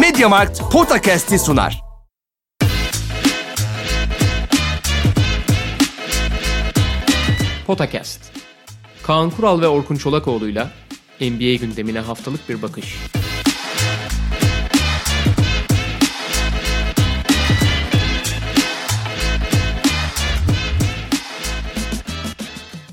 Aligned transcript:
Mediamarkt 0.00 0.60
Podcast'i 0.72 1.38
sunar. 1.38 1.80
Potakast. 7.66 8.32
Kaan 9.02 9.30
Kural 9.30 9.60
ve 9.60 9.68
Orkun 9.68 9.96
Çolakoğlu'yla 9.96 10.70
NBA 11.20 11.54
gündemine 11.54 12.00
haftalık 12.00 12.48
bir 12.48 12.62
bakış. 12.62 12.96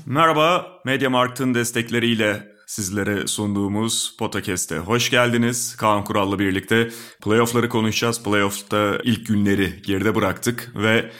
Merhaba, 0.06 0.66
Mediamarkt'ın 0.84 1.54
destekleriyle 1.54 2.51
sizlere 2.72 3.26
sunduğumuz 3.26 4.16
Podcast'e 4.18 4.78
hoş 4.78 5.10
geldiniz. 5.10 5.76
Kaan 5.76 6.04
Kural'la 6.04 6.38
birlikte 6.38 6.90
playoff'ları 7.24 7.68
konuşacağız. 7.68 8.22
Playoff'ta 8.22 8.98
ilk 9.04 9.26
günleri 9.26 9.82
geride 9.82 10.14
bıraktık 10.14 10.72
ve 10.76 11.10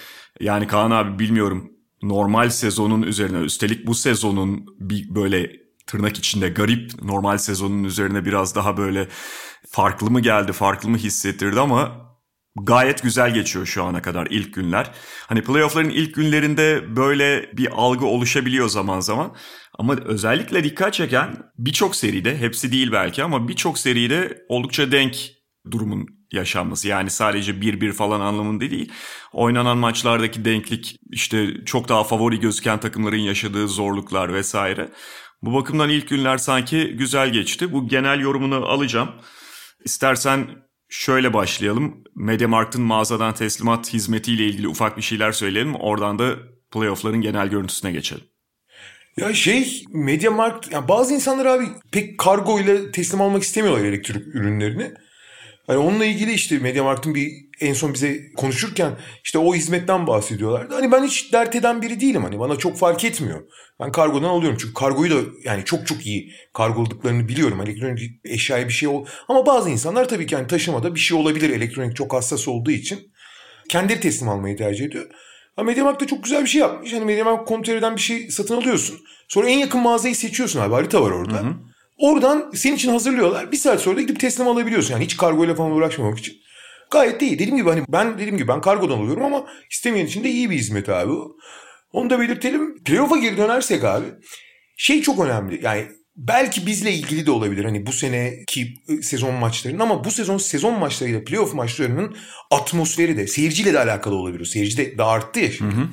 yani 0.41 0.67
Kaan 0.67 0.91
abi 0.91 1.19
bilmiyorum 1.19 1.73
normal 2.03 2.51
sezonun 2.51 3.03
üzerine 3.03 3.39
üstelik 3.39 3.87
bu 3.87 3.95
sezonun 3.95 4.67
bir 4.81 5.15
böyle 5.15 5.53
tırnak 5.87 6.19
içinde 6.19 6.49
garip 6.49 7.03
normal 7.03 7.39
sezonun 7.39 7.85
üzerine 7.85 8.25
biraz 8.25 8.55
daha 8.55 8.77
böyle 8.77 9.09
farklı 9.69 10.11
mı 10.11 10.21
geldi, 10.21 10.53
farklı 10.53 10.89
mı 10.89 10.97
hissettirdi 10.97 11.61
ama 11.61 12.12
gayet 12.57 13.03
güzel 13.03 13.35
geçiyor 13.35 13.67
şu 13.67 13.85
ana 13.85 14.03
kadar 14.03 14.27
ilk 14.31 14.55
günler. 14.55 14.91
Hani 15.27 15.43
playoff'ların 15.43 15.91
ilk 15.91 16.15
günlerinde 16.15 16.97
böyle 16.97 17.51
bir 17.57 17.69
algı 17.73 18.07
oluşabiliyor 18.07 18.69
zaman 18.69 19.01
zaman. 19.01 19.37
Ama 19.79 19.97
özellikle 19.97 20.65
dikkat 20.65 20.95
çeken 20.95 21.37
birçok 21.59 21.97
seride, 21.97 22.39
hepsi 22.39 22.73
değil 22.73 22.93
belki 22.93 23.25
ama 23.25 23.49
birçok 23.49 23.79
seride 23.79 24.45
oldukça 24.49 24.93
denk 24.93 25.17
durumun 25.71 26.07
yaşanması. 26.33 26.89
Yani 26.89 27.11
sadece 27.11 27.53
1-1 27.53 27.93
falan 27.93 28.21
anlamında 28.21 28.71
değil. 28.71 28.93
Oynanan 29.33 29.79
maçlardaki 29.79 30.45
denklik, 30.45 30.97
işte 31.11 31.65
çok 31.65 31.89
daha 31.89 32.05
favori 32.05 32.41
gözüken 32.41 32.81
takımların 32.81 33.17
yaşadığı 33.17 33.69
zorluklar 33.69 34.35
vesaire. 34.35 34.89
Bu 35.43 35.55
bakımdan 35.55 35.91
ilk 35.91 36.09
günler 36.09 36.39
sanki 36.39 36.97
güzel 36.99 37.33
geçti. 37.33 37.73
Bu 37.73 37.89
genel 37.89 38.21
yorumunu 38.21 38.67
alacağım. 38.67 39.09
İstersen 39.85 40.47
şöyle 40.93 41.35
başlayalım. 41.35 42.05
Mediamarkt'ın 42.15 42.83
mağazadan 42.83 43.35
teslimat 43.35 43.93
hizmetiyle 43.93 44.45
ilgili 44.45 44.69
ufak 44.69 44.97
bir 44.97 45.03
şeyler 45.03 45.33
söyleyelim. 45.33 45.75
Oradan 45.75 46.19
da 46.19 46.37
playoff'ların 46.71 47.21
genel 47.21 47.49
görüntüsüne 47.49 47.93
geçelim. 47.93 48.25
Ya 49.17 49.35
şey 49.35 49.85
Mediamarkt 49.93 50.73
yani 50.73 50.89
bazı 50.89 51.15
insanlar 51.15 51.47
abi 51.47 51.65
pek 51.93 52.19
kargo 52.19 52.61
ile 52.61 52.91
teslim 52.91 53.21
almak 53.21 53.43
istemiyorlar 53.43 53.85
elektrik 53.85 54.27
ürünlerini. 54.35 54.95
Hani 55.67 55.79
onunla 55.79 56.05
ilgili 56.05 56.33
işte 56.33 56.59
Mediamarkt'ın 56.59 57.15
bir 57.15 57.33
en 57.61 57.73
son 57.73 57.95
bize 57.95 58.33
konuşurken 58.37 58.93
işte 59.25 59.39
o 59.39 59.55
hizmetten 59.55 60.07
bahsediyorlardı. 60.07 60.75
Hani 60.75 60.93
ben 60.93 61.05
hiç 61.05 61.33
dert 61.33 61.55
eden 61.55 61.83
biri 61.83 62.01
değilim 62.01 62.23
hani 62.23 62.39
bana 62.39 62.57
çok 62.57 62.77
fark 62.77 63.05
etmiyor. 63.05 63.41
Ben 63.81 63.93
kargodan 63.93 64.29
alıyorum 64.29 64.59
çünkü 64.61 64.75
kargoyu 64.75 65.11
da 65.11 65.31
yani 65.45 65.65
çok 65.65 65.87
çok 65.87 66.07
iyi 66.07 66.33
kargoladıklarını 66.55 67.29
biliyorum. 67.29 67.61
Elektronik 67.61 68.21
eşyaya 68.25 68.69
bir 68.69 68.73
şey 68.73 68.89
ol 68.89 69.07
ama 69.29 69.47
bazı 69.47 69.71
insanlar 69.71 70.09
tabii 70.09 70.27
ki 70.27 70.37
hani 70.37 70.47
taşımada 70.47 70.95
bir 70.95 71.01
şey 71.01 71.19
olabilir 71.19 71.51
elektronik 71.51 71.97
çok 71.97 72.13
hassas 72.13 72.49
olduğu 72.49 72.71
için 72.71 73.13
kendileri 73.69 74.01
teslim 74.01 74.29
almayı 74.29 74.57
tercih 74.57 74.85
ediyor. 74.85 75.07
Ama 75.57 75.67
Mediamarkt 75.67 76.03
da 76.03 76.07
çok 76.07 76.25
güzel 76.25 76.43
bir 76.43 76.49
şey 76.49 76.61
yapmış. 76.61 76.93
Hani 76.93 77.05
Mediamarkt 77.05 77.49
kontörden 77.49 77.97
bir 77.97 78.01
şey 78.01 78.31
satın 78.31 78.57
alıyorsun. 78.57 78.99
Sonra 79.29 79.49
en 79.49 79.59
yakın 79.59 79.81
mağazayı 79.81 80.17
seçiyorsun 80.17 80.61
abi. 80.61 80.75
Harita 80.75 81.03
var 81.03 81.11
orada. 81.11 81.37
Hı 81.37 81.47
hı. 81.47 81.55
Oradan 82.03 82.51
senin 82.55 82.77
için 82.77 82.91
hazırlıyorlar. 82.91 83.53
Bir 83.53 83.57
saat 83.57 83.81
sonra 83.81 83.97
da 83.97 84.01
gidip 84.01 84.21
teslim 84.21 84.49
alabiliyorsun. 84.49 84.93
Yani 84.93 85.05
hiç 85.05 85.17
kargoyla 85.17 85.55
falan 85.55 85.73
uğraşmamak 85.73 86.19
için. 86.19 86.37
Gayet 86.91 87.21
de 87.21 87.27
iyi. 87.27 87.39
Dediğim 87.39 87.57
gibi 87.57 87.69
hani 87.69 87.85
ben 87.89 88.15
dediğim 88.15 88.37
gibi 88.37 88.49
ben 88.49 88.61
kargodan 88.61 88.99
alıyorum 88.99 89.25
ama 89.25 89.47
istemeyen 89.71 90.07
için 90.07 90.25
de 90.25 90.31
iyi 90.31 90.51
bir 90.51 90.57
hizmet 90.57 90.89
abi. 90.89 91.13
Onu 91.93 92.11
da 92.11 92.21
belirtelim. 92.21 92.83
Playoff'a 92.85 93.17
geri 93.17 93.37
dönersek 93.37 93.85
abi. 93.85 94.07
Şey 94.77 95.03
çok 95.03 95.25
önemli. 95.25 95.61
Yani 95.65 95.87
belki 96.17 96.67
bizle 96.67 96.93
ilgili 96.93 97.27
de 97.27 97.31
olabilir. 97.31 97.65
Hani 97.65 97.87
bu 97.87 97.93
seneki 97.93 98.75
sezon 99.03 99.35
maçlarının 99.35 99.81
ama 99.81 100.05
bu 100.05 100.11
sezon 100.11 100.39
sezon 100.39 100.79
maçlarıyla 100.79 101.25
playoff 101.25 101.55
maçlarının 101.55 102.17
atmosferi 102.51 103.17
de 103.17 103.27
seyirciyle 103.27 103.73
de 103.73 103.79
alakalı 103.79 104.15
olabilir. 104.15 104.45
Seyirci 104.45 104.77
de, 104.77 104.99
de 104.99 105.03
arttı 105.03 105.41
ya 105.41 105.51
şimdi. 105.51 105.75
Hı 105.75 105.81
hı. 105.81 105.89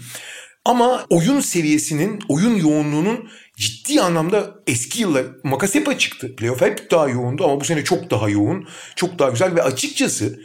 Ama 0.65 1.05
oyun 1.09 1.39
seviyesinin, 1.39 2.19
oyun 2.29 2.55
yoğunluğunun 2.55 3.29
ciddi 3.59 4.01
anlamda 4.01 4.55
eski 4.67 5.01
yıllar 5.01 5.25
makas 5.43 5.75
hep 5.75 5.87
açıktı. 5.87 6.35
Playoff 6.35 6.61
hep 6.61 6.91
daha 6.91 7.09
yoğundu 7.09 7.43
ama 7.43 7.59
bu 7.59 7.65
sene 7.65 7.83
çok 7.83 8.11
daha 8.11 8.29
yoğun, 8.29 8.67
çok 8.95 9.19
daha 9.19 9.29
güzel 9.29 9.55
ve 9.55 9.63
açıkçası 9.63 10.39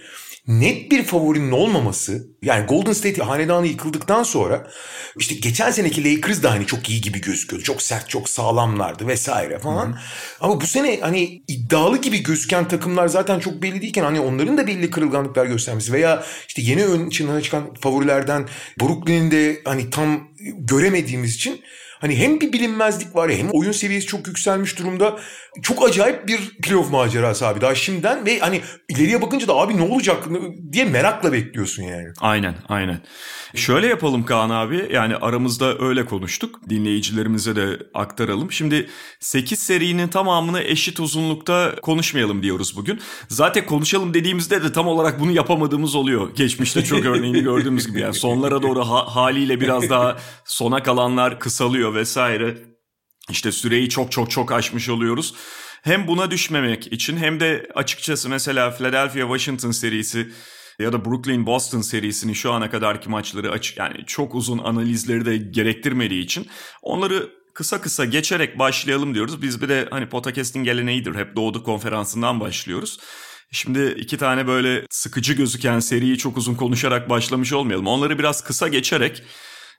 net 0.49 0.91
bir 0.91 1.03
favorinin 1.03 1.51
olmaması 1.51 2.27
yani 2.43 2.67
Golden 2.67 2.93
State 2.93 3.23
hanedanı 3.23 3.67
yıkıldıktan 3.67 4.23
sonra 4.23 4.71
işte 5.19 5.35
geçen 5.35 5.71
seneki 5.71 6.15
Lakers 6.15 6.43
da 6.43 6.51
hani 6.51 6.67
çok 6.67 6.91
iyi 6.91 7.01
gibi 7.01 7.21
gözüküyordu. 7.21 7.65
Çok 7.65 7.83
sert, 7.83 8.09
çok 8.09 8.29
sağlamlardı 8.29 9.07
vesaire 9.07 9.59
falan. 9.59 9.87
Hı-hı. 9.87 9.99
Ama 10.41 10.61
bu 10.61 10.67
sene 10.67 11.01
hani 11.01 11.43
iddialı 11.49 12.01
gibi 12.01 12.23
gözüken 12.23 12.69
takımlar 12.69 13.09
zaten 13.09 13.41
çok 13.41 13.63
belli 13.63 13.83
değilken 13.83 14.05
hani 14.05 14.21
onların 14.21 14.59
da 14.59 14.67
belli 14.67 14.91
kırılganlıklar 14.91 15.47
göstermesi 15.47 15.93
veya 15.93 16.25
işte 16.49 16.63
yeni 16.63 16.85
ön 16.85 17.11
çıkan 17.41 17.75
favorilerden 17.75 18.49
Brooklyn'in 18.81 19.31
de 19.31 19.63
hani 19.65 19.91
tam 19.91 20.29
göremediğimiz 20.59 21.35
için 21.35 21.61
Hani 22.01 22.17
hem 22.17 22.41
bir 22.41 22.53
bilinmezlik 22.53 23.17
var 23.17 23.31
hem 23.31 23.49
oyun 23.53 23.73
seviyesi 23.73 24.07
çok 24.07 24.27
yükselmiş 24.27 24.79
durumda. 24.79 25.19
Çok 25.63 25.89
acayip 25.89 26.29
bir 26.29 26.39
playoff 26.63 26.91
macerası 26.91 27.47
abi 27.47 27.61
daha 27.61 27.75
şimdiden 27.75 28.27
ve 28.27 28.39
hani 28.39 28.61
ileriye 28.89 29.23
bakınca 29.23 29.49
da 29.49 29.55
abi 29.55 29.77
ne 29.77 29.83
olacak 29.83 30.25
diye 30.73 30.85
merakla 30.85 31.33
bekliyorsun 31.33 31.83
yani. 31.83 32.09
Aynen 32.21 32.55
aynen. 32.69 33.01
Şöyle 33.55 33.87
yapalım 33.87 34.25
Kaan 34.25 34.51
abi 34.51 34.89
yani 34.93 35.17
aramızda 35.17 35.79
öyle 35.79 36.05
konuştuk 36.05 36.61
dinleyicilerimize 36.71 37.57
de 37.57 37.79
aktaralım. 37.95 38.53
Şimdi 38.53 38.89
8 39.21 39.59
serinin 39.59 40.09
tamamını 40.09 40.61
eşit 40.63 41.01
uzunlukta 41.01 41.75
konuşmayalım 41.83 42.43
diyoruz 42.43 42.77
bugün. 42.77 43.01
Zaten 43.29 43.67
konuşalım 43.67 44.15
dediğimizde 44.15 44.63
de 44.63 44.73
tam 44.73 44.87
olarak 44.89 45.21
bunu 45.21 45.33
yapamadığımız 45.33 45.95
oluyor. 45.95 46.35
Geçmişte 46.35 46.85
çok 46.85 47.05
örneğini 47.05 47.43
gördüğümüz 47.43 47.87
gibi 47.87 48.01
yani 48.01 48.15
sonlara 48.15 48.63
doğru 48.63 48.81
ha- 48.81 49.17
haliyle 49.17 49.61
biraz 49.61 49.91
daha 49.91 50.17
sona 50.45 50.83
kalanlar 50.83 51.41
kısalıyor 51.41 51.84
vesaire. 51.93 52.59
İşte 53.31 53.53
süreyi 53.53 53.89
çok 53.89 54.13
çok 54.13 54.31
çok 54.31 54.53
aşmış 54.53 54.89
oluyoruz. 54.89 55.35
Hem 55.83 56.07
buna 56.07 56.31
düşmemek 56.31 56.93
için 56.93 57.17
hem 57.17 57.41
de 57.41 57.69
açıkçası 57.75 58.29
mesela 58.29 58.71
Philadelphia 58.71 59.21
Washington 59.21 59.71
serisi 59.71 60.33
ya 60.79 60.93
da 60.93 61.05
Brooklyn 61.05 61.47
Boston 61.47 61.81
serisinin 61.81 62.33
şu 62.33 62.53
ana 62.53 62.71
kadarki 62.71 63.11
maçları 63.11 63.51
açık 63.51 63.79
yani 63.79 64.07
çok 64.07 64.35
uzun 64.35 64.59
analizleri 64.59 65.25
de 65.25 65.37
gerektirmediği 65.37 66.25
için 66.25 66.47
onları 66.83 67.31
kısa 67.55 67.81
kısa 67.81 68.05
geçerek 68.05 68.59
başlayalım 68.59 69.15
diyoruz. 69.15 69.43
Biz 69.43 69.63
bir 69.63 69.69
de 69.69 69.89
hani 69.91 70.09
podcast'in 70.09 70.65
geleneğidir. 70.65 71.15
Hep 71.15 71.37
Doğdu 71.37 71.65
konferansından 71.65 72.41
başlıyoruz. 72.41 72.99
Şimdi 73.51 73.95
iki 73.99 74.19
tane 74.19 74.47
böyle 74.47 74.87
sıkıcı 74.91 75.33
gözüken 75.33 75.81
seriyi 75.81 76.19
çok 76.19 76.37
uzun 76.37 76.55
konuşarak 76.55 77.11
başlamış 77.11 77.53
olmayalım. 77.53 77.87
Onları 77.87 78.19
biraz 78.19 78.45
kısa 78.45 78.69
geçerek 78.69 79.23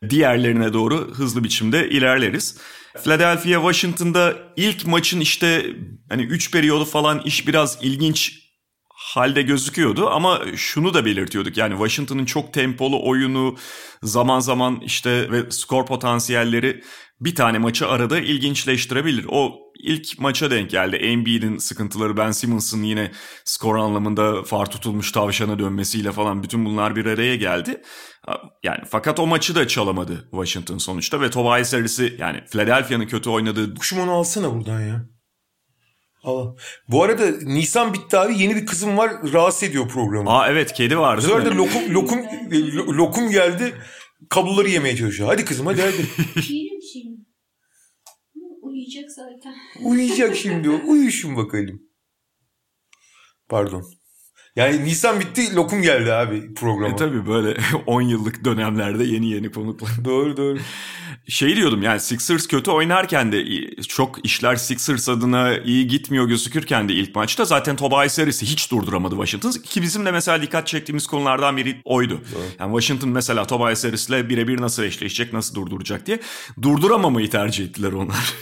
diğerlerine 0.10 0.74
doğru 0.74 1.14
hızlı 1.14 1.44
biçimde 1.44 1.90
ilerleriz. 1.90 2.58
Philadelphia 3.04 3.72
Washington'da 3.72 4.34
ilk 4.56 4.88
maçın 4.88 5.20
işte 5.20 5.66
hani 6.10 6.24
3 6.24 6.52
periyodu 6.52 6.86
falan 6.86 7.20
iş 7.20 7.48
biraz 7.48 7.78
ilginç 7.82 8.46
halde 8.90 9.42
gözüküyordu 9.42 10.10
ama 10.10 10.42
şunu 10.56 10.94
da 10.94 11.06
belirtiyorduk. 11.06 11.58
Yani 11.58 11.72
Washington'ın 11.72 12.26
çok 12.26 12.54
tempolu 12.54 13.10
oyunu 13.10 13.56
zaman 14.04 14.40
zaman 14.40 14.82
işte 14.86 15.32
ve 15.32 15.52
skor 15.52 15.86
potansiyelleri 15.86 16.84
bir 17.22 17.36
tane 17.36 17.58
maçı 17.58 17.88
arada 17.88 18.20
ilginçleştirebilir. 18.20 19.26
O 19.30 19.65
ilk 19.80 20.20
maça 20.20 20.52
denk 20.52 20.70
geldi. 20.70 20.96
Embiid'in 20.96 21.58
sıkıntıları, 21.58 22.18
Ben 22.18 22.32
Simmons'ın 22.32 22.84
yine 22.84 23.12
skor 23.46 23.76
anlamında 23.76 24.44
far 24.44 24.72
tutulmuş 24.72 25.12
tavşana 25.12 25.60
dönmesiyle 25.60 26.12
falan 26.12 26.44
bütün 26.44 26.66
bunlar 26.66 26.96
bir 26.96 27.06
araya 27.06 27.36
geldi. 27.36 27.82
Yani 28.64 28.80
fakat 28.90 29.20
o 29.20 29.28
maçı 29.28 29.56
da 29.56 29.68
çalamadı 29.68 30.28
Washington 30.32 30.78
sonuçta 30.78 31.22
ve 31.22 31.30
Tobias 31.30 31.74
Harris'i 31.74 32.16
yani 32.20 32.46
Philadelphia'nın 32.52 33.08
kötü 33.08 33.30
oynadığı... 33.30 33.76
Kuşum 33.76 34.00
onu 34.00 34.12
alsana 34.12 34.54
buradan 34.54 34.82
ya. 34.82 35.06
Allah. 36.24 36.56
Bu 36.88 37.04
arada 37.04 37.26
Nisan 37.44 37.94
bitti 37.94 38.18
abi 38.18 38.40
yeni 38.40 38.56
bir 38.56 38.66
kızım 38.66 38.98
var 38.98 39.12
rahatsız 39.34 39.64
ediyor 39.64 39.88
programı. 39.90 40.30
Aa 40.30 40.50
evet 40.50 40.74
kedi 40.74 40.98
var 40.98 41.24
değil 41.24 41.34
mi? 41.34 41.58
lokum, 41.58 41.94
lokum, 41.94 42.20
lokum 42.98 43.30
geldi 43.30 43.74
kabloları 44.30 44.70
yemeye 44.70 44.98
çalışıyor. 44.98 45.30
Hadi 45.30 45.46
kızım 45.46 45.66
hadi 45.66 45.82
hadi. 45.82 46.06
Zaten. 49.16 49.56
Uyuyacak 49.84 50.36
şimdi 50.36 50.70
o. 50.70 50.80
Uyuşun 50.88 51.36
bakalım. 51.36 51.82
Pardon. 53.50 53.84
Yani 54.56 54.84
Nisan 54.84 55.20
bitti 55.20 55.56
lokum 55.56 55.82
geldi 55.82 56.14
abi 56.14 56.54
programa. 56.54 56.94
E 56.94 56.96
tabii 56.96 57.28
böyle 57.28 57.58
10 57.86 58.02
yıllık 58.02 58.46
dönemlerde 58.46 59.04
yeni 59.04 59.32
yeni 59.32 59.52
konuklar. 59.52 59.90
doğru 60.06 60.38
doğru. 60.38 60.60
Şey 61.28 61.56
diyordum 61.56 61.84
yani 61.84 62.00
Sixers 62.00 62.48
kötü 62.48 62.72
oynarken 62.72 63.32
de 63.32 63.46
çok 63.82 64.26
işler 64.26 64.56
Sixers 64.56 65.10
adına 65.10 65.58
iyi 65.58 65.88
gitmiyor 65.88 66.28
gözükürken 66.28 66.90
de 66.90 66.94
ilk 66.94 67.16
maçta 67.16 67.46
zaten 67.46 67.76
Tobias 67.76 68.18
Harris'i 68.20 68.46
hiç 68.46 68.72
durduramadı 68.72 69.16
Washington. 69.16 69.52
Ki 69.52 69.82
bizim 69.82 70.06
de 70.06 70.12
mesela 70.12 70.42
dikkat 70.42 70.68
çektiğimiz 70.68 71.08
konulardan 71.08 71.58
biri 71.58 71.82
oydu. 71.84 72.22
Yani 72.60 72.72
Washington 72.72 73.10
mesela 73.10 73.48
Tobias 73.48 73.84
Harris'le 73.84 74.30
birebir 74.30 74.62
nasıl 74.62 74.84
eşleşecek, 74.84 75.34
nasıl 75.34 75.56
durduracak 75.56 76.06
diye 76.06 76.20
durduramamayı 76.62 77.30
tercih 77.30 77.66
ettiler 77.66 77.92
onlar. 77.92 78.34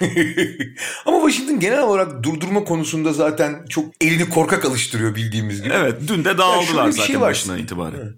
Ama 1.06 1.30
Washington 1.30 1.60
genel 1.60 1.82
olarak 1.82 2.22
durdurma 2.22 2.64
konusunda 2.64 3.12
zaten 3.12 3.64
çok 3.68 3.84
elini 4.00 4.28
korkak 4.28 4.64
alıştırıyor 4.64 5.14
bildiğimiz 5.14 5.62
gibi. 5.62 5.74
Evet 5.74 5.98
dün 6.08 6.24
de 6.24 6.38
dağıldılar 6.38 6.90
zaten 6.90 7.06
şey 7.06 7.20
başından 7.20 7.58
itibaren. 7.58 7.98
Evet. 8.02 8.14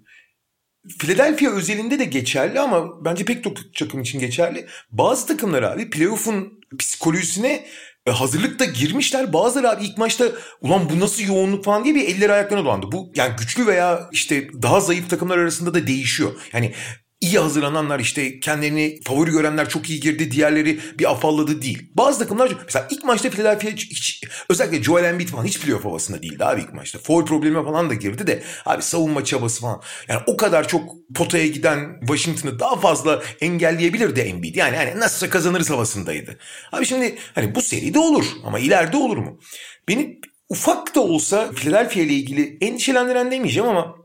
Philadelphia 0.99 1.51
özelinde 1.51 1.99
de 1.99 2.05
geçerli 2.05 2.59
ama 2.59 3.05
bence 3.05 3.25
pek 3.25 3.43
çok 3.43 3.73
takım 3.73 4.01
için 4.01 4.19
geçerli. 4.19 4.67
Bazı 4.91 5.27
takımlar 5.27 5.63
abi 5.63 5.89
playoff'un 5.89 6.61
psikolojisine 6.79 7.65
e, 8.07 8.11
hazırlıkta 8.11 8.65
girmişler. 8.65 9.33
Bazıları 9.33 9.69
abi 9.69 9.83
ilk 9.83 9.97
maçta 9.97 10.25
ulan 10.61 10.89
bu 10.89 10.99
nasıl 10.99 11.23
yoğunluk 11.23 11.65
falan 11.65 11.83
diye 11.83 11.95
bir 11.95 12.07
elleri 12.07 12.33
ayaklarına 12.33 12.65
dolandı. 12.65 12.91
Bu 12.91 13.11
yani 13.15 13.35
güçlü 13.39 13.67
veya 13.67 14.09
işte 14.11 14.47
daha 14.61 14.79
zayıf 14.79 15.09
takımlar 15.09 15.37
arasında 15.37 15.73
da 15.73 15.87
değişiyor. 15.87 16.31
Yani 16.53 16.73
iyi 17.23 17.39
hazırlananlar 17.39 17.99
işte 17.99 18.39
kendilerini 18.39 18.99
favori 19.03 19.31
görenler 19.31 19.69
çok 19.69 19.89
iyi 19.89 19.99
girdi. 19.99 20.31
Diğerleri 20.31 20.79
bir 20.99 21.11
afalladı 21.11 21.61
değil. 21.61 21.89
Bazı 21.93 22.19
takımlar 22.19 22.51
mesela 22.65 22.87
ilk 22.91 23.03
maçta 23.03 23.29
Philadelphia 23.29 23.69
hiç, 23.69 24.23
özellikle 24.49 24.83
Joel 24.83 25.03
Embiid 25.03 25.29
falan 25.29 25.45
hiç 25.45 25.59
playoff 25.59 25.85
havasında 25.85 26.23
değildi 26.23 26.45
abi 26.45 26.61
ilk 26.61 26.73
maçta. 26.73 26.99
Foul 26.99 27.25
problemi 27.25 27.63
falan 27.63 27.89
da 27.89 27.93
girdi 27.93 28.27
de 28.27 28.43
abi 28.65 28.81
savunma 28.81 29.23
çabası 29.23 29.61
falan. 29.61 29.81
Yani 30.07 30.21
o 30.27 30.37
kadar 30.37 30.67
çok 30.67 30.83
potaya 31.15 31.47
giden 31.47 31.99
Washington'ı 31.99 32.59
daha 32.59 32.75
fazla 32.75 33.23
engelleyebilirdi 33.41 34.19
Embiid. 34.19 34.55
Yani 34.55 34.77
hani 34.77 34.99
nasılsa 34.99 35.29
kazanırız 35.29 35.69
havasındaydı. 35.69 36.37
Abi 36.71 36.85
şimdi 36.85 37.15
hani 37.35 37.55
bu 37.55 37.61
seride 37.61 37.99
olur 37.99 38.25
ama 38.45 38.59
ileride 38.59 38.97
olur 38.97 39.17
mu? 39.17 39.39
Beni 39.87 40.19
ufak 40.49 40.95
da 40.95 41.01
olsa 41.01 41.51
Philadelphia 41.51 41.99
ile 41.99 42.13
ilgili 42.13 42.57
endişelendiren 42.61 43.31
demeyeceğim 43.31 43.69
ama 43.69 44.02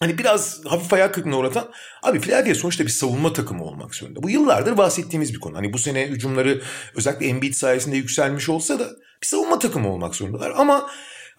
hani 0.00 0.18
biraz 0.18 0.64
hafif 0.64 0.92
ayak 0.92 1.14
kırıklığına 1.14 1.38
uğratan 1.38 1.70
abi 2.02 2.20
Philadelphia 2.20 2.60
sonuçta 2.60 2.84
bir 2.84 2.90
savunma 2.90 3.32
takımı 3.32 3.64
olmak 3.64 3.94
zorunda. 3.94 4.22
Bu 4.22 4.30
yıllardır 4.30 4.76
bahsettiğimiz 4.76 5.34
bir 5.34 5.40
konu. 5.40 5.56
Hani 5.56 5.72
bu 5.72 5.78
sene 5.78 6.06
hücumları 6.06 6.62
özellikle 6.94 7.26
Embiid 7.26 7.54
sayesinde 7.54 7.96
yükselmiş 7.96 8.48
olsa 8.48 8.78
da 8.78 8.88
bir 9.22 9.26
savunma 9.26 9.58
takımı 9.58 9.92
olmak 9.92 10.14
zorundalar. 10.14 10.52
Ama 10.56 10.90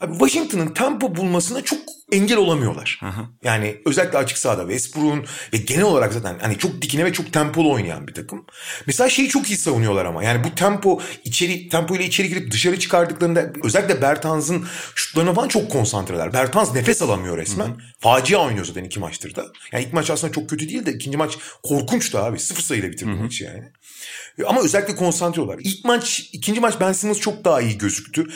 Abi 0.01 0.11
Washington'ın 0.11 0.67
tempo 0.67 1.15
bulmasına 1.15 1.61
çok 1.61 1.79
engel 2.11 2.37
olamıyorlar. 2.37 2.99
Aha. 3.03 3.29
Yani 3.43 3.81
özellikle 3.85 4.17
açık 4.17 4.37
sahada 4.37 4.61
Westbrook'un 4.61 5.25
ve 5.53 5.57
genel 5.57 5.83
olarak 5.83 6.13
zaten 6.13 6.37
hani 6.41 6.57
çok 6.57 6.81
dikine 6.81 7.05
ve 7.05 7.13
çok 7.13 7.33
tempolu 7.33 7.71
oynayan 7.71 8.07
bir 8.07 8.13
takım. 8.13 8.45
Mesela 8.87 9.09
şeyi 9.09 9.29
çok 9.29 9.49
iyi 9.49 9.57
savunuyorlar 9.57 10.05
ama. 10.05 10.23
Yani 10.23 10.43
bu 10.43 10.55
tempo 10.55 11.01
içeri 11.23 11.69
tempo 11.69 11.95
ile 11.95 12.05
içeri 12.05 12.29
girip 12.29 12.51
dışarı 12.51 12.79
çıkardıklarında 12.79 13.53
özellikle 13.63 14.01
Bertans'ın 14.01 14.65
şutlarına 14.95 15.33
falan 15.33 15.47
çok 15.47 15.71
konsantreler. 15.71 16.33
Bertans 16.33 16.75
nefes 16.75 17.01
alamıyor 17.01 17.37
resmen. 17.37 17.67
Hı 17.67 17.71
hı. 17.71 17.77
Facia 17.99 18.45
oynuyor 18.45 18.65
zaten 18.65 18.83
iki 18.83 18.99
maçtır 18.99 19.35
da. 19.35 19.45
Yani 19.71 19.83
ilk 19.83 19.93
maç 19.93 20.09
aslında 20.09 20.33
çok 20.33 20.49
kötü 20.49 20.69
değil 20.69 20.85
de 20.85 20.93
ikinci 20.93 21.17
maç 21.17 21.37
korkunçtu 21.63 22.17
abi. 22.17 22.39
Sıfır 22.39 22.63
sayıyla 22.63 22.91
bitirdi 22.91 23.11
maçı 23.11 23.43
yani. 23.43 23.63
Ama 24.47 24.61
özellikle 24.61 24.95
konsantre 24.95 25.41
oluyorlar. 25.41 25.65
İlk 25.65 25.85
maç, 25.85 26.29
ikinci 26.33 26.59
maç 26.59 26.73
Ben 26.79 26.93
Simmons 26.93 27.19
çok 27.19 27.45
daha 27.45 27.61
iyi 27.61 27.77
gözüktü 27.77 28.27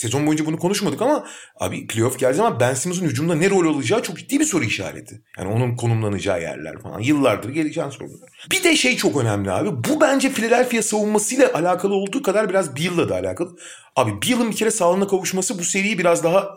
sezon 0.00 0.26
boyunca 0.26 0.46
bunu 0.46 0.58
konuşmadık 0.58 1.02
ama 1.02 1.26
abi 1.60 1.86
playoff 1.86 2.18
geldiği 2.18 2.36
zaman 2.36 2.60
Ben 2.60 2.74
Simmons'ın 2.74 3.06
hücumda 3.06 3.34
ne 3.34 3.50
rol 3.50 3.74
alacağı 3.74 4.02
çok 4.02 4.18
ciddi 4.18 4.40
bir 4.40 4.44
soru 4.44 4.64
işareti. 4.64 5.22
Yani 5.38 5.48
onun 5.48 5.76
konumlanacağı 5.76 6.42
yerler 6.42 6.82
falan. 6.82 7.00
Yıllardır 7.00 7.48
geleceğin 7.48 7.90
sorular. 7.90 8.30
Bir 8.52 8.64
de 8.64 8.76
şey 8.76 8.96
çok 8.96 9.16
önemli 9.16 9.50
abi. 9.50 9.68
Bu 9.88 10.00
bence 10.00 10.30
Philadelphia 10.30 10.82
savunmasıyla 10.82 11.54
alakalı 11.54 11.94
olduğu 11.94 12.22
kadar 12.22 12.48
biraz 12.48 12.76
Beal'la 12.76 13.08
da 13.08 13.14
alakalı. 13.14 13.56
Abi 13.96 14.10
Beal'ın 14.10 14.50
bir 14.50 14.56
kere 14.56 14.70
sağlığına 14.70 15.06
kavuşması 15.06 15.58
bu 15.58 15.64
seriyi 15.64 15.98
biraz 15.98 16.24
daha 16.24 16.54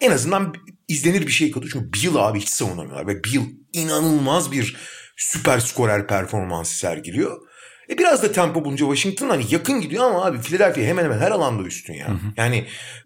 en 0.00 0.10
azından 0.10 0.54
izlenir 0.88 1.26
bir 1.26 1.32
şey 1.32 1.50
katıyor. 1.50 1.72
Çünkü 1.72 1.92
Beal 1.92 2.28
abi 2.28 2.40
hiç 2.40 2.48
savunamıyorlar. 2.48 3.06
Ve 3.06 3.24
Beal 3.24 3.44
inanılmaz 3.72 4.52
bir 4.52 4.76
süper 5.16 5.58
skorer 5.58 6.06
performansı 6.06 6.78
sergiliyor. 6.78 7.49
E 7.90 7.98
biraz 7.98 8.22
da 8.22 8.32
tempo 8.32 8.64
bulunca 8.64 8.86
Washington 8.86 9.28
hani 9.28 9.44
yakın 9.50 9.80
gidiyor 9.80 10.04
ama 10.04 10.24
abi 10.24 10.38
Philadelphia 10.38 10.80
hemen 10.80 11.04
hemen 11.04 11.18
her 11.18 11.30
alanda 11.30 11.62
üstün 11.62 11.94
ya. 11.94 12.08
Hı 12.08 12.12
hı. 12.12 12.16
Yani 12.36 12.64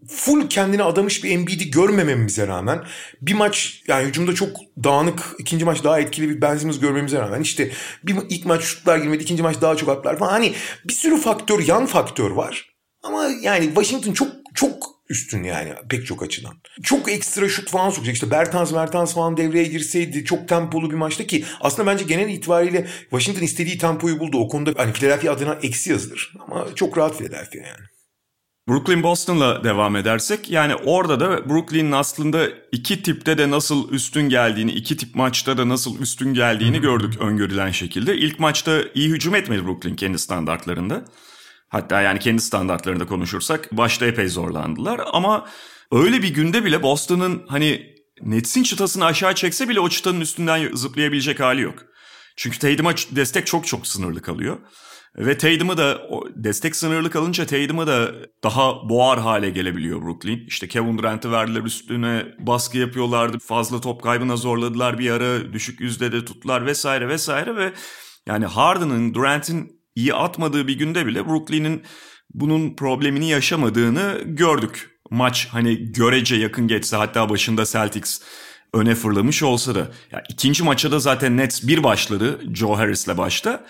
full 0.08 0.48
kendine 0.48 0.82
adamış 0.82 1.24
bir 1.24 1.30
Embiid'i 1.30 1.70
görmememize 1.70 2.46
rağmen 2.46 2.84
bir 3.22 3.34
maç 3.34 3.82
yani 3.88 4.06
hücumda 4.06 4.34
çok 4.34 4.48
dağınık 4.84 5.20
ikinci 5.38 5.64
maç 5.64 5.84
daha 5.84 6.00
etkili 6.00 6.28
bir 6.28 6.40
benzimiz 6.40 6.80
görmemize 6.80 7.18
rağmen 7.18 7.40
işte 7.40 7.70
bir 8.02 8.16
ilk 8.28 8.46
maç 8.46 8.62
şutlar 8.62 8.98
girmedi 8.98 9.22
ikinci 9.22 9.42
maç 9.42 9.56
daha 9.60 9.76
çok 9.76 9.88
atlar 9.88 10.18
falan 10.18 10.30
hani 10.30 10.52
bir 10.84 10.92
sürü 10.92 11.20
faktör 11.20 11.60
yan 11.66 11.86
faktör 11.86 12.30
var. 12.30 12.74
Ama 13.02 13.24
yani 13.40 13.66
Washington 13.66 14.12
çok 14.12 14.28
çok 14.54 14.93
üstün 15.08 15.42
yani 15.44 15.74
pek 15.88 16.06
çok 16.06 16.22
açıdan. 16.22 16.54
Çok 16.82 17.12
ekstra 17.12 17.48
şut 17.48 17.70
falan 17.70 17.90
sokacak. 17.90 18.14
İşte 18.14 18.30
Bertans 18.30 18.72
Mertans 18.72 19.14
falan 19.14 19.36
devreye 19.36 19.64
girseydi 19.64 20.24
çok 20.24 20.48
tempolu 20.48 20.90
bir 20.90 20.96
maçta 20.96 21.26
ki 21.26 21.44
aslında 21.60 21.90
bence 21.90 22.04
genel 22.04 22.28
itibariyle 22.28 22.86
Washington 23.00 23.42
istediği 23.42 23.78
tempoyu 23.78 24.18
buldu. 24.18 24.38
O 24.38 24.48
konuda 24.48 24.72
hani 24.76 24.92
Philadelphia 24.92 25.32
adına 25.32 25.58
eksi 25.62 25.90
yazılır. 25.90 26.32
Ama 26.40 26.66
çok 26.74 26.98
rahat 26.98 27.18
Philadelphia 27.18 27.58
yani. 27.58 27.86
Brooklyn 28.68 29.02
Boston'la 29.02 29.64
devam 29.64 29.96
edersek 29.96 30.50
yani 30.50 30.74
orada 30.74 31.20
da 31.20 31.48
Brooklyn'in 31.48 31.92
aslında 31.92 32.48
iki 32.72 33.02
tipte 33.02 33.38
de 33.38 33.50
nasıl 33.50 33.90
üstün 33.92 34.28
geldiğini, 34.28 34.72
iki 34.72 34.96
tip 34.96 35.14
maçta 35.14 35.58
da 35.58 35.68
nasıl 35.68 36.00
üstün 36.00 36.34
geldiğini 36.34 36.80
gördük 36.80 37.20
öngörülen 37.20 37.70
şekilde. 37.70 38.16
İlk 38.16 38.40
maçta 38.40 38.80
iyi 38.94 39.08
hücum 39.08 39.34
etmedi 39.34 39.64
Brooklyn 39.64 39.96
kendi 39.96 40.18
standartlarında. 40.18 41.04
Hatta 41.74 42.00
yani 42.00 42.18
kendi 42.18 42.42
standartlarında 42.42 43.06
konuşursak 43.06 43.72
başta 43.72 44.06
epey 44.06 44.28
zorlandılar 44.28 45.00
ama 45.12 45.46
öyle 45.92 46.22
bir 46.22 46.34
günde 46.34 46.64
bile 46.64 46.82
Boston'ın 46.82 47.42
hani 47.48 47.94
Nets'in 48.22 48.62
çıtasını 48.62 49.04
aşağı 49.04 49.34
çekse 49.34 49.68
bile 49.68 49.80
o 49.80 49.88
çıtanın 49.88 50.20
üstünden 50.20 50.74
zıplayabilecek 50.74 51.40
hali 51.40 51.60
yok. 51.60 51.78
Çünkü 52.36 52.58
Tatum'a 52.58 52.92
destek 52.92 53.46
çok 53.46 53.66
çok 53.66 53.86
sınırlı 53.86 54.22
kalıyor. 54.22 54.58
Ve 55.18 55.38
Tatum'u 55.38 55.76
da 55.76 55.98
destek 56.34 56.76
sınırlı 56.76 57.10
kalınca 57.10 57.46
Tatum'u 57.46 57.86
da 57.86 58.12
daha 58.44 58.88
boğar 58.88 59.20
hale 59.20 59.50
gelebiliyor 59.50 60.02
Brooklyn. 60.02 60.46
İşte 60.46 60.68
Kevin 60.68 60.98
Durant'ı 60.98 61.32
verdiler 61.32 61.62
üstüne 61.62 62.26
baskı 62.38 62.78
yapıyorlardı. 62.78 63.38
Fazla 63.38 63.80
top 63.80 64.02
kaybına 64.02 64.36
zorladılar 64.36 64.98
bir 64.98 65.10
ara. 65.10 65.52
Düşük 65.52 65.80
yüzdede 65.80 66.24
tuttular 66.24 66.66
vesaire 66.66 67.08
vesaire 67.08 67.56
ve 67.56 67.72
yani 68.26 68.46
Harden'ın 68.46 69.14
Durant'in 69.14 69.73
iyi 69.94 70.14
atmadığı 70.14 70.68
bir 70.68 70.78
günde 70.78 71.06
bile 71.06 71.26
Brooklyn'in 71.26 71.82
bunun 72.34 72.76
problemini 72.76 73.28
yaşamadığını 73.28 74.22
gördük. 74.24 74.90
Maç 75.10 75.48
hani 75.50 75.92
görece 75.92 76.36
yakın 76.36 76.68
geçse 76.68 76.96
hatta 76.96 77.28
başında 77.28 77.64
Celtics 77.64 78.20
öne 78.72 78.94
fırlamış 78.94 79.42
olsa 79.42 79.74
da. 79.74 79.88
Ya 80.12 80.22
ikinci 80.28 80.62
maça 80.62 80.92
da 80.92 80.98
zaten 80.98 81.36
Nets 81.36 81.62
bir 81.62 81.82
başladı 81.82 82.40
Joe 82.54 82.76
Harris'le 82.76 83.18
başta. 83.18 83.66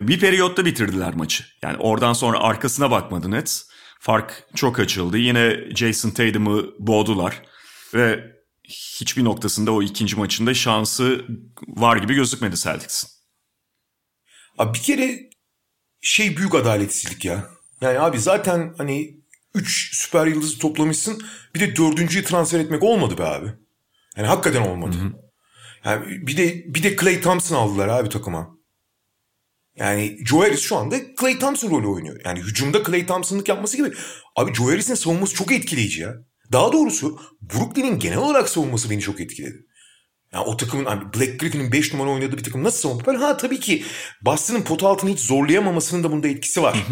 Bir 0.00 0.20
periyotta 0.20 0.64
bitirdiler 0.64 1.14
maçı. 1.14 1.44
Yani 1.62 1.76
oradan 1.76 2.12
sonra 2.12 2.38
arkasına 2.38 2.90
bakmadı 2.90 3.30
Nets. 3.30 3.62
Fark 4.00 4.44
çok 4.54 4.78
açıldı. 4.78 5.18
Yine 5.18 5.56
Jason 5.74 6.10
Tatum'u 6.10 6.74
boğdular. 6.78 7.42
Ve 7.94 8.32
hiçbir 8.64 9.24
noktasında 9.24 9.72
o 9.72 9.82
ikinci 9.82 10.16
maçında 10.16 10.54
şansı 10.54 11.24
var 11.68 11.96
gibi 11.96 12.14
gözükmedi 12.14 12.56
Celtics'in. 12.56 13.10
Abi 14.58 14.74
bir 14.74 14.82
kere 14.82 15.27
şey 16.00 16.36
büyük 16.36 16.54
adaletsizlik 16.54 17.24
ya. 17.24 17.50
Yani 17.80 18.00
abi 18.00 18.18
zaten 18.18 18.74
hani 18.78 19.18
3 19.54 19.96
süper 19.96 20.26
yıldızı 20.26 20.58
toplamışsın. 20.58 21.22
Bir 21.54 21.60
de 21.60 21.76
dördüncüyü 21.76 22.24
transfer 22.24 22.60
etmek 22.60 22.82
olmadı 22.82 23.18
be 23.18 23.24
abi. 23.24 23.52
Yani 24.16 24.26
hakikaten 24.26 24.62
olmadı. 24.62 24.96
Hı 24.96 25.00
hı. 25.00 25.12
Yani 25.84 26.26
bir 26.26 26.36
de 26.36 26.74
bir 26.74 26.82
de 26.82 26.96
Clay 26.96 27.20
Thompson 27.20 27.56
aldılar 27.56 27.88
abi 27.88 28.08
takıma. 28.08 28.58
Yani 29.76 30.18
Joe 30.24 30.40
Harris 30.40 30.60
şu 30.60 30.76
anda 30.76 30.96
Clay 31.20 31.38
Thompson 31.38 31.70
rolü 31.70 31.86
oynuyor. 31.86 32.20
Yani 32.24 32.40
hücumda 32.40 32.84
Clay 32.84 33.06
Thompson'lık 33.06 33.48
yapması 33.48 33.76
gibi. 33.76 33.92
Abi 34.36 34.54
Joe 34.54 34.66
Harris'in 34.66 34.94
savunması 34.94 35.34
çok 35.34 35.52
etkileyici 35.52 36.00
ya. 36.00 36.14
Daha 36.52 36.72
doğrusu 36.72 37.20
Brooklyn'in 37.40 37.98
genel 37.98 38.18
olarak 38.18 38.48
savunması 38.48 38.90
beni 38.90 39.00
çok 39.00 39.20
etkiledi. 39.20 39.66
Yani 40.32 40.44
o 40.44 40.56
takımın 40.56 40.84
hani 40.84 41.00
Black 41.00 41.40
Griffin'in 41.40 41.72
5 41.72 41.94
numara 41.94 42.10
oynadığı 42.10 42.38
bir 42.38 42.44
takım 42.44 42.64
nasıl 42.64 42.78
savunma? 42.78 43.06
Böyle 43.06 43.18
ha 43.18 43.36
tabii 43.36 43.60
ki 43.60 43.84
Boston'ın 44.22 44.62
pot 44.62 44.82
altını 44.82 45.10
hiç 45.10 45.20
zorlayamamasının 45.20 46.04
da 46.04 46.12
bunda 46.12 46.28
etkisi 46.28 46.62
var. 46.62 46.86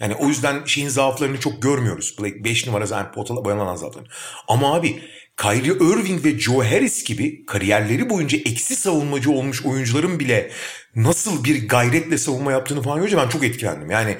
yani 0.00 0.14
o 0.14 0.28
yüzden 0.28 0.64
şeyin 0.64 0.88
zaaflarını 0.88 1.40
çok 1.40 1.62
görmüyoruz. 1.62 2.16
Black 2.20 2.44
5 2.44 2.66
numara 2.66 2.86
zaten 2.86 3.12
pota 3.12 3.44
bayanan 3.44 3.76
zaaflarını. 3.76 4.08
Ama 4.48 4.74
abi 4.74 5.02
Kyrie 5.42 5.72
Irving 5.72 6.24
ve 6.24 6.38
Joe 6.38 6.64
Harris 6.64 7.04
gibi 7.04 7.46
kariyerleri 7.46 8.10
boyunca 8.10 8.38
eksi 8.38 8.76
savunmacı 8.76 9.30
olmuş 9.30 9.66
oyuncuların 9.66 10.20
bile 10.20 10.50
nasıl 10.96 11.44
bir 11.44 11.68
gayretle 11.68 12.18
savunma 12.18 12.52
yaptığını 12.52 12.82
falan 12.82 12.98
görünce 12.98 13.16
ben 13.16 13.28
çok 13.28 13.44
etkilendim. 13.44 13.90
Yani 13.90 14.16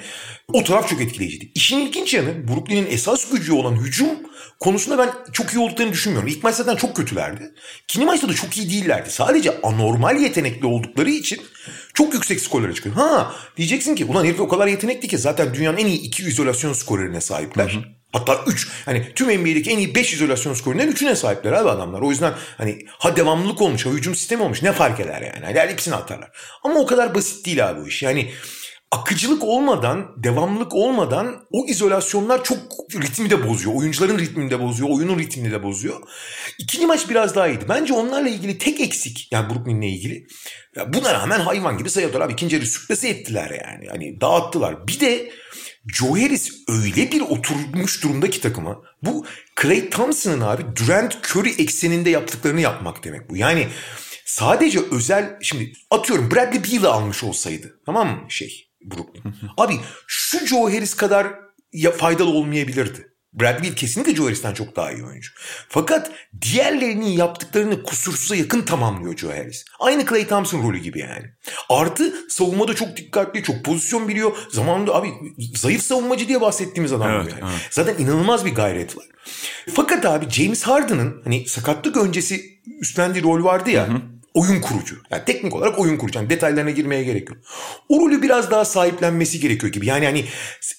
o 0.53 0.63
taraf 0.63 0.89
çok 0.89 1.01
etkileyiciydi. 1.01 1.51
İşin 1.55 1.79
ilginç 1.79 2.13
yanı 2.13 2.47
Brooklyn'in 2.47 2.87
esas 2.91 3.31
gücü 3.31 3.53
olan 3.53 3.75
hücum 3.75 4.09
konusunda 4.59 4.97
ben 4.97 5.09
çok 5.33 5.53
iyi 5.53 5.59
olduklarını 5.59 5.93
düşünmüyorum. 5.93 6.29
İlk 6.29 6.43
maç 6.43 6.55
zaten 6.55 6.75
çok 6.75 6.95
kötülerdi. 6.95 7.51
İkinci 7.83 8.05
maçta 8.05 8.29
da 8.29 8.33
çok 8.33 8.57
iyi 8.57 8.69
değillerdi. 8.69 9.09
Sadece 9.11 9.61
anormal 9.61 10.21
yetenekli 10.21 10.65
oldukları 10.65 11.09
için 11.09 11.41
çok 11.93 12.13
yüksek 12.13 12.41
skorlara 12.41 12.73
çıkıyor. 12.73 12.95
Ha 12.95 13.35
diyeceksin 13.57 13.95
ki 13.95 14.05
ulan 14.05 14.25
herif 14.25 14.39
o 14.39 14.47
kadar 14.47 14.67
yetenekli 14.67 15.07
ki 15.07 15.17
zaten 15.17 15.53
dünyanın 15.53 15.77
en 15.77 15.85
iyi 15.85 16.01
iki 16.01 16.23
izolasyon 16.23 16.73
skorerine 16.73 17.21
sahipler. 17.21 17.69
Hı 17.69 17.77
hı. 17.77 17.98
Hatta 18.11 18.43
3. 18.47 18.67
Hani 18.85 19.13
tüm 19.15 19.27
NBA'deki 19.41 19.71
en 19.71 19.77
iyi 19.77 19.95
5 19.95 20.13
izolasyon 20.13 20.53
skorundan 20.53 20.91
3'üne 20.91 21.15
sahipler 21.15 21.51
abi 21.51 21.69
adamlar. 21.69 22.01
O 22.01 22.09
yüzden 22.11 22.33
hani 22.57 22.85
ha 22.87 23.15
devamlılık 23.15 23.61
olmuş, 23.61 23.85
ha 23.85 23.89
hücum 23.89 24.15
sistemi 24.15 24.43
olmuş 24.43 24.63
ne 24.63 24.71
fark 24.71 24.99
eder 24.99 25.21
yani. 25.21 25.45
Hani 25.45 25.71
hepsini 25.71 25.95
atarlar. 25.95 26.31
Ama 26.63 26.79
o 26.79 26.85
kadar 26.85 27.15
basit 27.15 27.45
değil 27.45 27.69
abi 27.69 27.81
bu 27.81 27.87
iş. 27.87 28.03
Yani 28.03 28.31
akıcılık 28.91 29.43
olmadan, 29.43 30.15
devamlılık 30.17 30.75
olmadan 30.75 31.45
o 31.51 31.65
izolasyonlar 31.67 32.43
çok 32.43 32.57
ritmi 33.01 33.29
de 33.29 33.47
bozuyor. 33.47 33.75
Oyuncuların 33.75 34.17
ritmini 34.17 34.49
de 34.49 34.59
bozuyor, 34.59 34.89
oyunun 34.89 35.19
ritmini 35.19 35.51
de 35.51 35.63
bozuyor. 35.63 35.99
İkinci 36.59 36.85
maç 36.85 37.09
biraz 37.09 37.35
daha 37.35 37.47
iyiydi. 37.47 37.65
Bence 37.69 37.93
onlarla 37.93 38.29
ilgili 38.29 38.57
tek 38.57 38.81
eksik 38.81 39.27
yani 39.31 39.49
Brooklyn'le 39.49 39.81
ilgili. 39.81 40.27
Ya 40.75 40.93
buna 40.93 41.13
rağmen 41.13 41.39
hayvan 41.39 41.77
gibi 41.77 41.89
sayıyorlar 41.89 42.21
abi. 42.21 42.33
İkinci 42.33 42.55
yarı 42.55 42.65
sürklese 42.65 43.09
ettiler 43.09 43.61
yani. 43.65 43.87
Hani 43.89 44.21
dağıttılar. 44.21 44.87
Bir 44.87 44.99
de 44.99 45.31
Joe 45.87 46.21
Harris 46.21 46.51
öyle 46.67 47.11
bir 47.11 47.21
oturmuş 47.21 48.03
durumda 48.03 48.29
ki 48.29 48.41
takıma. 48.41 48.81
Bu 49.03 49.25
Clay 49.61 49.89
Thompson'ın 49.89 50.41
abi 50.41 50.63
Durant 50.75 51.17
Curry 51.35 51.49
ekseninde 51.49 52.09
yaptıklarını 52.09 52.61
yapmak 52.61 53.03
demek 53.03 53.29
bu. 53.29 53.37
Yani 53.37 53.67
sadece 54.25 54.79
özel 54.91 55.37
şimdi 55.41 55.73
atıyorum 55.91 56.31
Bradley 56.31 56.63
Beal'ı 56.63 56.93
almış 56.93 57.23
olsaydı 57.23 57.79
tamam 57.85 58.07
mı 58.07 58.31
şey 58.31 58.69
Brooklyn. 58.81 59.23
Abi 59.57 59.73
şu 60.07 60.47
Joe 60.47 60.73
Harris 60.73 60.93
kadar 60.93 61.27
ya 61.73 61.91
faydalı 61.91 62.29
olmayabilirdi. 62.29 63.08
Brad 63.33 63.63
Beal 63.63 63.73
kesinlikle 63.73 64.15
Joe 64.15 64.25
Harris'ten 64.25 64.53
çok 64.53 64.75
daha 64.75 64.91
iyi 64.91 65.03
oyuncu. 65.03 65.31
Fakat 65.69 66.11
diğerlerinin 66.41 67.05
yaptıklarını 67.05 67.83
kusursuza 67.83 68.35
yakın 68.35 68.61
tamamlıyor 68.61 69.17
Joe 69.17 69.31
Harris. 69.31 69.65
Aynı 69.79 70.05
Clay 70.05 70.27
Thompson 70.27 70.63
rolü 70.63 70.77
gibi 70.77 70.99
yani. 70.99 71.25
Artı 71.69 72.13
savunmada 72.29 72.75
çok 72.75 72.97
dikkatli, 72.97 73.43
çok 73.43 73.65
pozisyon 73.65 74.07
biliyor. 74.07 74.37
Zamanında 74.51 74.95
abi 74.95 75.09
zayıf 75.55 75.81
savunmacı 75.83 76.27
diye 76.27 76.41
bahsettiğimiz 76.41 76.93
adam 76.93 77.11
evet, 77.11 77.25
bu 77.25 77.29
yani. 77.29 77.51
Evet. 77.51 77.67
Zaten 77.71 78.03
inanılmaz 78.03 78.45
bir 78.45 78.55
gayret 78.55 78.97
var. 78.97 79.05
Fakat 79.73 80.05
abi 80.05 80.29
James 80.29 80.63
Harden'ın 80.63 81.21
hani 81.23 81.47
sakatlık 81.47 81.97
öncesi 81.97 82.59
üstlendiği 82.81 83.23
rol 83.23 83.43
vardı 83.43 83.69
ya. 83.69 83.87
Hı 83.87 83.91
hı 83.91 84.01
oyun 84.33 84.61
kurucu. 84.61 84.95
Yani 85.11 85.25
teknik 85.25 85.55
olarak 85.55 85.79
oyun 85.79 85.97
kurucu. 85.97 86.19
Yani 86.19 86.29
detaylarına 86.29 86.71
girmeye 86.71 87.03
gerek 87.03 87.29
yok. 87.29 87.37
O 87.89 87.99
rolü 87.99 88.21
biraz 88.21 88.51
daha 88.51 88.65
sahiplenmesi 88.65 89.39
gerekiyor 89.39 89.73
gibi. 89.73 89.85
Yani 89.85 90.05
hani 90.05 90.25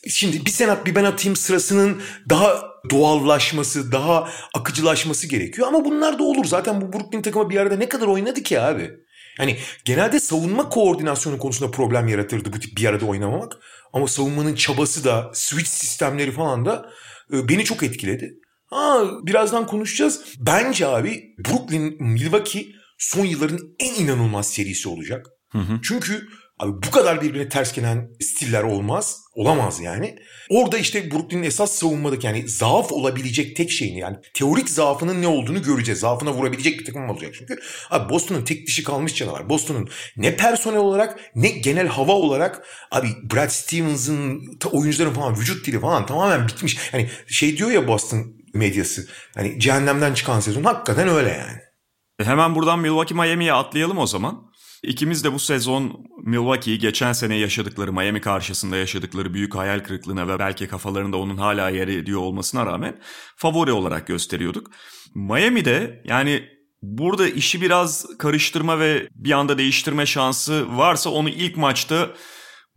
şimdi 0.09 0.47
bir 0.47 0.51
sen 0.51 0.69
at 0.69 0.87
bir 0.87 0.95
ben 0.95 1.05
atayım 1.05 1.37
sırasının 1.37 2.03
daha 2.29 2.63
doğallaşması, 2.91 3.93
daha 3.93 4.29
akıcılaşması 4.55 5.27
gerekiyor. 5.27 5.69
Ama 5.69 5.85
bunlar 5.85 6.19
da 6.19 6.23
olur. 6.23 6.45
Zaten 6.45 6.81
bu 6.81 6.93
Brooklyn 6.93 7.23
takımı 7.23 7.51
bir 7.51 7.57
arada 7.57 7.77
ne 7.77 7.89
kadar 7.89 8.07
oynadı 8.07 8.43
ki 8.43 8.61
abi? 8.61 8.91
Yani 9.39 9.57
genelde 9.85 10.21
savunma 10.21 10.69
koordinasyonu 10.69 11.39
konusunda 11.39 11.71
problem 11.71 12.09
yaratırdı 12.09 12.53
bu 12.53 12.61
tip 12.61 12.77
bir 12.77 12.87
arada 12.87 13.07
oynamamak. 13.07 13.57
Ama 13.93 14.09
savunmanın 14.09 14.55
çabası 14.55 15.05
da, 15.05 15.31
switch 15.35 15.71
sistemleri 15.71 16.33
falan 16.33 16.67
da 16.67 16.91
beni 17.31 17.65
çok 17.65 17.83
etkiledi. 17.83 18.35
Ha, 18.67 19.05
birazdan 19.23 19.67
konuşacağız. 19.67 20.25
Bence 20.39 20.87
abi 20.87 21.35
Brooklyn, 21.39 21.97
Milwaukee 22.01 22.67
son 23.01 23.25
yılların 23.25 23.59
en 23.79 23.95
inanılmaz 23.95 24.53
serisi 24.53 24.89
olacak. 24.89 25.27
Hı 25.53 25.59
hı. 25.59 25.81
Çünkü 25.83 26.29
abi 26.59 26.73
bu 26.87 26.91
kadar 26.91 27.23
birbirine 27.23 27.49
ters 27.49 27.73
gelen 27.73 28.09
stiller 28.21 28.63
olmaz. 28.63 29.17
Olamaz 29.35 29.81
yani. 29.81 30.17
Orada 30.51 30.79
işte 30.79 31.11
Brooklyn'in 31.11 31.43
esas 31.43 31.73
savunmadaki 31.73 32.27
yani 32.27 32.49
zaaf 32.49 32.93
olabilecek 32.93 33.57
tek 33.57 33.71
şeyini 33.71 33.99
yani 33.99 34.17
teorik 34.35 34.71
zaafının 34.71 35.23
ne 35.23 35.27
olduğunu 35.27 35.63
göreceğiz. 35.63 36.01
Zaafına 36.01 36.33
vurabilecek 36.33 36.81
bir 36.81 36.85
takım 36.85 37.11
olacak 37.11 37.35
çünkü. 37.39 37.57
Abi 37.91 38.13
Boston'un 38.13 38.45
tek 38.45 38.67
dişi 38.67 38.83
kalmış 38.83 39.15
canavar. 39.15 39.49
Boston'un 39.49 39.89
ne 40.17 40.37
personel 40.37 40.79
olarak 40.79 41.21
ne 41.35 41.49
genel 41.49 41.87
hava 41.87 42.13
olarak 42.13 42.67
abi 42.91 43.09
Brad 43.35 43.49
Stevens'ın 43.49 44.43
oyuncuların 44.73 45.15
falan 45.15 45.37
vücut 45.37 45.67
dili 45.67 45.81
falan 45.81 46.07
tamamen 46.07 46.49
bitmiş. 46.49 46.79
Yani 46.93 47.11
şey 47.27 47.57
diyor 47.57 47.71
ya 47.71 47.89
Boston 47.89 48.35
medyası. 48.55 49.09
Hani 49.35 49.61
cehennemden 49.61 50.15
çıkan 50.15 50.41
sezon 50.41 50.65
hakikaten 50.65 51.09
öyle 51.09 51.29
yani. 51.29 51.70
Hemen 52.25 52.55
buradan 52.55 52.79
Milwaukee 52.79 53.15
Miami'ye 53.15 53.53
atlayalım 53.53 53.99
o 53.99 54.07
zaman. 54.07 54.51
İkimiz 54.83 55.25
de 55.25 55.33
bu 55.33 55.39
sezon 55.39 56.07
Milwaukee'yi 56.25 56.79
geçen 56.79 57.13
sene 57.13 57.37
yaşadıkları, 57.37 57.93
Miami 57.93 58.21
karşısında 58.21 58.77
yaşadıkları 58.77 59.35
büyük 59.35 59.55
hayal 59.55 59.81
kırıklığına 59.81 60.29
ve 60.29 60.39
belki 60.39 60.69
kafalarında 60.69 61.17
onun 61.17 61.37
hala 61.37 61.71
yer 61.71 61.89
ediyor 61.89 62.21
olmasına 62.21 62.67
rağmen 62.67 63.01
favori 63.37 63.73
olarak 63.73 64.07
gösteriyorduk. 64.07 64.71
Miami'de 65.15 66.03
yani 66.05 66.45
burada 66.83 67.29
işi 67.29 67.61
biraz 67.61 68.07
karıştırma 68.19 68.79
ve 68.79 69.09
bir 69.15 69.33
anda 69.33 69.59
değiştirme 69.59 70.07
şansı 70.07 70.77
varsa 70.77 71.11
onu 71.11 71.29
ilk 71.29 71.57
maçta 71.57 72.11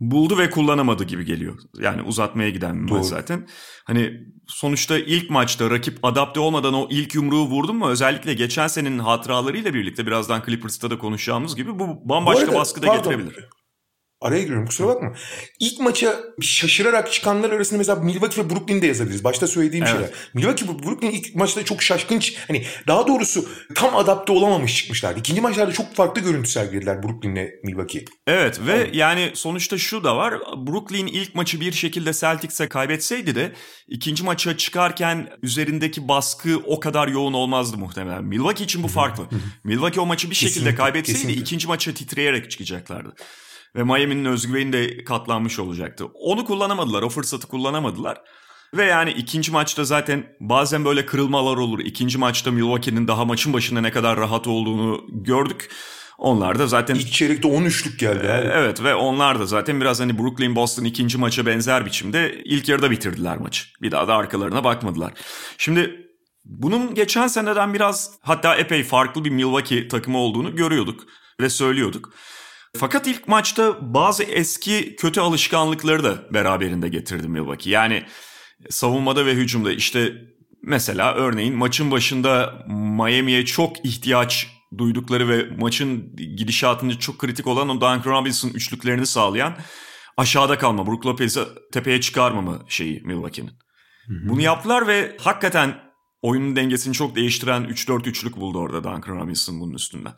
buldu 0.00 0.38
ve 0.38 0.50
kullanamadı 0.50 1.04
gibi 1.04 1.24
geliyor. 1.24 1.58
Yani 1.80 2.02
uzatmaya 2.02 2.50
giden 2.50 2.86
bir 2.86 2.92
maç 2.92 3.04
zaten. 3.04 3.48
Hani 3.84 4.12
sonuçta 4.46 4.98
ilk 4.98 5.30
maçta 5.30 5.70
rakip 5.70 5.98
adapte 6.02 6.40
olmadan 6.40 6.74
o 6.74 6.88
ilk 6.90 7.14
yumruğu 7.14 7.46
vurdun 7.46 7.76
mu 7.76 7.88
özellikle 7.88 8.34
geçen 8.34 8.66
senenin 8.66 8.98
hatıralarıyla 8.98 9.74
birlikte 9.74 10.06
birazdan 10.06 10.42
Clippers'ta 10.46 10.90
da 10.90 10.98
konuşacağımız 10.98 11.56
gibi 11.56 11.78
bu 11.78 12.08
bambaşka 12.08 12.42
bu 12.42 12.48
arada, 12.48 12.60
baskı 12.60 12.82
da 12.82 12.86
pardon, 12.86 13.02
getirebilir. 13.02 13.48
Araya 14.24 14.42
giriyorum 14.42 14.66
kusura 14.66 14.88
bakma. 14.88 15.12
İlk 15.60 15.80
maça 15.80 16.20
şaşırarak 16.40 17.12
çıkanlar 17.12 17.50
arasında 17.50 17.78
mesela 17.78 18.00
Milwaukee 18.00 18.44
ve 18.44 18.50
Brooklyn'de 18.50 18.86
yazabiliriz. 18.86 19.24
Başta 19.24 19.46
söylediğim 19.46 19.84
evet. 19.84 19.94
şeyler. 19.94 20.10
Milwaukee 20.34 20.68
ve 20.68 20.82
Brooklyn 20.82 21.10
ilk 21.10 21.34
maçta 21.34 21.64
çok 21.64 21.82
şaşkın 21.82 22.20
hani 22.48 22.64
daha 22.86 23.08
doğrusu 23.08 23.48
tam 23.74 23.96
adapte 23.96 24.32
olamamış 24.32 24.76
çıkmışlardı. 24.76 25.20
İkinci 25.20 25.40
maçlarda 25.40 25.72
çok 25.72 25.94
farklı 25.94 26.22
görüntü 26.22 26.50
sergilediler 26.50 27.02
Brooklyn'le 27.02 27.48
Milwaukee. 27.64 28.04
Evet 28.26 28.60
ve 28.66 28.72
evet. 28.72 28.94
yani 28.94 29.30
sonuçta 29.34 29.78
şu 29.78 30.04
da 30.04 30.16
var. 30.16 30.34
Brooklyn 30.66 31.06
ilk 31.06 31.34
maçı 31.34 31.60
bir 31.60 31.72
şekilde 31.72 32.12
Celtics'e 32.12 32.68
kaybetseydi 32.68 33.34
de 33.34 33.52
ikinci 33.88 34.24
maça 34.24 34.56
çıkarken 34.56 35.30
üzerindeki 35.42 36.08
baskı 36.08 36.62
o 36.66 36.80
kadar 36.80 37.08
yoğun 37.08 37.32
olmazdı 37.32 37.78
muhtemelen. 37.78 38.24
Milwaukee 38.24 38.64
için 38.64 38.82
bu 38.82 38.88
farklı. 38.88 39.24
Milwaukee 39.64 40.00
o 40.00 40.06
maçı 40.06 40.30
bir 40.30 40.34
kesinlikle, 40.34 40.54
şekilde 40.54 40.74
kaybetseydi 40.74 41.18
kesinlikle. 41.18 41.42
ikinci 41.42 41.66
maça 41.66 41.94
titreyerek 41.94 42.50
çıkacaklardı 42.50 43.14
ve 43.76 43.82
Miami'nin 43.82 44.24
özgüveni 44.24 44.72
de 44.72 45.04
katlanmış 45.04 45.58
olacaktı. 45.58 46.04
Onu 46.14 46.44
kullanamadılar, 46.44 47.02
o 47.02 47.08
fırsatı 47.08 47.46
kullanamadılar. 47.46 48.20
Ve 48.74 48.84
yani 48.84 49.10
ikinci 49.10 49.52
maçta 49.52 49.84
zaten 49.84 50.26
bazen 50.40 50.84
böyle 50.84 51.06
kırılmalar 51.06 51.56
olur. 51.56 51.78
İkinci 51.78 52.18
maçta 52.18 52.50
Milwaukee'nin 52.50 53.08
daha 53.08 53.24
maçın 53.24 53.52
başında 53.52 53.80
ne 53.80 53.90
kadar 53.90 54.16
rahat 54.16 54.46
olduğunu 54.46 55.04
gördük. 55.08 55.70
Onlar 56.18 56.58
da 56.58 56.66
zaten... 56.66 56.94
İlk 56.94 57.12
çeyrekte 57.12 57.48
13'lük 57.48 57.98
geldi. 57.98 58.26
Ee, 58.26 58.50
evet 58.52 58.82
ve 58.82 58.94
onlar 58.94 59.40
da 59.40 59.46
zaten 59.46 59.80
biraz 59.80 60.00
hani 60.00 60.18
Brooklyn 60.18 60.56
Boston 60.56 60.84
ikinci 60.84 61.18
maça 61.18 61.46
benzer 61.46 61.86
biçimde 61.86 62.42
ilk 62.44 62.68
yarıda 62.68 62.90
bitirdiler 62.90 63.38
maçı. 63.38 63.64
Bir 63.82 63.90
daha 63.90 64.08
da 64.08 64.16
arkalarına 64.16 64.64
bakmadılar. 64.64 65.12
Şimdi 65.58 66.08
bunun 66.44 66.94
geçen 66.94 67.26
seneden 67.26 67.74
biraz 67.74 68.10
hatta 68.22 68.56
epey 68.56 68.84
farklı 68.84 69.24
bir 69.24 69.30
Milwaukee 69.30 69.88
takımı 69.88 70.18
olduğunu 70.18 70.56
görüyorduk 70.56 71.04
ve 71.40 71.50
söylüyorduk. 71.50 72.12
Fakat 72.76 73.06
ilk 73.06 73.28
maçta 73.28 73.94
bazı 73.94 74.22
eski 74.22 74.96
kötü 74.96 75.20
alışkanlıkları 75.20 76.04
da 76.04 76.34
beraberinde 76.34 76.88
getirdi 76.88 77.28
Milwaukee. 77.28 77.70
Yani 77.70 78.02
savunmada 78.70 79.26
ve 79.26 79.34
hücumda 79.34 79.72
işte 79.72 80.12
mesela 80.62 81.14
örneğin 81.14 81.54
maçın 81.54 81.90
başında 81.90 82.64
Miami'ye 82.68 83.44
çok 83.44 83.84
ihtiyaç 83.84 84.48
duydukları 84.78 85.28
ve 85.28 85.56
maçın 85.56 86.16
gidişatında 86.16 86.98
çok 86.98 87.18
kritik 87.18 87.46
olan 87.46 87.68
o 87.68 87.74
Duncan 87.74 88.04
Robinson 88.04 88.48
üçlüklerini 88.48 89.06
sağlayan 89.06 89.56
aşağıda 90.16 90.58
kalma, 90.58 90.86
Brook 90.86 91.06
Lopez'i 91.06 91.40
tepeye 91.72 92.00
çıkarmama 92.00 92.58
şeyi 92.68 93.00
Milwaukee'nin. 93.04 93.52
Bunu 94.08 94.40
yaptılar 94.40 94.86
ve 94.86 95.16
hakikaten 95.20 95.80
oyunun 96.22 96.56
dengesini 96.56 96.94
çok 96.94 97.16
değiştiren 97.16 97.64
3-4-3'lük 97.64 98.36
buldu 98.36 98.58
orada 98.58 98.84
Duncan 98.84 99.20
Robinson 99.20 99.60
bunun 99.60 99.74
üstünden. 99.74 100.12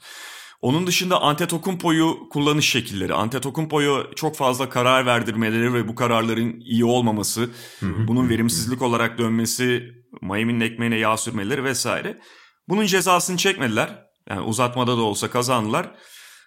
Onun 0.62 0.86
dışında 0.86 1.22
Antetokounmpo'yu 1.22 2.28
kullanış 2.30 2.70
şekilleri, 2.70 3.14
Antetokounmpo'yu 3.14 4.10
çok 4.16 4.36
fazla 4.36 4.68
karar 4.68 5.06
verdirmeleri 5.06 5.74
ve 5.74 5.88
bu 5.88 5.94
kararların 5.94 6.60
iyi 6.60 6.84
olmaması, 6.84 7.50
bunun 7.82 8.28
verimsizlik 8.28 8.82
olarak 8.82 9.18
dönmesi, 9.18 9.82
Miami'nin 10.22 10.60
ekmeğine 10.60 10.96
yağ 10.96 11.16
sürmeleri 11.16 11.64
vesaire. 11.64 12.20
Bunun 12.68 12.86
cezasını 12.86 13.36
çekmediler. 13.36 14.06
Yani 14.30 14.40
uzatmada 14.40 14.96
da 14.96 15.00
olsa 15.00 15.30
kazandılar. 15.30 15.94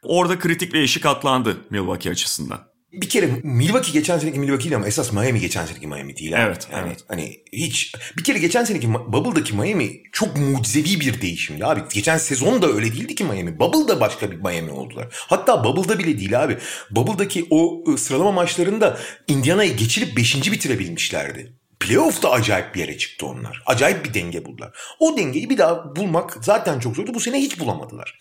Orada 0.03 0.39
kritik 0.39 0.73
bir 0.73 0.81
eşik 0.81 1.05
atlandı 1.05 1.57
Milwaukee 1.69 2.11
açısından. 2.11 2.59
Bir 2.93 3.09
kere 3.09 3.29
Milwaukee 3.43 3.91
geçen 3.91 4.19
seneki 4.19 4.39
Milwaukee 4.39 4.63
değil 4.63 4.75
ama 4.75 4.87
esas 4.87 5.13
Miami 5.13 5.39
geçen 5.39 5.65
seneki 5.65 5.87
Miami 5.87 6.17
değil. 6.17 6.35
abi. 6.35 6.41
Evet, 6.47 6.67
Yani 6.71 6.87
evet. 6.87 6.99
hani 7.07 7.39
hiç 7.53 7.95
bir 8.17 8.23
kere 8.23 8.39
geçen 8.39 8.63
seneki 8.63 8.93
Bubble'daki 8.93 9.55
Miami 9.55 10.01
çok 10.11 10.37
mucizevi 10.37 10.99
bir 10.99 11.21
değişimdi 11.21 11.65
abi. 11.65 11.81
Geçen 11.93 12.17
sezon 12.17 12.61
da 12.61 12.67
öyle 12.67 12.93
değildi 12.93 13.15
ki 13.15 13.23
Miami. 13.23 13.59
Bubble'da 13.59 13.99
başka 13.99 14.31
bir 14.31 14.35
Miami 14.35 14.71
oldular. 14.71 15.07
Hatta 15.11 15.63
Bubble'da 15.63 15.99
bile 15.99 16.19
değil 16.19 16.43
abi. 16.43 16.57
Bubble'daki 16.91 17.47
o 17.49 17.83
ı, 17.91 17.97
sıralama 17.97 18.31
maçlarında 18.31 18.97
Indiana'yı 19.27 19.77
geçirip 19.77 20.17
5. 20.17 20.51
bitirebilmişlerdi. 20.51 21.53
Playoff'ta 21.79 22.31
acayip 22.31 22.75
bir 22.75 22.79
yere 22.79 22.97
çıktı 22.97 23.25
onlar. 23.25 23.63
Acayip 23.65 24.05
bir 24.05 24.13
denge 24.13 24.45
buldular. 24.45 24.71
O 24.99 25.17
dengeyi 25.17 25.49
bir 25.49 25.57
daha 25.57 25.95
bulmak 25.95 26.37
zaten 26.41 26.79
çok 26.79 26.95
zordu. 26.95 27.13
Bu 27.13 27.19
sene 27.19 27.37
hiç 27.39 27.59
bulamadılar. 27.59 28.19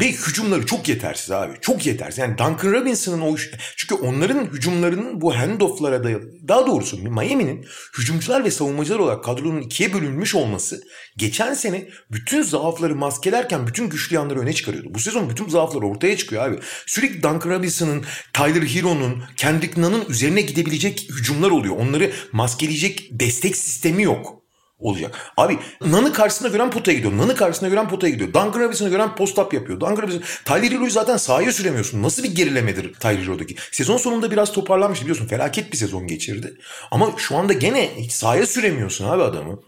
Ve 0.00 0.12
hücumları 0.12 0.66
çok 0.66 0.88
yetersiz 0.88 1.30
abi. 1.30 1.54
Çok 1.60 1.86
yetersiz. 1.86 2.18
Yani 2.18 2.38
Duncan 2.38 2.72
Robinson'ın 2.72 3.20
o... 3.20 3.36
Çünkü 3.76 3.94
onların 3.94 4.44
hücumlarının 4.44 5.20
bu 5.20 5.36
handoff'lara 5.36 6.04
dayalı... 6.04 6.22
Daha 6.48 6.66
doğrusu 6.66 6.98
Miami'nin 6.98 7.66
hücumcular 7.98 8.44
ve 8.44 8.50
savunmacılar 8.50 8.98
olarak 8.98 9.24
kadronun 9.24 9.60
ikiye 9.60 9.92
bölünmüş 9.92 10.34
olması 10.34 10.82
geçen 11.16 11.54
sene 11.54 11.88
bütün 12.10 12.42
zaafları 12.42 12.96
maskelerken 12.96 13.66
bütün 13.66 13.88
güçlü 13.88 14.14
yanları 14.14 14.40
öne 14.40 14.52
çıkarıyordu. 14.52 14.94
Bu 14.94 14.98
sezon 14.98 15.30
bütün 15.30 15.48
zaaflar 15.48 15.82
ortaya 15.82 16.16
çıkıyor 16.16 16.42
abi. 16.42 16.58
Sürekli 16.86 17.22
Duncan 17.22 17.50
Robinson'ın, 17.50 18.04
Tyler 18.32 18.62
Hero'nun, 18.62 19.22
Kendrick 19.36 19.80
Nunn'ın 19.80 20.04
üzerine 20.08 20.40
gidebilecek 20.40 21.08
hücumlar 21.18 21.50
oluyor. 21.50 21.76
Onları 21.76 22.12
maskeleyecek 22.32 23.08
destek 23.10 23.56
sistemi 23.56 24.02
yok 24.02 24.45
olacak. 24.78 25.32
Abi 25.36 25.58
Nan'ı 25.80 26.12
karşısına 26.12 26.48
gören 26.48 26.70
potaya 26.70 26.96
gidiyor. 26.96 27.18
Nan'ı 27.18 27.34
karşısına 27.34 27.68
gören 27.68 27.88
potaya 27.88 28.12
gidiyor. 28.12 28.28
Duncan 28.28 28.60
Robinson'ı 28.60 28.90
gören 28.90 29.08
post-up 29.08 29.54
yapıyor. 29.54 29.80
Duncan 29.80 30.02
Robinson, 30.02 30.22
Tyler 30.44 30.70
Hero'yu 30.70 30.90
zaten 30.90 31.16
sahaya 31.16 31.52
süremiyorsun. 31.52 32.02
Nasıl 32.02 32.22
bir 32.22 32.34
gerilemedir 32.34 32.94
Tyler 32.94 33.22
Hero'daki? 33.22 33.54
Sezon 33.72 33.96
sonunda 33.96 34.30
biraz 34.30 34.52
toparlanmış 34.52 35.00
biliyorsun. 35.00 35.26
Felaket 35.26 35.72
bir 35.72 35.76
sezon 35.76 36.06
geçirdi. 36.06 36.58
Ama 36.90 37.10
şu 37.16 37.36
anda 37.36 37.52
gene 37.52 37.90
hiç 37.96 38.12
sahaya 38.12 38.46
süremiyorsun 38.46 39.08
abi 39.08 39.22
adamı. 39.22 39.60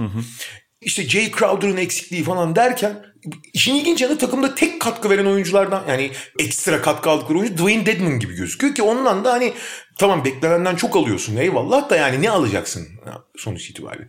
İşte 0.80 1.08
Jay 1.08 1.30
Crowder'ın 1.38 1.76
eksikliği 1.76 2.24
falan 2.24 2.56
derken 2.56 3.04
işin 3.52 3.74
ilginç 3.74 4.02
yanı 4.02 4.18
takımda 4.18 4.54
tek 4.54 4.80
katkı 4.80 5.10
veren 5.10 5.26
oyunculardan 5.26 5.84
yani 5.88 6.10
ekstra 6.38 6.82
katkı 6.82 7.10
aldıkları 7.10 7.38
oyuncu 7.38 7.54
Dwayne 7.58 7.86
Dedman 7.86 8.18
gibi 8.18 8.34
gözüküyor 8.34 8.74
ki 8.74 8.82
ondan 8.82 9.24
da 9.24 9.32
hani 9.32 9.54
tamam 9.98 10.24
beklenenden 10.24 10.76
çok 10.76 10.96
alıyorsun 10.96 11.36
eyvallah 11.36 11.90
da 11.90 11.96
yani 11.96 12.22
ne 12.22 12.30
alacaksın 12.30 12.88
sonuç 13.36 13.70
itibariyle. 13.70 14.08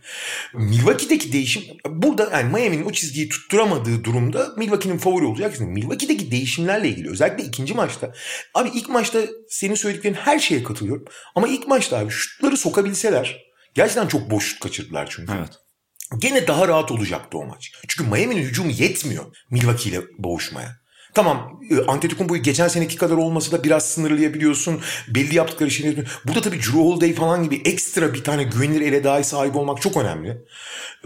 Milwaukee'deki 0.54 1.32
değişim 1.32 1.62
burada 1.88 2.30
yani 2.32 2.52
Miami'nin 2.52 2.84
o 2.84 2.92
çizgiyi 2.92 3.28
tutturamadığı 3.28 4.04
durumda 4.04 4.48
Milwaukee'nin 4.56 4.98
favori 4.98 5.24
olacak. 5.24 5.60
Milwaukee'deki 5.60 6.30
değişimlerle 6.30 6.88
ilgili 6.88 7.10
özellikle 7.10 7.44
ikinci 7.44 7.74
maçta 7.74 8.12
abi 8.54 8.70
ilk 8.74 8.88
maçta 8.88 9.20
senin 9.48 9.74
söylediklerin 9.74 10.14
her 10.14 10.38
şeye 10.38 10.62
katılıyorum 10.62 11.04
ama 11.34 11.48
ilk 11.48 11.68
maçta 11.68 11.98
abi 11.98 12.10
şutları 12.10 12.56
sokabilseler 12.56 13.50
gerçekten 13.74 14.06
çok 14.06 14.30
boş 14.30 14.44
şut 14.44 14.60
kaçırdılar 14.60 15.08
çünkü. 15.10 15.32
Evet. 15.38 15.69
Gene 16.18 16.46
daha 16.46 16.68
rahat 16.68 16.90
olacaktı 16.90 17.38
o 17.38 17.46
maç. 17.46 17.72
Çünkü 17.88 18.10
Miami'nin 18.10 18.42
hücumu 18.42 18.70
yetmiyor 18.70 19.24
Milwaukee 19.50 19.90
ile 19.90 20.00
boğuşmaya. 20.18 20.80
Tamam 21.14 21.60
e, 21.70 21.76
Antetokounmpo'yu 21.86 22.42
geçen 22.42 22.68
seneki 22.68 22.96
kadar 22.96 23.16
olmasa 23.16 23.52
da 23.52 23.64
biraz 23.64 23.86
sınırlayabiliyorsun. 23.86 24.80
Belli 25.08 25.34
yaptıkları 25.34 25.70
şeyleri. 25.70 26.04
Burada 26.24 26.40
tabii 26.40 26.56
Drew 26.56 26.78
Holiday 26.78 27.14
falan 27.14 27.44
gibi 27.44 27.62
ekstra 27.64 28.14
bir 28.14 28.24
tane 28.24 28.42
güvenilir 28.42 28.80
ele 28.80 29.04
dahi 29.04 29.24
sahip 29.24 29.56
olmak 29.56 29.82
çok 29.82 29.96
önemli. 29.96 30.38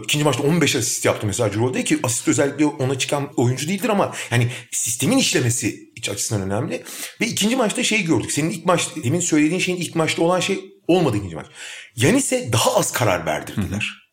İkinci 0.03 0.25
maçta 0.25 0.43
15 0.43 0.75
asist 0.75 1.05
yaptı 1.05 1.27
mesela 1.27 1.49
Drew 1.49 1.61
Holiday 1.61 1.83
ki 1.83 1.99
asist 2.03 2.27
özellikle 2.27 2.65
ona 2.65 2.97
çıkan 2.97 3.33
oyuncu 3.37 3.67
değildir 3.67 3.89
ama 3.89 4.13
yani 4.31 4.51
sistemin 4.71 5.17
işlemesi 5.17 5.91
iç 5.95 6.09
açısından 6.09 6.41
önemli. 6.51 6.83
Ve 7.21 7.25
ikinci 7.27 7.55
maçta 7.55 7.83
şey 7.83 8.03
gördük. 8.03 8.31
Senin 8.31 8.49
ilk 8.49 8.65
maç, 8.65 8.87
demin 9.03 9.19
söylediğin 9.19 9.59
şeyin 9.59 9.77
ilk 9.77 9.95
maçta 9.95 10.23
olan 10.23 10.39
şey 10.39 10.59
olmadı 10.87 11.17
ikinci 11.17 11.35
maç. 11.35 11.47
Yanis'e 11.95 12.53
daha 12.53 12.75
az 12.75 12.93
karar 12.93 13.25
verdirdiler. 13.25 14.04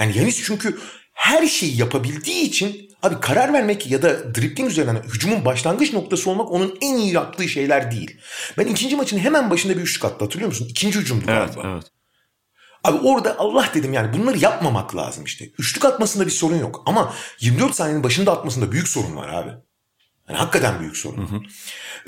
Yani 0.00 0.18
Yanis 0.18 0.42
çünkü 0.44 0.78
her 1.12 1.46
şeyi 1.46 1.76
yapabildiği 1.76 2.42
için 2.42 2.90
abi 3.02 3.20
karar 3.20 3.52
vermek 3.52 3.90
ya 3.90 4.02
da 4.02 4.34
dribbling 4.34 4.70
üzerinden 4.70 5.02
hücumun 5.02 5.44
başlangıç 5.44 5.92
noktası 5.92 6.30
olmak 6.30 6.50
onun 6.52 6.78
en 6.80 6.96
iyi 6.96 7.12
yaptığı 7.12 7.48
şeyler 7.48 7.90
değil. 7.90 8.16
Ben 8.58 8.66
ikinci 8.66 8.96
maçın 8.96 9.18
hemen 9.18 9.50
başında 9.50 9.76
bir 9.76 9.80
üçlük 9.80 10.04
attı 10.04 10.24
hatırlıyor 10.24 10.48
musun? 10.48 10.66
İkinci 10.70 10.98
hücumdu 10.98 11.24
Evet, 11.28 11.54
galiba. 11.54 11.72
evet. 11.74 11.84
Abi 12.84 12.98
orada 13.08 13.38
Allah 13.38 13.68
dedim 13.74 13.92
yani 13.92 14.18
bunları 14.18 14.38
yapmamak 14.38 14.96
lazım 14.96 15.24
işte. 15.24 15.50
Üçlük 15.58 15.84
atmasında 15.84 16.26
bir 16.26 16.30
sorun 16.30 16.58
yok 16.58 16.82
ama 16.86 17.14
24 17.40 17.74
saniyenin 17.74 18.04
başında 18.04 18.32
atmasında 18.32 18.72
büyük 18.72 18.88
sorun 18.88 19.16
var 19.16 19.28
abi. 19.28 19.50
Yani 20.28 20.38
hakikaten 20.38 20.80
büyük 20.80 20.96
sorun. 20.96 21.46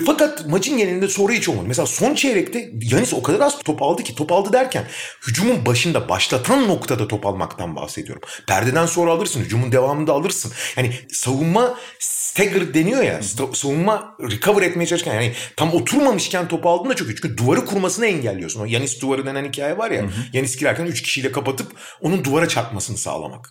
Fakat 0.05 0.47
maçın 0.47 0.77
genelinde 0.77 1.07
soru 1.07 1.33
hiç 1.33 1.49
olmadı. 1.49 1.65
Mesela 1.67 1.85
son 1.85 2.15
çeyrekte 2.15 2.71
Yanis 2.81 3.13
o 3.13 3.23
kadar 3.23 3.39
az 3.39 3.59
top 3.59 3.81
aldı 3.81 4.03
ki 4.03 4.15
top 4.15 4.31
aldı 4.31 4.53
derken 4.53 4.87
hücumun 5.27 5.65
başında 5.65 6.09
başlatan 6.09 6.67
noktada 6.67 7.07
top 7.07 7.25
almaktan 7.25 7.75
bahsediyorum. 7.75 8.21
Perdeden 8.47 8.85
sonra 8.85 9.11
alırsın 9.11 9.41
hücumun 9.43 9.71
devamında 9.71 10.13
alırsın. 10.13 10.51
Yani 10.77 10.93
savunma 11.11 11.79
stagger 11.99 12.73
deniyor 12.73 13.03
ya 13.03 13.21
savunma 13.53 14.17
recover 14.31 14.61
etmeye 14.61 14.85
çalışırken 14.85 15.13
yani 15.13 15.33
tam 15.55 15.73
oturmamışken 15.73 16.47
top 16.47 16.65
aldığında 16.65 16.95
çok 16.95 17.07
iyi. 17.07 17.15
Çünkü 17.15 17.37
duvarı 17.37 17.65
kurmasını 17.65 18.05
engelliyorsun. 18.05 18.61
O 18.61 18.65
Yanis 18.65 19.01
duvarı 19.01 19.25
denen 19.25 19.45
hikaye 19.45 19.77
var 19.77 19.91
ya 19.91 20.09
Yanis 20.33 20.57
girerken 20.57 20.85
3 20.85 21.01
kişiyle 21.01 21.31
kapatıp 21.31 21.71
onun 22.01 22.23
duvara 22.23 22.47
çarpmasını 22.47 22.97
sağlamak. 22.97 23.49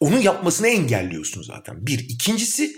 Onu 0.00 0.20
yapmasını 0.20 0.68
engelliyorsun 0.68 1.42
zaten. 1.42 1.86
Bir. 1.86 1.98
İkincisi 1.98 2.72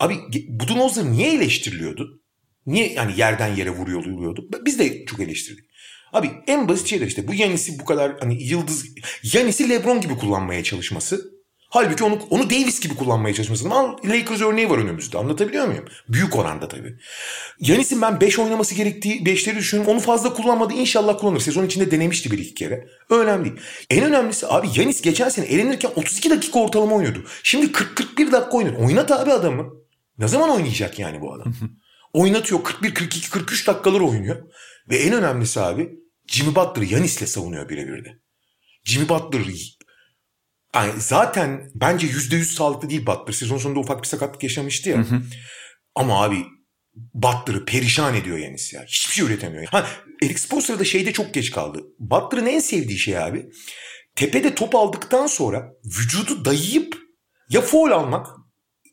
Abi 0.00 0.18
Budenholzer 0.48 1.04
niye 1.04 1.34
eleştiriliyordu? 1.34 2.23
Niye 2.66 2.92
yani 2.92 3.12
yerden 3.16 3.56
yere 3.56 3.70
vuruyor 3.70 4.04
oluyordu? 4.04 4.48
Biz 4.64 4.78
de 4.78 5.04
çok 5.04 5.20
eleştirdik. 5.20 5.64
Abi 6.12 6.30
en 6.46 6.68
basit 6.68 6.86
şeyler 6.86 7.06
işte 7.06 7.28
bu 7.28 7.34
Yanis'i 7.34 7.78
bu 7.78 7.84
kadar 7.84 8.16
hani 8.20 8.42
yıldız 8.42 8.84
Yanis'i 9.22 9.68
LeBron 9.68 10.00
gibi 10.00 10.16
kullanmaya 10.16 10.62
çalışması. 10.62 11.34
Halbuki 11.70 12.04
onu 12.04 12.18
onu 12.30 12.50
Davis 12.50 12.80
gibi 12.80 12.94
kullanmaya 12.94 13.34
çalışması. 13.34 13.64
Ama 13.64 13.96
Lakers 14.04 14.40
örneği 14.40 14.70
var 14.70 14.78
önümüzde. 14.78 15.18
Anlatabiliyor 15.18 15.66
muyum? 15.66 15.84
Büyük 16.08 16.36
oranda 16.36 16.68
tabii. 16.68 16.96
Yanis'in 17.60 18.02
ben 18.02 18.20
5 18.20 18.38
oynaması 18.38 18.74
gerektiği 18.74 19.22
5'leri 19.22 19.56
düşünüyorum. 19.56 19.92
Onu 19.92 20.00
fazla 20.00 20.34
kullanmadı. 20.34 20.74
İnşallah 20.74 21.18
kullanır. 21.18 21.40
Sezon 21.40 21.66
içinde 21.66 21.90
denemişti 21.90 22.30
bir 22.30 22.38
iki 22.38 22.54
kere. 22.54 22.86
Önemli. 23.10 23.52
En 23.90 24.04
önemlisi 24.04 24.46
abi 24.46 24.68
Yanis 24.76 25.02
geçen 25.02 25.28
sene 25.28 25.46
elenirken 25.46 25.90
32 25.96 26.30
dakika 26.30 26.58
ortalama 26.58 26.96
oynuyordu. 26.96 27.24
Şimdi 27.42 27.66
40-41 27.66 28.32
dakika 28.32 28.56
oynuyor. 28.56 28.76
Oynat 28.78 29.10
abi 29.10 29.32
adamı. 29.32 29.66
Ne 30.18 30.28
zaman 30.28 30.50
oynayacak 30.50 30.98
yani 30.98 31.20
bu 31.20 31.34
adam? 31.34 31.54
Oynatıyor 32.14 32.64
41, 32.64 32.94
42, 32.94 33.30
43 33.30 33.66
dakikalar 33.66 34.00
oynuyor. 34.00 34.42
Ve 34.90 34.96
en 34.96 35.12
önemlisi 35.12 35.60
abi 35.60 35.90
Jimmy 36.26 36.54
Butler'ı 36.54 36.84
Yanis'le 36.84 37.26
savunuyor 37.28 37.68
birebir 37.68 38.04
de. 38.04 38.08
Jimmy 38.84 39.08
Butler 39.08 39.40
yani 40.74 40.92
zaten 40.98 41.70
bence 41.74 42.06
%100 42.06 42.44
sağlıklı 42.44 42.90
değil 42.90 43.06
Butler. 43.06 43.32
Sezon 43.32 43.58
sonunda 43.58 43.80
ufak 43.80 44.02
bir 44.02 44.08
sakatlık 44.08 44.42
yaşamıştı 44.42 44.90
ya. 44.90 45.06
Ama 45.94 46.22
abi 46.22 46.44
Butler'ı 46.94 47.64
perişan 47.64 48.14
ediyor 48.14 48.38
Yanis 48.38 48.72
ya. 48.72 48.84
Hiçbir 48.86 49.12
şey 49.12 49.24
üretemiyor. 49.24 49.66
Ha, 49.66 49.86
Eric 50.22 50.38
Spoelstra 50.38 50.78
da 50.78 50.84
şeyde 50.84 51.12
çok 51.12 51.34
geç 51.34 51.50
kaldı. 51.50 51.82
Butler'ın 51.98 52.46
en 52.46 52.60
sevdiği 52.60 52.98
şey 52.98 53.18
abi 53.18 53.46
tepede 54.16 54.54
top 54.54 54.74
aldıktan 54.74 55.26
sonra 55.26 55.72
vücudu 55.84 56.44
dayayıp 56.44 56.98
ya 57.48 57.60
foul 57.60 57.90
almak 57.90 58.26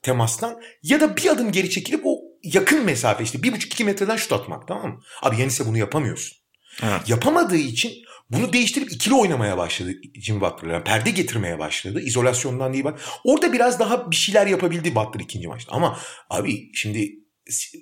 temastan 0.03 0.61
ya 0.83 1.01
da 1.01 1.17
bir 1.17 1.29
adım 1.29 1.51
geri 1.51 1.69
çekilip 1.69 2.01
o 2.03 2.10
yakın 2.43 2.85
mesafe 2.85 3.23
işte 3.23 3.43
bir 3.43 3.53
buçuk 3.53 3.73
iki 3.73 3.83
metreden 3.83 4.15
şut 4.15 4.31
atmak 4.31 4.67
tamam 4.67 4.91
mı? 4.91 5.01
Abi 5.21 5.39
Yanis'e 5.39 5.65
bunu 5.65 5.77
yapamıyorsun. 5.77 6.37
Evet. 6.83 7.09
Yapamadığı 7.09 7.57
için 7.57 7.93
bunu 8.29 8.53
değiştirip 8.53 8.91
ikili 8.91 9.13
oynamaya 9.13 9.57
başladı 9.57 9.91
Jimmy 10.21 10.41
Butler. 10.41 10.69
Yani 10.73 10.83
perde 10.83 11.09
getirmeye 11.11 11.59
başladı. 11.59 12.01
İzolasyondan 12.01 12.73
değil 12.73 12.83
bak. 12.83 13.01
Orada 13.23 13.53
biraz 13.53 13.79
daha 13.79 14.11
bir 14.11 14.15
şeyler 14.15 14.47
yapabildi 14.47 14.95
Butler 14.95 15.19
ikinci 15.19 15.47
maçta. 15.47 15.71
Ama 15.71 15.99
abi 16.29 16.71
şimdi 16.73 17.11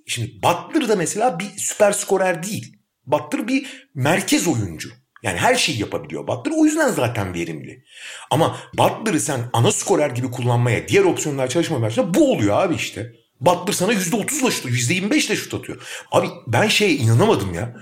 şimdi 0.08 0.32
Butler 0.44 0.90
da 0.90 0.96
mesela 0.96 1.40
bir 1.40 1.46
süper 1.58 1.92
skorer 1.92 2.44
değil. 2.44 2.78
Butler 3.06 3.48
bir 3.48 3.88
merkez 3.96 4.48
oyuncu. 4.48 4.90
Yani 5.24 5.38
her 5.38 5.56
şeyi 5.56 5.80
yapabiliyor 5.80 6.28
Butler. 6.28 6.54
O 6.58 6.66
yüzden 6.66 6.90
zaten 6.90 7.34
verimli. 7.34 7.84
Ama 8.32 8.60
Butler'ı 8.78 9.20
sen 9.20 9.50
ana 9.54 9.72
skorer 9.72 10.10
gibi 10.10 10.32
kullanmaya, 10.32 10.88
diğer 10.88 11.04
opsiyonlar 11.04 11.48
çalışmaya 11.48 11.82
başladın. 11.82 12.14
Bu 12.14 12.32
oluyor 12.34 12.62
abi 12.62 12.76
işte. 12.76 13.14
Butler 13.42 13.74
sana 13.74 13.94
%30'la 13.94 14.52
şut, 14.52 14.66
%25'le 14.66 15.36
şut 15.36 15.54
atıyor. 15.54 15.82
Abi 16.12 16.28
ben 16.48 16.68
şeye 16.68 16.94
inanamadım 16.94 17.54
ya. 17.54 17.76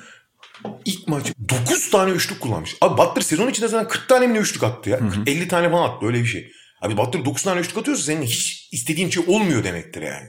İlk 0.86 1.08
maç 1.08 1.34
9 1.50 1.90
tane 1.90 2.12
üçlük 2.12 2.40
kullanmış. 2.40 2.76
Abi 2.82 2.98
Butler 2.98 3.22
sezon 3.22 3.50
içinde 3.50 3.68
zaten 3.68 3.88
40 3.88 4.10
tane 4.10 4.28
mi 4.28 4.38
üçlük 4.38 4.64
attı 4.64 4.90
ya. 4.90 5.00
50 5.28 5.48
tane 5.48 5.72
falan 5.72 5.90
attı 5.90 6.06
öyle 6.06 6.20
bir 6.20 6.26
şey. 6.26 6.52
Abi 6.82 6.98
Butler 6.98 7.26
9 7.26 7.44
tane 7.44 7.60
üçlük 7.60 7.78
atıyorsa 7.78 8.04
senin 8.04 8.22
hiç 8.22 8.70
istediğin 8.72 9.10
şey 9.10 9.24
olmuyor 9.28 9.64
demektir 9.64 10.02
yani. 10.02 10.28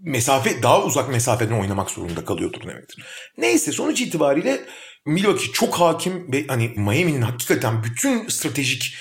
Mesafe 0.00 0.62
daha 0.62 0.82
uzak 0.84 1.08
mesafeden 1.08 1.60
oynamak 1.60 1.90
zorunda 1.90 2.24
kalıyordur 2.24 2.60
demektir. 2.60 3.04
Neyse 3.38 3.72
sonuç 3.72 4.00
itibariyle 4.00 4.60
Milwaukee 5.06 5.52
çok 5.52 5.74
hakim 5.74 6.32
ve 6.32 6.46
hani 6.46 6.68
Miami'nin 6.68 7.22
hakikaten 7.22 7.84
bütün 7.84 8.28
stratejik 8.28 8.94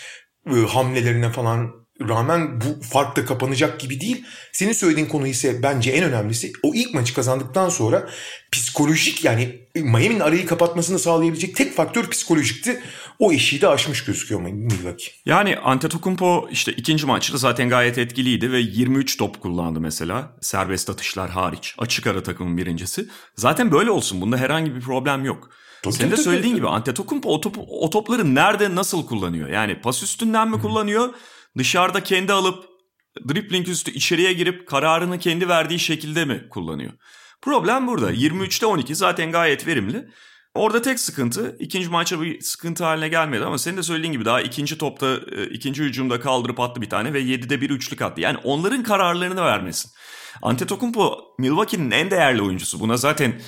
e, 0.48 0.56
hamlelerine 0.56 1.32
falan 1.32 1.87
rağmen 2.02 2.62
bu 2.62 2.84
fark 2.84 3.16
da 3.16 3.26
kapanacak 3.26 3.80
gibi 3.80 4.02
değil. 4.02 4.26
Senin 4.52 4.74
söylediğin 4.74 5.08
konu 5.08 5.28
ise 5.28 5.64
bence 5.64 5.92
en 5.92 6.04
önemlisi 6.04 6.54
o 6.64 6.74
ilk 6.76 6.94
maçı 6.94 7.14
kazandıktan 7.14 7.70
sonra 7.70 8.10
psikolojik 8.52 9.24
yani 9.24 9.68
Miami'nin 9.76 10.20
arayı 10.20 10.46
kapatmasını 10.46 11.00
sağlayabilecek 11.00 11.56
tek 11.56 11.76
faktör 11.76 12.10
psikolojikti. 12.10 12.82
O 13.20 13.32
eşiği 13.32 13.62
de 13.62 13.68
aşmış 13.68 14.06
gözüküyor 14.06 14.42
Milwaukee. 14.42 15.12
Yani 15.26 15.58
Antetokounmpo 15.58 16.48
işte 16.52 16.72
ikinci 16.72 17.06
maçta 17.06 17.38
zaten 17.38 17.70
gayet 17.70 17.98
etkiliydi 17.98 18.52
ve 18.52 18.60
23 18.60 19.18
top 19.18 19.42
kullandı 19.42 19.80
mesela. 19.80 20.38
Serbest 20.42 20.90
atışlar 20.90 21.30
hariç. 21.30 21.76
Açık 21.78 22.08
ara 22.08 22.24
takımın 22.24 22.58
birincisi. 22.58 23.08
Zaten 23.36 23.72
böyle 23.72 23.92
olsun. 23.92 24.22
Bunda 24.22 24.38
herhangi 24.38 24.76
bir 24.76 24.82
problem 24.82 25.26
yok. 25.26 25.50
Tabii, 25.84 25.94
Senin 25.94 26.12
de 26.12 26.18
söylediğin 26.18 26.56
gibi 26.56 26.68
Antetokounmpo 26.68 27.34
o, 27.34 27.42
top, 27.42 27.56
o 27.70 27.90
topları 27.90 28.36
nerede 28.36 28.76
nasıl 28.76 29.06
kullanıyor? 29.06 29.50
Yani 29.50 29.82
pas 29.82 30.04
üstünden 30.04 30.50
mi 30.50 30.62
kullanıyor? 30.62 31.14
Dışarıda 31.58 32.04
kendi 32.04 32.34
alıp 32.34 32.66
dribbling 33.30 33.68
üstü 33.68 33.92
içeriye 33.92 34.34
girip 34.34 34.68
kararını 34.68 35.20
kendi 35.20 35.50
verdiği 35.50 35.80
şekilde 35.80 36.26
mi 36.26 36.48
kullanıyor? 36.50 36.92
Problem 37.42 37.88
burada. 37.88 38.14
23'te 38.14 38.66
12 38.66 38.96
zaten 38.96 39.32
gayet 39.32 39.68
verimli. 39.68 40.08
Orada 40.54 40.82
tek 40.82 41.00
sıkıntı 41.00 41.56
ikinci 41.60 41.90
maça 41.90 42.22
bir 42.22 42.42
sıkıntı 42.42 42.84
haline 42.84 43.10
gelmedi 43.10 43.46
ama 43.46 43.58
senin 43.58 43.78
de 43.78 43.84
söylediğin 43.84 44.14
gibi 44.14 44.26
daha 44.26 44.42
ikinci 44.42 44.78
topta 44.78 45.20
e, 45.32 45.46
ikinci 45.50 45.84
hücumda 45.84 46.20
kaldırıp 46.20 46.60
attı 46.60 46.82
bir 46.82 46.90
tane 46.90 47.14
ve 47.14 47.22
7'de 47.22 47.62
bir 47.62 47.70
üçlük 47.70 48.02
attı. 48.02 48.22
Yani 48.22 48.38
onların 48.44 48.84
kararlarını 48.84 49.42
vermesin. 49.42 49.92
Antetokounmpo 50.42 51.36
Milwaukee'nin 51.40 51.92
en 51.92 52.12
değerli 52.12 52.42
oyuncusu. 52.42 52.80
Buna 52.80 52.98
zaten 52.98 53.42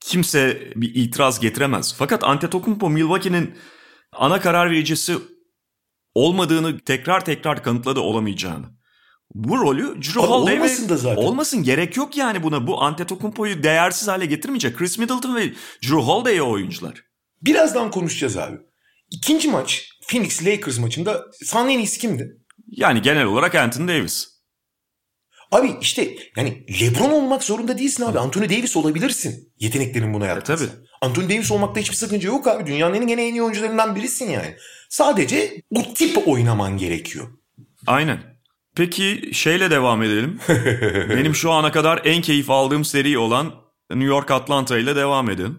kimse 0.00 0.72
bir 0.76 0.94
itiraz 0.94 1.40
getiremez. 1.40 1.94
Fakat 1.98 2.24
Antetokounmpo 2.24 2.90
Milwaukee'nin 2.90 3.54
ana 4.12 4.40
karar 4.40 4.70
vericisi 4.70 5.16
olmadığını 6.20 6.78
tekrar 6.78 7.24
tekrar 7.24 7.62
kanıtladı 7.62 8.00
olamayacağını. 8.00 8.66
Bu 9.34 9.58
rolü 9.58 10.02
Drew 10.02 10.20
Holiday 10.20 10.56
olmasın 10.58 10.88
da 10.88 10.96
zaten. 10.96 11.22
Olmasın 11.22 11.62
gerek 11.62 11.96
yok 11.96 12.16
yani 12.16 12.42
buna. 12.42 12.66
Bu 12.66 12.82
Antetokounmpo'yu 12.82 13.62
değersiz 13.62 14.08
hale 14.08 14.26
getirmeyecek. 14.26 14.76
Chris 14.76 14.98
Middleton 14.98 15.36
ve 15.36 15.52
Drew 15.82 15.96
Holiday 15.96 16.42
oyuncular. 16.42 17.04
Birazdan 17.42 17.90
konuşacağız 17.90 18.36
abi. 18.36 18.56
İkinci 19.10 19.48
maç 19.48 19.88
Phoenix 20.08 20.46
Lakers 20.46 20.78
maçında 20.78 21.24
sahnenin 21.44 21.78
iyisi 21.78 21.98
kimdi? 21.98 22.36
Yani 22.66 23.02
genel 23.02 23.24
olarak 23.24 23.54
Anthony 23.54 23.88
Davis. 23.88 24.28
Abi 25.52 25.76
işte 25.80 26.14
yani 26.36 26.66
LeBron 26.80 27.10
olmak 27.10 27.44
zorunda 27.44 27.78
değilsin 27.78 28.02
abi. 28.02 28.18
Anthony 28.18 28.44
Davis 28.44 28.76
olabilirsin. 28.76 29.52
Yeteneklerin 29.58 30.14
buna 30.14 30.26
yapması. 30.26 30.52
E, 30.52 30.56
tabii. 30.56 30.89
Anthony 31.00 31.24
Davis 31.24 31.52
olmakta 31.52 31.80
hiçbir 31.80 31.96
sakınca 31.96 32.28
yok 32.28 32.46
abi. 32.46 32.66
Dünyanın 32.66 32.94
en 32.94 33.08
en 33.08 33.18
iyi 33.18 33.42
oyuncularından 33.42 33.96
birisin 33.96 34.30
yani. 34.30 34.56
Sadece 34.88 35.62
o 35.74 35.94
tip 35.94 36.28
oynaman 36.28 36.76
gerekiyor. 36.76 37.28
Aynen. 37.86 38.18
Peki 38.76 39.30
şeyle 39.32 39.70
devam 39.70 40.02
edelim. 40.02 40.40
Benim 41.10 41.34
şu 41.34 41.50
ana 41.50 41.72
kadar 41.72 42.00
en 42.04 42.22
keyif 42.22 42.50
aldığım 42.50 42.84
seri 42.84 43.18
olan 43.18 43.54
New 43.90 44.08
York 44.08 44.30
Atlanta 44.30 44.78
ile 44.78 44.96
devam 44.96 45.30
edelim. 45.30 45.58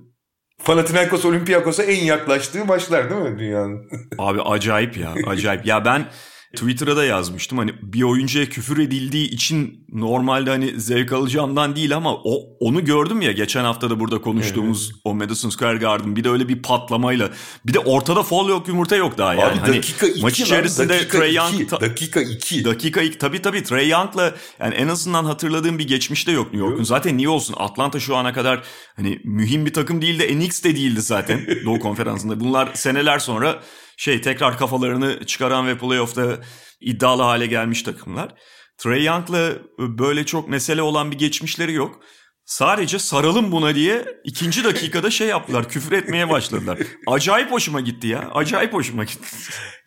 Panathinaikos 0.66 1.26
Olympiakos'a 1.26 1.84
en 1.84 2.04
yaklaştığı 2.04 2.66
maçlar 2.66 3.10
değil 3.10 3.22
mi 3.22 3.40
dünyanın? 3.40 3.90
Abi 4.18 4.42
acayip 4.42 4.98
ya 4.98 5.14
acayip. 5.28 5.66
Ya 5.66 5.86
ben 5.86 6.06
Twitter'a 6.54 6.96
da 6.96 7.06
yazmıştım 7.06 7.58
hani 7.58 7.74
bir 7.82 8.04
oyuncuya 8.04 8.46
küfür 8.46 8.78
edildiği 8.78 9.30
için 9.30 9.86
normalde 9.92 10.50
hani 10.50 10.80
zevk 10.80 11.14
alacağımdan 11.14 11.76
değil 11.76 11.96
ama 11.96 12.16
o 12.16 12.58
onu 12.60 12.86
gördüm 12.86 13.22
ya 13.22 13.32
geçen 13.32 13.64
hafta 13.64 13.90
da 13.90 14.00
burada 14.00 14.22
konuştuğumuz 14.22 14.90
evet. 14.92 15.02
o 15.04 15.14
Madison 15.14 15.50
Square 15.50 15.78
Garden 15.78 16.16
bir 16.16 16.24
de 16.24 16.30
öyle 16.30 16.48
bir 16.48 16.62
patlamayla 16.62 17.30
bir 17.66 17.74
de 17.74 17.80
ortada 17.80 18.24
fol 18.24 18.50
yok 18.50 18.68
yumurta 18.68 18.96
yok 18.96 19.18
daha 19.18 19.34
yani. 19.34 19.52
Abi 19.52 19.60
hani 19.60 19.78
dakika 19.78 20.08
iki 20.08 20.22
maç 20.22 20.40
içerisinde 20.40 20.90
dakika 20.90 21.18
Trey 21.18 21.34
Young 21.34 21.62
iki, 21.62 21.72
dakika 21.72 22.22
2. 22.22 22.66
Dakika 22.66 23.02
2 23.02 23.18
tabii 23.18 23.42
tabii 23.42 23.64
Trey 23.64 23.90
Young'la 23.90 24.36
yani 24.60 24.76
en 24.76 24.88
azından 24.88 25.26
hatırladığım 25.26 25.80
bir 25.80 25.88
geçmişte 25.88 26.32
yok 26.32 26.54
New 26.54 26.68
York'un. 26.68 26.84
Zaten 26.84 27.18
niye 27.18 27.30
olsun 27.30 27.56
Atlanta 27.58 28.00
şu 28.00 28.16
ana 28.16 28.34
kadar 28.34 28.64
hani 28.96 29.22
mühim 29.24 29.66
bir 29.66 29.74
takım 29.74 30.02
değil 30.02 30.20
de 30.20 30.40
NX 30.40 30.64
de 30.64 30.76
değildi 30.76 31.02
zaten 31.02 31.48
Doğu 31.66 31.80
Konferansı'nda. 31.80 32.40
Bunlar 32.40 32.70
seneler 32.74 33.20
sonra 33.20 33.62
şey 34.02 34.22
tekrar 34.22 34.58
kafalarını 34.58 35.26
çıkaran 35.26 35.68
ve 35.68 35.78
playoff'ta 35.78 36.40
iddialı 36.80 37.22
hale 37.22 37.48
gelmiş 37.48 37.84
takımlar. 37.84 38.34
Trey 38.78 39.04
Young'la 39.04 39.54
böyle 39.80 40.26
çok 40.26 40.50
mesele 40.50 40.82
olan 40.82 41.12
bir 41.12 41.18
geçmişleri 41.18 41.74
yok. 41.74 42.00
Sadece 42.46 43.00
saralım 43.00 43.52
buna 43.52 43.76
diye 43.76 44.06
ikinci 44.24 44.64
dakikada 44.64 45.12
şey 45.12 45.28
yaptılar. 45.28 45.70
küfür 45.70 45.92
etmeye 45.92 46.30
başladılar. 46.30 46.78
Acayip 47.08 47.52
hoşuma 47.52 47.82
gitti 47.82 48.08
ya. 48.08 48.30
Acayip 48.34 48.74
hoşuma 48.74 49.04
gitti. 49.04 49.28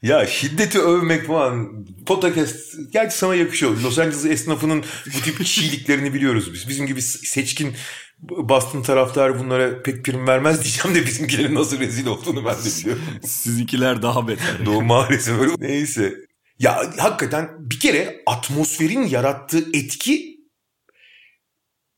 Ya 0.02 0.26
şiddeti 0.26 0.80
övmek 0.80 1.26
falan. 1.26 1.84
Podcast 2.06 2.56
gerçi 2.92 3.18
sana 3.18 3.34
yakışıyor. 3.34 3.80
Los 3.80 3.98
Angeles 3.98 4.24
esnafının 4.24 4.84
bu 5.06 5.20
tip 5.24 5.38
kişiliklerini 5.38 6.14
biliyoruz 6.14 6.54
biz. 6.54 6.68
Bizim 6.68 6.86
gibi 6.86 7.02
seçkin 7.02 7.76
Boston 8.28 8.82
taraftar 8.82 9.38
bunlara 9.38 9.82
pek 9.82 10.04
prim 10.04 10.26
vermez 10.26 10.62
diyeceğim 10.64 10.96
de 10.98 11.06
bizimkilerin 11.06 11.54
nasıl 11.54 11.80
rezil 11.80 12.06
olduğunu 12.06 12.44
ben 12.44 12.54
de 12.54 12.78
biliyorum. 12.80 13.02
Sizinkiler 13.24 14.02
daha 14.02 14.28
beter. 14.28 14.66
Doğru 14.66 14.82
maalesef 14.84 15.40
öyle. 15.40 15.52
Neyse. 15.58 16.14
Ya 16.58 16.92
hakikaten 16.98 17.50
bir 17.58 17.80
kere 17.80 18.22
atmosferin 18.26 19.02
yarattığı 19.02 19.64
etki 19.72 20.40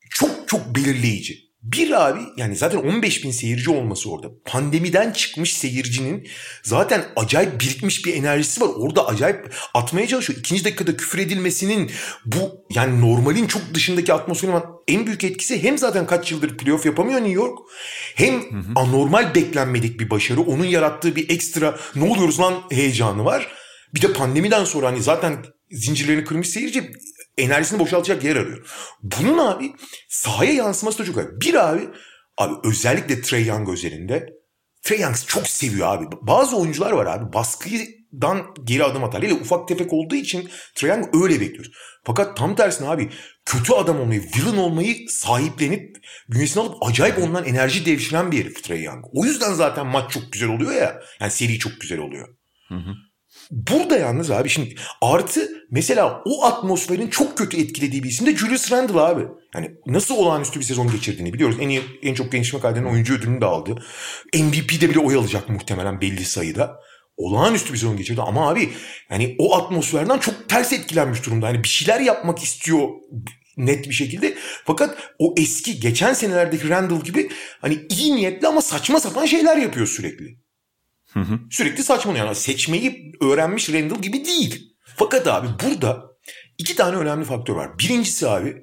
çok 0.09 0.47
çok 0.47 0.75
belirleyici. 0.75 1.46
Bir 1.63 2.07
abi 2.07 2.19
yani 2.37 2.55
zaten 2.55 2.77
15 2.77 3.23
bin 3.23 3.31
seyirci 3.31 3.71
olması 3.71 4.11
orada. 4.11 4.27
Pandemiden 4.45 5.11
çıkmış 5.11 5.53
seyircinin 5.53 6.27
zaten 6.63 7.05
acayip 7.15 7.61
birikmiş 7.61 8.05
bir 8.05 8.13
enerjisi 8.13 8.61
var. 8.61 8.69
Orada 8.77 9.07
acayip 9.07 9.55
atmaya 9.73 10.07
çalışıyor. 10.07 10.39
İkinci 10.39 10.65
dakikada 10.65 10.97
küfür 10.97 11.19
edilmesinin 11.19 11.91
bu 12.25 12.65
yani 12.69 13.01
normalin 13.01 13.47
çok 13.47 13.61
dışındaki 13.73 14.13
atmosferin 14.13 14.53
en 14.87 15.05
büyük 15.05 15.23
etkisi 15.23 15.63
hem 15.63 15.77
zaten 15.77 16.05
kaç 16.05 16.31
yıldır 16.31 16.57
playoff 16.57 16.85
yapamıyor 16.85 17.19
New 17.19 17.35
York. 17.35 17.59
Hem 18.15 18.33
hı 18.33 18.57
hı. 18.57 18.71
anormal 18.75 19.35
beklenmedik 19.35 19.99
bir 19.99 20.09
başarı. 20.09 20.41
Onun 20.41 20.65
yarattığı 20.65 21.15
bir 21.15 21.29
ekstra 21.29 21.79
ne 21.95 22.03
oluyoruz 22.03 22.39
lan 22.39 22.53
heyecanı 22.71 23.25
var. 23.25 23.47
Bir 23.95 24.01
de 24.01 24.13
pandemiden 24.13 24.63
sonra 24.63 24.87
hani 24.87 25.01
zaten 25.01 25.45
zincirlerini 25.71 26.23
kırmış 26.23 26.49
seyirci 26.49 26.91
enerjisini 27.37 27.79
boşaltacak 27.79 28.23
yer 28.23 28.35
arıyor. 28.35 28.67
Bunun 29.03 29.37
abi 29.37 29.73
sahaya 30.09 30.53
yansıması 30.53 30.99
da 30.99 31.05
çok 31.05 31.17
önemli. 31.17 31.41
Bir 31.41 31.69
abi, 31.69 31.89
abi 32.37 32.53
özellikle 32.63 33.21
Trey 33.21 33.45
Young 33.45 33.69
özelinde 33.69 34.37
Trey 34.81 34.99
Young 34.99 35.15
çok 35.27 35.47
seviyor 35.47 35.87
abi. 35.87 36.05
Bazı 36.21 36.57
oyuncular 36.57 36.91
var 36.91 37.05
abi 37.05 37.33
baskıdan 37.33 38.55
geri 38.63 38.83
adım 38.83 39.03
atar. 39.03 39.23
Hele 39.23 39.33
ufak 39.33 39.67
tefek 39.67 39.93
olduğu 39.93 40.15
için 40.15 40.49
Trey 40.75 40.89
Young 40.89 41.23
öyle 41.23 41.41
bekliyoruz. 41.41 41.71
Fakat 42.03 42.37
tam 42.37 42.55
tersine 42.55 42.89
abi 42.89 43.09
kötü 43.45 43.73
adam 43.73 43.99
olmayı, 43.99 44.21
villain 44.21 44.57
olmayı 44.57 44.95
sahiplenip 45.09 45.97
bünyesine 46.29 46.63
alıp 46.63 46.75
acayip 46.85 47.17
ondan 47.17 47.45
enerji 47.45 47.85
devşiren 47.85 48.31
bir 48.31 48.39
herif 48.39 48.63
Trey 48.63 48.83
Young. 48.83 49.05
O 49.13 49.25
yüzden 49.25 49.53
zaten 49.53 49.87
maç 49.87 50.11
çok 50.11 50.33
güzel 50.33 50.49
oluyor 50.49 50.71
ya. 50.71 51.01
Yani 51.19 51.31
seri 51.31 51.59
çok 51.59 51.81
güzel 51.81 51.99
oluyor. 51.99 52.27
Hı 52.67 52.75
hı. 52.75 52.93
Burada 53.51 53.97
yalnız 53.97 54.31
abi 54.31 54.49
şimdi 54.49 54.75
artı 55.01 55.49
mesela 55.71 56.21
o 56.25 56.45
atmosferin 56.45 57.07
çok 57.07 57.37
kötü 57.37 57.61
etkilediği 57.61 58.03
bir 58.03 58.09
isim 58.09 58.27
de 58.27 58.35
Julius 58.35 58.71
Randle 58.71 58.99
abi. 58.99 59.23
Yani 59.55 59.71
nasıl 59.85 60.15
olağanüstü 60.15 60.59
bir 60.59 60.65
sezon 60.65 60.91
geçirdiğini 60.91 61.33
biliyoruz. 61.33 61.57
En 61.59 61.69
iyi, 61.69 61.81
en 62.03 62.13
çok 62.13 62.31
gençlik 62.31 62.61
kaydeden 62.61 62.85
oyuncu 62.85 63.13
ödülünü 63.13 63.41
de 63.41 63.45
aldı. 63.45 63.83
MVP'de 64.33 64.89
bile 64.89 64.99
oy 64.99 65.15
alacak 65.15 65.49
muhtemelen 65.49 66.01
belli 66.01 66.25
sayıda. 66.25 66.79
Olağanüstü 67.17 67.73
bir 67.73 67.77
sezon 67.77 67.97
geçirdi 67.97 68.21
ama 68.21 68.49
abi 68.49 68.69
yani 69.09 69.35
o 69.39 69.55
atmosferden 69.55 70.17
çok 70.17 70.49
ters 70.49 70.73
etkilenmiş 70.73 71.25
durumda. 71.25 71.47
Hani 71.47 71.63
bir 71.63 71.67
şeyler 71.67 71.99
yapmak 71.99 72.43
istiyor 72.43 72.89
net 73.57 73.89
bir 73.89 73.93
şekilde. 73.93 74.37
Fakat 74.65 74.97
o 75.19 75.33
eski 75.37 75.79
geçen 75.79 76.13
senelerdeki 76.13 76.69
Randall 76.69 77.01
gibi 77.01 77.29
hani 77.61 77.79
iyi 77.89 78.15
niyetli 78.15 78.47
ama 78.47 78.61
saçma 78.61 78.99
sapan 78.99 79.25
şeyler 79.25 79.57
yapıyor 79.57 79.87
sürekli. 79.87 80.46
Hı 81.17 81.33
hı. 81.33 81.39
Sürekli 81.51 81.83
saçmalıyor. 81.83 82.25
Yani 82.25 82.35
seçmeyi 82.35 83.11
öğrenmiş 83.21 83.69
Randall 83.69 84.01
gibi 84.01 84.25
değil. 84.25 84.73
Fakat 84.95 85.27
abi 85.27 85.47
burada 85.63 86.03
iki 86.57 86.75
tane 86.75 86.97
önemli 86.97 87.25
faktör 87.25 87.55
var. 87.55 87.79
Birincisi 87.79 88.27
abi 88.27 88.55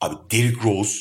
abi 0.00 0.14
Derrick 0.32 0.60
Rose 0.64 0.98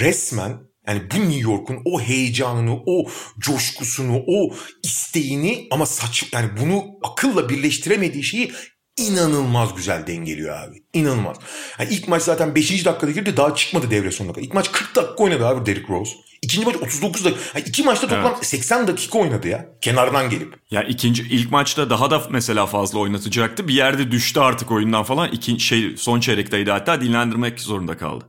resmen 0.00 0.68
yani 0.86 1.02
bu 1.10 1.16
New 1.16 1.50
York'un 1.50 1.82
o 1.84 2.00
heyecanını, 2.00 2.76
o 2.86 3.10
coşkusunu, 3.38 4.22
o 4.26 4.54
isteğini 4.84 5.66
ama 5.70 5.86
saç 5.86 6.24
yani 6.32 6.50
bunu 6.60 6.84
akılla 7.02 7.48
birleştiremediği 7.48 8.24
şeyi 8.24 8.52
inanılmaz 8.98 9.74
güzel 9.76 10.06
dengeliyor 10.06 10.56
abi. 10.56 10.82
İnanılmaz. 10.92 11.36
Yani 11.78 11.90
ilk 11.92 12.08
maç 12.08 12.22
zaten 12.22 12.54
5. 12.54 12.84
dakikada 12.84 13.10
girdi 13.10 13.36
daha 13.36 13.54
çıkmadı 13.54 13.90
devre 13.90 14.10
sonuna 14.10 14.32
kadar. 14.32 14.46
İlk 14.46 14.54
maç 14.54 14.72
40 14.72 14.96
dakika 14.96 15.24
oynadı 15.24 15.46
abi 15.46 15.66
Derrick 15.66 15.92
Rose. 15.92 16.12
İkinci 16.42 16.66
maç 16.66 16.76
39 16.76 17.24
dakika. 17.24 17.42
Yani 17.54 17.68
iki 17.68 17.82
maçta 17.82 18.08
toplam 18.08 18.32
evet. 18.34 18.46
80 18.46 18.86
dakika 18.86 19.18
oynadı 19.18 19.48
ya. 19.48 19.66
Kenardan 19.80 20.30
gelip. 20.30 20.54
Ya 20.70 20.82
ikinci 20.82 21.22
ilk 21.22 21.50
maçta 21.50 21.90
daha 21.90 22.10
da 22.10 22.22
mesela 22.30 22.66
fazla 22.66 22.98
oynatacaktı. 22.98 23.68
Bir 23.68 23.74
yerde 23.74 24.10
düştü 24.10 24.40
artık 24.40 24.70
oyundan 24.70 25.02
falan. 25.02 25.32
İki, 25.32 25.60
şey 25.60 25.96
son 25.96 26.20
çeyrekteydi 26.20 26.70
hatta 26.70 27.00
dinlendirmek 27.00 27.60
zorunda 27.60 27.96
kaldı. 27.96 28.24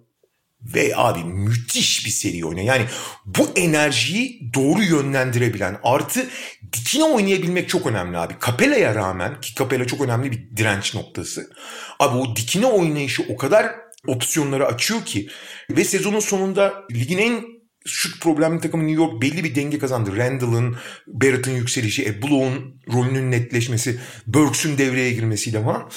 Ve 0.62 0.92
abi 0.96 1.24
müthiş 1.24 2.06
bir 2.06 2.12
seri 2.12 2.46
oynuyor. 2.46 2.68
Yani 2.68 2.86
bu 3.26 3.50
enerjiyi 3.56 4.54
doğru 4.54 4.84
yönlendirebilen 4.84 5.80
artı 5.84 6.28
dikine 6.74 7.04
oynayabilmek 7.04 7.70
çok 7.70 7.88
önemli 7.88 8.18
abi. 8.18 8.34
Capella'ya 8.46 8.96
rağmen 8.96 9.42
ki 9.42 9.56
Capella 9.56 9.88
çok 9.88 10.02
önemli 10.02 10.32
bir 10.32 10.58
direnç 10.58 10.96
noktası. 10.96 11.50
Abi 12.00 12.18
o 12.18 12.36
dikine 12.36 12.66
oynayışı 12.66 13.24
o 13.30 13.38
kadar 13.38 13.76
opsiyonları 14.08 14.66
açıyor 14.66 15.06
ki 15.06 15.30
ve 15.70 15.84
sezonun 15.84 16.20
sonunda 16.20 16.74
ligin 16.92 17.18
en 17.18 17.46
şut 17.86 18.22
problemli 18.22 18.62
takımı 18.62 18.88
New 18.88 19.04
York 19.04 19.22
belli 19.22 19.44
bir 19.44 19.56
denge 19.56 19.80
kazandı. 19.80 20.18
Randall'ın, 20.18 20.78
Barrett'ın 21.08 21.52
yükselişi, 21.52 22.06
e, 22.06 22.22
Blown 22.22 22.54
rolünün 22.94 23.32
netleşmesi, 23.32 24.00
Burks'ün 24.28 24.78
devreye 24.78 25.14
girmesiyle 25.14 25.64
falan. 25.64 25.90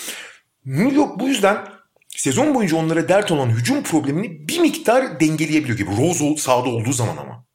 New 0.65 0.97
York 0.97 1.21
bu 1.21 1.29
yüzden 1.29 1.67
sezon 2.17 2.55
boyunca 2.55 2.77
onlara 2.77 3.09
dert 3.09 3.33
olan 3.33 3.49
hücum 3.51 3.83
problemini 3.83 4.49
bir 4.49 4.59
miktar 4.59 5.21
dengeleyebiliyor 5.21 5.79
gibi. 5.79 5.91
Rose 5.91 6.37
sahada 6.37 6.69
olduğu 6.69 6.93
zaman 6.93 7.17
ama. 7.17 7.47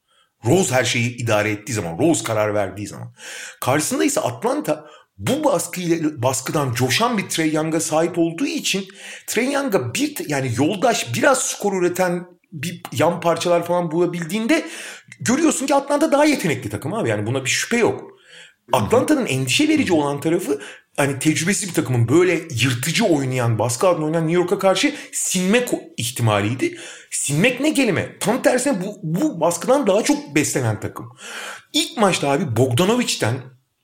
Rose 0.45 0.75
her 0.75 0.83
şeyi 0.83 1.17
idare 1.17 1.51
ettiği 1.51 1.73
zaman, 1.73 1.99
Rose 1.99 2.23
karar 2.23 2.53
verdiği 2.53 2.87
zaman. 2.87 3.13
Karşısında 3.61 4.03
ise 4.03 4.21
Atlanta 4.21 4.85
bu 5.17 5.43
baskıyla, 5.43 6.23
baskıdan 6.23 6.73
coşan 6.73 7.17
bir 7.17 7.29
Trey 7.29 7.53
Young'a 7.53 7.79
sahip 7.79 8.17
olduğu 8.17 8.45
için 8.45 8.85
Trey 9.27 9.51
Young'a 9.51 9.93
bir 9.93 10.29
yani 10.29 10.51
yoldaş 10.57 11.13
biraz 11.13 11.43
skor 11.43 11.81
üreten 11.81 12.25
bir 12.51 12.81
yan 12.91 13.21
parçalar 13.21 13.65
falan 13.65 13.91
bulabildiğinde 13.91 14.65
görüyorsun 15.19 15.65
ki 15.65 15.75
Atlanta 15.75 16.11
daha 16.11 16.25
yetenekli 16.25 16.69
takım 16.69 16.93
abi. 16.93 17.09
Yani 17.09 17.25
buna 17.25 17.45
bir 17.45 17.49
şüphe 17.49 17.77
yok. 17.77 18.11
Atlanta'nın 18.73 19.25
endişe 19.25 19.67
verici 19.67 19.93
olan 19.93 20.19
tarafı 20.19 20.61
hani 20.97 21.19
tecrübesiz 21.19 21.69
bir 21.69 21.73
takımın 21.73 22.09
böyle 22.09 22.33
yırtıcı 22.33 23.05
oynayan, 23.05 23.59
baskı 23.59 23.87
altında 23.87 24.05
oynayan 24.05 24.27
New 24.27 24.41
York'a 24.41 24.59
karşı 24.59 24.95
sinmek 25.11 25.69
ihtimaliydi. 25.97 26.77
Sinmek 27.11 27.59
ne 27.59 27.73
kelime? 27.73 28.19
Tam 28.19 28.41
tersine 28.41 28.81
bu, 28.81 28.99
bu 29.03 29.39
baskıdan 29.39 29.87
daha 29.87 30.03
çok 30.03 30.35
beslenen 30.35 30.79
takım. 30.79 31.09
İlk 31.73 31.97
maçta 31.97 32.29
abi 32.29 32.57
Bogdanovic'ten, 32.57 33.35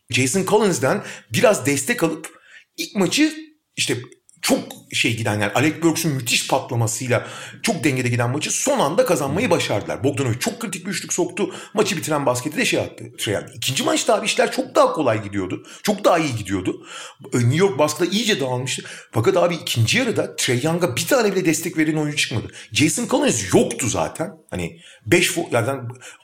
Jason 0.09 0.45
Collins'den 0.45 1.03
biraz 1.33 1.65
destek 1.65 2.03
alıp 2.03 2.39
ilk 2.77 2.95
maçı 2.95 3.33
işte 3.75 3.97
çok 4.43 4.59
şey 4.91 5.17
giden 5.17 5.39
yani 5.39 5.51
Alec 5.55 5.81
Burks'un 5.81 6.11
müthiş 6.11 6.47
patlamasıyla 6.47 7.27
çok 7.61 7.83
dengede 7.83 8.09
giden 8.09 8.29
maçı 8.29 8.51
son 8.51 8.79
anda 8.79 9.05
kazanmayı 9.05 9.49
başardılar. 9.49 10.03
Bogdanovic 10.03 10.39
çok 10.39 10.59
kritik 10.59 10.85
bir 10.85 10.91
üçlük 10.91 11.13
soktu. 11.13 11.55
Maçı 11.73 11.97
bitiren 11.97 12.25
basketi 12.25 12.57
de 12.57 12.65
şey 12.65 12.79
attı. 12.79 13.03
Treyang. 13.17 13.45
İkinci 13.55 13.83
maçta 13.83 14.15
abi 14.15 14.25
işler 14.25 14.51
çok 14.51 14.75
daha 14.75 14.93
kolay 14.93 15.23
gidiyordu. 15.23 15.63
Çok 15.83 16.03
daha 16.03 16.19
iyi 16.19 16.35
gidiyordu. 16.35 16.87
Ee, 17.33 17.37
New 17.37 17.55
York 17.55 17.79
baskıda 17.79 18.09
iyice 18.11 18.39
dağılmıştı. 18.39 18.83
Fakat 19.11 19.37
abi 19.37 19.55
ikinci 19.55 19.97
yarıda 19.97 20.35
Trey 20.35 20.61
Young'a 20.63 20.95
bir 20.95 21.07
tane 21.07 21.35
bile 21.35 21.45
destek 21.45 21.77
veren 21.77 21.97
oyuncu 21.97 22.17
çıkmadı. 22.17 22.47
Jason 22.71 23.07
Collins 23.07 23.53
yoktu 23.53 23.87
zaten. 23.89 24.31
Hani 24.49 24.79
5 25.05 25.31
foul 25.31 25.45
yani 25.51 25.69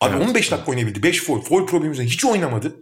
abi 0.02 0.16
evet. 0.16 0.30
15 0.30 0.52
dakika 0.52 0.72
oynayabildi. 0.72 1.04
5 1.04 1.24
foul. 1.24 1.42
Foul 1.42 1.66
problemi 1.66 2.06
hiç 2.06 2.26
oynamadı. 2.26 2.76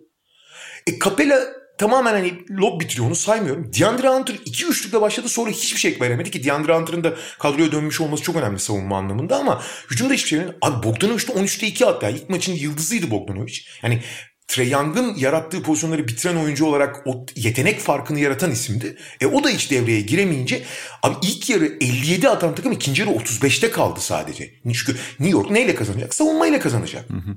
E 0.88 1.00
Capella 1.00 1.40
tamamen 1.78 2.12
hani 2.14 2.34
lob 2.50 2.82
bitiriyor 2.82 3.08
onu 3.08 3.16
saymıyorum. 3.16 3.72
DeAndre 3.80 4.10
Hunter 4.10 4.36
iki 4.46 4.66
üçlükle 4.66 5.02
başladı 5.02 5.30
sonra 5.30 5.52
hiçbir 5.52 5.80
şey 5.80 5.98
veremedi 6.02 6.32
ki 6.32 6.44
DeAndre 6.44 6.76
Hunter'ın 6.76 7.04
da 7.04 7.14
kadroya 7.40 7.72
dönmüş 7.72 8.02
olması 8.02 8.24
çok 8.24 8.36
önemli 8.36 8.60
savunma 8.60 8.98
anlamında 8.98 9.38
ama 9.38 9.62
hücumda 9.92 10.14
hiçbir 10.14 10.30
şey 10.30 10.40
veremedi. 10.40 10.58
Abi 10.62 10.88
Bogdanovic'de 10.88 11.32
13'te 11.32 11.68
2 11.68 11.86
attı. 11.86 12.06
Yani 12.06 12.18
ilk 12.18 12.30
maçın 12.30 12.54
yıldızıydı 12.54 13.12
Bogdanovic. 13.12 13.60
Yani 13.84 14.02
Trey 14.48 14.70
Young'ın 14.70 15.16
yarattığı 15.16 15.64
pozisyonları 15.64 16.08
bitiren 16.08 16.36
oyuncu 16.36 16.66
olarak 16.66 17.08
o 17.08 17.26
yetenek 17.36 17.80
farkını 17.80 18.20
yaratan 18.20 18.52
isimdi. 18.52 18.98
E 19.22 19.26
o 19.26 19.44
da 19.44 19.50
hiç 19.50 19.72
devreye 19.72 20.02
giremeyince 20.02 20.64
abi 21.04 21.16
ilk 21.22 21.50
yarı 21.50 21.66
57 21.66 22.30
atan 22.30 22.56
takım 22.56 22.72
ikinci 22.72 23.02
yarı 23.02 23.12
35'te 23.12 23.72
kaldı 23.72 24.00
sadece. 24.02 24.54
Çünkü 24.64 24.92
New 25.20 25.30
York 25.30 25.52
neyle 25.52 25.76
kazanacak? 25.76 26.14
Savunmayla 26.14 26.60
kazanacak. 26.60 27.10
Hı 27.10 27.14
hı. 27.14 27.36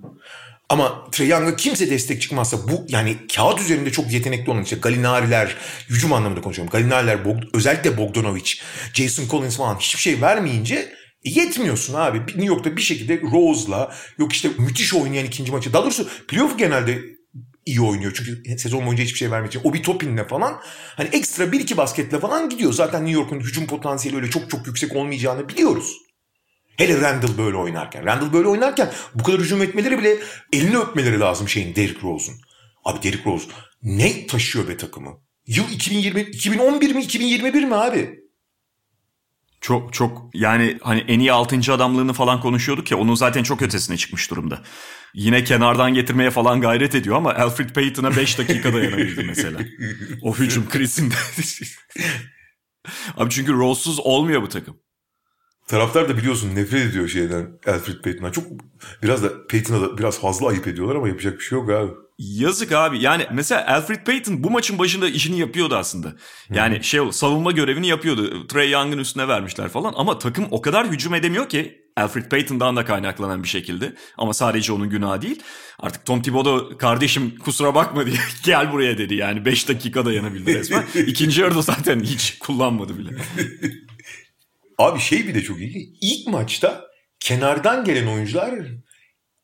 Ama 0.70 1.10
Trey 1.12 1.28
Young'a 1.28 1.56
kimse 1.56 1.90
destek 1.90 2.22
çıkmazsa 2.22 2.68
bu 2.68 2.86
yani 2.88 3.16
kağıt 3.36 3.60
üzerinde 3.60 3.92
çok 3.92 4.12
yetenekli 4.12 4.50
olan 4.50 4.62
işte 4.62 4.76
Galinari'ler, 4.76 5.56
hücum 5.88 6.12
anlamında 6.12 6.40
konuşuyorum. 6.40 6.70
Galinari'ler, 6.70 7.24
Bog, 7.24 7.38
özellikle 7.54 7.96
Bogdanovic, 7.96 8.54
Jason 8.94 9.28
Collins 9.28 9.56
falan 9.56 9.76
hiçbir 9.76 10.00
şey 10.00 10.20
vermeyince 10.20 10.92
yetmiyorsun 11.24 11.94
abi. 11.94 12.18
New 12.18 12.44
York'ta 12.44 12.76
bir 12.76 12.82
şekilde 12.82 13.20
Rose'la 13.20 13.94
yok 14.18 14.32
işte 14.32 14.48
müthiş 14.58 14.94
oynayan 14.94 15.24
ikinci 15.24 15.52
maçı. 15.52 15.72
Daha 15.72 15.82
doğrusu 15.82 16.08
playoff 16.28 16.58
genelde 16.58 16.98
iyi 17.66 17.80
oynuyor. 17.80 18.12
Çünkü 18.16 18.58
sezon 18.58 18.86
boyunca 18.86 19.04
hiçbir 19.04 19.18
şey 19.18 19.30
vermeyecek. 19.30 19.66
O 19.66 19.74
bir 19.74 19.82
topinle 19.82 20.28
falan 20.28 20.60
hani 20.96 21.08
ekstra 21.12 21.52
bir 21.52 21.60
iki 21.60 21.76
basketle 21.76 22.20
falan 22.20 22.48
gidiyor. 22.48 22.72
Zaten 22.72 23.04
New 23.04 23.20
York'un 23.20 23.40
hücum 23.40 23.66
potansiyeli 23.66 24.16
öyle 24.16 24.30
çok 24.30 24.50
çok 24.50 24.66
yüksek 24.66 24.96
olmayacağını 24.96 25.48
biliyoruz. 25.48 26.09
Hele 26.80 27.00
Randall 27.00 27.38
böyle 27.38 27.56
oynarken. 27.56 28.04
Randall 28.04 28.32
böyle 28.32 28.48
oynarken 28.48 28.92
bu 29.14 29.22
kadar 29.22 29.40
hücum 29.40 29.62
etmeleri 29.62 29.98
bile 29.98 30.16
elini 30.52 30.78
öpmeleri 30.78 31.20
lazım 31.20 31.48
şeyin 31.48 31.74
Derrick 31.74 32.02
Rose'un. 32.02 32.38
Abi 32.84 33.02
Derrick 33.02 33.30
Rose 33.30 33.48
ne 33.82 34.26
taşıyor 34.26 34.68
be 34.68 34.76
takımı? 34.76 35.18
Yıl 35.46 35.70
2020, 35.70 36.20
2011 36.20 36.94
mi 36.94 37.02
2021 37.02 37.64
mi 37.64 37.74
abi? 37.74 38.20
Çok 39.60 39.92
çok 39.92 40.30
yani 40.34 40.78
hani 40.82 41.04
en 41.08 41.20
iyi 41.20 41.32
6. 41.32 41.72
adamlığını 41.72 42.12
falan 42.12 42.40
konuşuyorduk 42.40 42.90
ya 42.90 42.98
onun 42.98 43.14
zaten 43.14 43.42
çok 43.42 43.62
ötesine 43.62 43.96
çıkmış 43.96 44.30
durumda. 44.30 44.62
Yine 45.14 45.44
kenardan 45.44 45.94
getirmeye 45.94 46.30
falan 46.30 46.60
gayret 46.60 46.94
ediyor 46.94 47.16
ama 47.16 47.34
Alfred 47.34 47.70
Payton'a 47.70 48.16
5 48.16 48.38
dakika 48.38 48.72
dayanabildi 48.72 49.24
mesela. 49.24 49.58
o 50.22 50.36
hücum 50.36 50.68
krizinde. 50.68 51.14
Abi 53.16 53.30
çünkü 53.30 53.52
Rose'suz 53.52 54.00
olmuyor 54.00 54.42
bu 54.42 54.48
takım. 54.48 54.76
Taraftar 55.70 56.08
da 56.08 56.16
biliyorsun 56.16 56.54
nefret 56.54 56.86
ediyor 56.86 57.08
şeyden 57.08 57.48
Alfred 57.66 58.02
Payton'dan. 58.04 58.30
Çok 58.30 58.44
biraz 59.02 59.22
da 59.22 59.46
Payton'a 59.46 59.80
da 59.80 59.98
biraz 59.98 60.20
fazla 60.20 60.48
ayıp 60.48 60.66
ediyorlar 60.66 60.96
ama 60.96 61.08
yapacak 61.08 61.38
bir 61.38 61.44
şey 61.44 61.58
yok 61.58 61.70
abi. 61.70 61.90
Yazık 62.18 62.72
abi. 62.72 63.02
Yani 63.02 63.26
mesela 63.32 63.66
Alfred 63.66 64.06
Payton 64.06 64.44
bu 64.44 64.50
maçın 64.50 64.78
başında 64.78 65.08
işini 65.08 65.38
yapıyordu 65.38 65.76
aslında. 65.76 66.12
Yani 66.54 66.76
hmm. 66.76 66.84
şey 66.84 67.00
savunma 67.12 67.52
görevini 67.52 67.86
yapıyordu. 67.88 68.46
Trey 68.46 68.70
Young'ın 68.70 68.98
üstüne 68.98 69.28
vermişler 69.28 69.68
falan 69.68 69.92
ama 69.96 70.18
takım 70.18 70.46
o 70.50 70.60
kadar 70.60 70.88
hücum 70.88 71.14
edemiyor 71.14 71.48
ki 71.48 71.80
Alfred 71.96 72.30
Payton'dan 72.30 72.76
da 72.76 72.84
kaynaklanan 72.84 73.42
bir 73.42 73.48
şekilde. 73.48 73.94
Ama 74.18 74.34
sadece 74.34 74.72
onun 74.72 74.90
günahı 74.90 75.22
değil. 75.22 75.42
Artık 75.78 76.06
Tom 76.06 76.22
Thibodeau 76.22 76.78
kardeşim 76.78 77.38
kusura 77.38 77.74
bakma 77.74 78.06
diye 78.06 78.16
gel 78.44 78.72
buraya 78.72 78.98
dedi. 78.98 79.14
Yani 79.14 79.44
5 79.44 79.68
dakika 79.68 80.04
dayanabildi 80.04 80.54
resmen. 80.54 80.84
İkinci 81.06 81.40
yarıda 81.40 81.62
zaten 81.62 82.00
hiç 82.00 82.38
kullanmadı 82.38 82.98
bile. 82.98 83.10
Abi 84.80 85.00
şey 85.00 85.28
bir 85.28 85.34
de 85.34 85.42
çok 85.42 85.60
iyi. 85.60 85.98
İlk 86.00 86.26
maçta 86.26 86.84
kenardan 87.20 87.84
gelen 87.84 88.06
oyuncular 88.06 88.54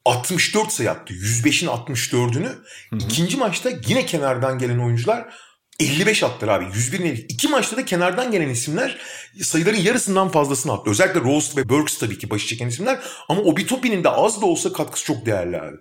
64 0.05 0.73
sayı 0.73 0.91
attı. 0.91 1.15
105'in 1.15 1.69
64'ünü. 1.69 2.53
İkinci 2.93 3.37
maçta 3.37 3.71
yine 3.87 4.07
kenardan 4.07 4.59
gelen 4.59 4.79
oyuncular 4.79 5.35
55 5.81 6.23
attılar 6.23 6.61
abi. 6.61 6.65
101'in 6.65 7.07
50. 7.07 7.21
İki 7.21 7.49
maçta 7.49 7.77
da 7.77 7.85
kenardan 7.85 8.31
gelen 8.31 8.49
isimler 8.49 8.99
sayıların 9.43 9.77
yarısından 9.77 10.29
fazlasını 10.29 10.73
attı. 10.73 10.91
Özellikle 10.91 11.21
Rose 11.21 11.61
ve 11.61 11.69
Burks 11.69 11.99
tabii 11.99 12.19
ki 12.19 12.31
başı 12.31 12.47
çeken 12.47 12.69
isimler. 12.69 13.01
Ama 13.29 13.41
Obitopi'nin 13.41 14.05
de 14.05 14.09
az 14.09 14.43
da 14.43 14.47
olsa 14.47 14.73
katkısı 14.73 15.05
çok 15.05 15.27
değerli 15.27 15.61
abi. 15.61 15.77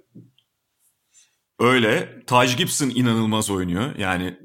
Öyle. 1.60 2.10
Taj 2.28 2.58
Gibson 2.58 2.89
inanılmaz 2.89 3.50
oynuyor. 3.50 3.96
Yani 3.98 4.38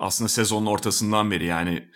aslında 0.00 0.28
sezonun 0.28 0.66
ortasından 0.66 1.30
beri 1.30 1.46
yani 1.46 1.88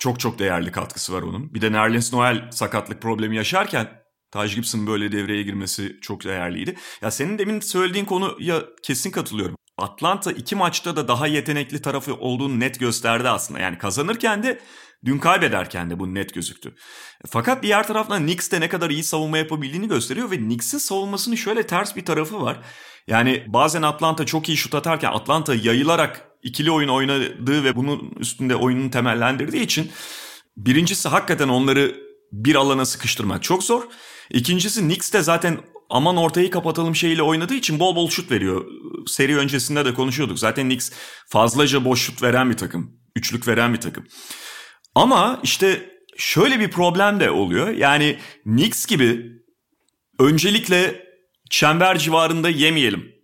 çok 0.00 0.20
çok 0.20 0.38
değerli 0.38 0.72
katkısı 0.72 1.12
var 1.12 1.22
onun. 1.22 1.54
Bir 1.54 1.60
de 1.60 1.72
Nerlens 1.72 2.12
Noel 2.12 2.50
sakatlık 2.50 3.02
problemi 3.02 3.36
yaşarken 3.36 4.00
Taj 4.30 4.54
Gibson 4.54 4.86
böyle 4.86 5.12
devreye 5.12 5.42
girmesi 5.42 5.98
çok 6.02 6.24
değerliydi. 6.24 6.76
Ya 7.02 7.10
senin 7.10 7.38
demin 7.38 7.60
söylediğin 7.60 8.04
konuya 8.04 8.62
kesin 8.82 9.10
katılıyorum. 9.10 9.56
Atlanta 9.78 10.32
iki 10.32 10.56
maçta 10.56 10.96
da 10.96 11.08
daha 11.08 11.26
yetenekli 11.26 11.82
tarafı 11.82 12.14
olduğunu 12.14 12.60
net 12.60 12.80
gösterdi 12.80 13.28
aslında. 13.28 13.60
Yani 13.60 13.78
kazanırken 13.78 14.42
de 14.42 14.60
dün 15.04 15.18
kaybederken 15.18 15.90
de 15.90 15.98
bu 15.98 16.14
net 16.14 16.34
gözüktü. 16.34 16.74
Fakat 17.26 17.62
diğer 17.62 17.86
taraftan 17.86 18.22
Knicks 18.22 18.50
de 18.50 18.60
ne 18.60 18.68
kadar 18.68 18.90
iyi 18.90 19.04
savunma 19.04 19.38
yapabildiğini 19.38 19.88
gösteriyor 19.88 20.30
ve 20.30 20.36
Knicks'in 20.36 20.78
savunmasının 20.78 21.36
şöyle 21.36 21.66
ters 21.66 21.96
bir 21.96 22.04
tarafı 22.04 22.42
var. 22.42 22.60
Yani 23.06 23.44
bazen 23.48 23.82
Atlanta 23.82 24.26
çok 24.26 24.48
iyi 24.48 24.56
şut 24.56 24.74
atarken 24.74 25.12
Atlanta 25.12 25.54
yayılarak 25.54 26.29
ikili 26.42 26.70
oyun 26.70 26.88
oynadığı 26.88 27.64
ve 27.64 27.76
bunun 27.76 28.12
üstünde 28.18 28.56
oyununu 28.56 28.90
temellendirdiği 28.90 29.62
için 29.62 29.90
birincisi 30.56 31.08
hakikaten 31.08 31.48
onları 31.48 31.96
bir 32.32 32.54
alana 32.54 32.84
sıkıştırmak 32.84 33.42
çok 33.42 33.64
zor. 33.64 33.82
İkincisi 34.30 34.80
Knicks 34.80 35.12
de 35.12 35.22
zaten 35.22 35.58
aman 35.90 36.16
ortayı 36.16 36.50
kapatalım 36.50 36.96
şeyiyle 36.96 37.22
oynadığı 37.22 37.54
için 37.54 37.80
bol 37.80 37.96
bol 37.96 38.10
şut 38.10 38.30
veriyor. 38.30 38.64
Seri 39.06 39.36
öncesinde 39.36 39.84
de 39.84 39.94
konuşuyorduk. 39.94 40.38
Zaten 40.38 40.64
Knicks 40.68 40.90
fazlaca 41.28 41.84
boş 41.84 42.00
şut 42.02 42.22
veren 42.22 42.50
bir 42.50 42.56
takım. 42.56 43.00
Üçlük 43.16 43.48
veren 43.48 43.74
bir 43.74 43.80
takım. 43.80 44.06
Ama 44.94 45.40
işte 45.42 45.90
şöyle 46.16 46.60
bir 46.60 46.70
problem 46.70 47.20
de 47.20 47.30
oluyor. 47.30 47.68
Yani 47.68 48.18
Knicks 48.42 48.86
gibi 48.86 49.26
öncelikle 50.18 51.06
çember 51.50 51.98
civarında 51.98 52.48
yemeyelim. 52.48 53.19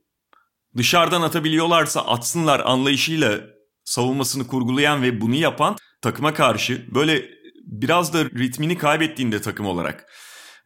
Dışarıdan 0.76 1.22
atabiliyorlarsa 1.22 2.00
atsınlar 2.00 2.60
anlayışıyla 2.60 3.40
savunmasını 3.84 4.46
kurgulayan 4.46 5.02
ve 5.02 5.20
bunu 5.20 5.34
yapan 5.34 5.76
takıma 6.02 6.34
karşı 6.34 6.86
böyle 6.94 7.24
biraz 7.66 8.14
da 8.14 8.24
ritmini 8.24 8.78
kaybettiğinde 8.78 9.42
takım 9.42 9.66
olarak 9.66 10.06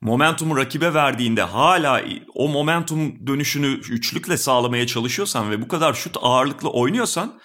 momentumu 0.01 0.57
rakibe 0.57 0.95
verdiğinde 0.95 1.43
hala 1.43 2.03
o 2.35 2.49
momentum 2.49 3.27
dönüşünü 3.27 3.67
üçlükle 3.67 4.37
sağlamaya 4.37 4.87
çalışıyorsan 4.87 5.51
ve 5.51 5.63
bu 5.63 5.69
kadar 5.69 5.95
şut 5.95 6.17
ağırlıklı 6.21 6.71
oynuyorsan 6.71 7.41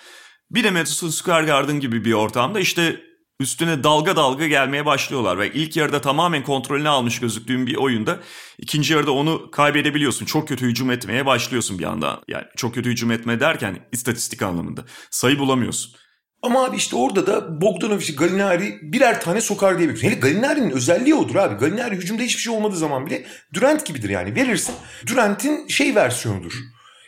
bir 0.52 0.64
de 0.64 0.72
Madison 0.72 1.10
Square 1.10 1.46
Garden 1.46 1.80
gibi 1.80 2.06
bir 2.06 2.14
ortamda 2.14 2.60
işte 2.60 3.02
üstüne 3.40 3.84
dalga 3.84 4.16
dalga 4.16 4.48
gelmeye 4.48 4.86
başlıyorlar 4.86 5.40
ve 5.40 5.54
ilk 5.54 5.78
yarıda 5.78 6.02
tamamen 6.02 6.44
kontrolünü 6.44 6.90
almış 6.90 7.20
gözüktüğün 7.20 7.68
bir 7.68 7.76
oyunda 7.76 8.20
ikinci 8.58 8.94
yarıda 8.94 9.12
onu 9.12 9.52
kaybedebiliyorsun. 9.52 10.26
Çok 10.26 10.48
kötü 10.48 10.66
hücum 10.66 10.92
etmeye 10.92 11.26
başlıyorsun 11.26 11.80
bir 11.80 11.84
anda. 11.84 12.22
Yani 12.28 12.46
çok 12.56 12.76
kötü 12.76 12.90
hücum 12.90 13.12
etme 13.12 13.40
derken 13.40 13.80
istatistik 13.92 14.42
anlamında 14.42 14.86
sayı 15.12 15.40
bulamıyorsun. 15.40 15.96
Ama 16.42 16.66
abi 16.66 16.78
işte 16.78 16.96
orada 16.96 17.28
da 17.28 17.62
Bogdanovic, 17.62 18.16
Galinari 18.16 18.80
birer 18.82 19.22
tane 19.22 19.42
sokar 19.42 19.78
diye 19.78 19.90
bekliyorsun. 19.90 20.08
Hele 20.08 20.20
Galinari'nin 20.20 20.70
özelliği 20.70 21.16
odur 21.16 21.36
abi. 21.36 21.56
Galinari 21.56 21.96
hücumda 21.96 22.24
hiçbir 22.24 22.42
şey 22.42 22.54
olmadığı 22.54 22.76
zaman 22.76 23.06
bile 23.06 23.26
Durant 23.54 23.86
gibidir 23.86 24.10
yani. 24.10 24.36
Verirsin 24.36 24.76
Durant'in 25.08 25.68
şey 25.68 25.96
versiyonudur. 25.96 26.54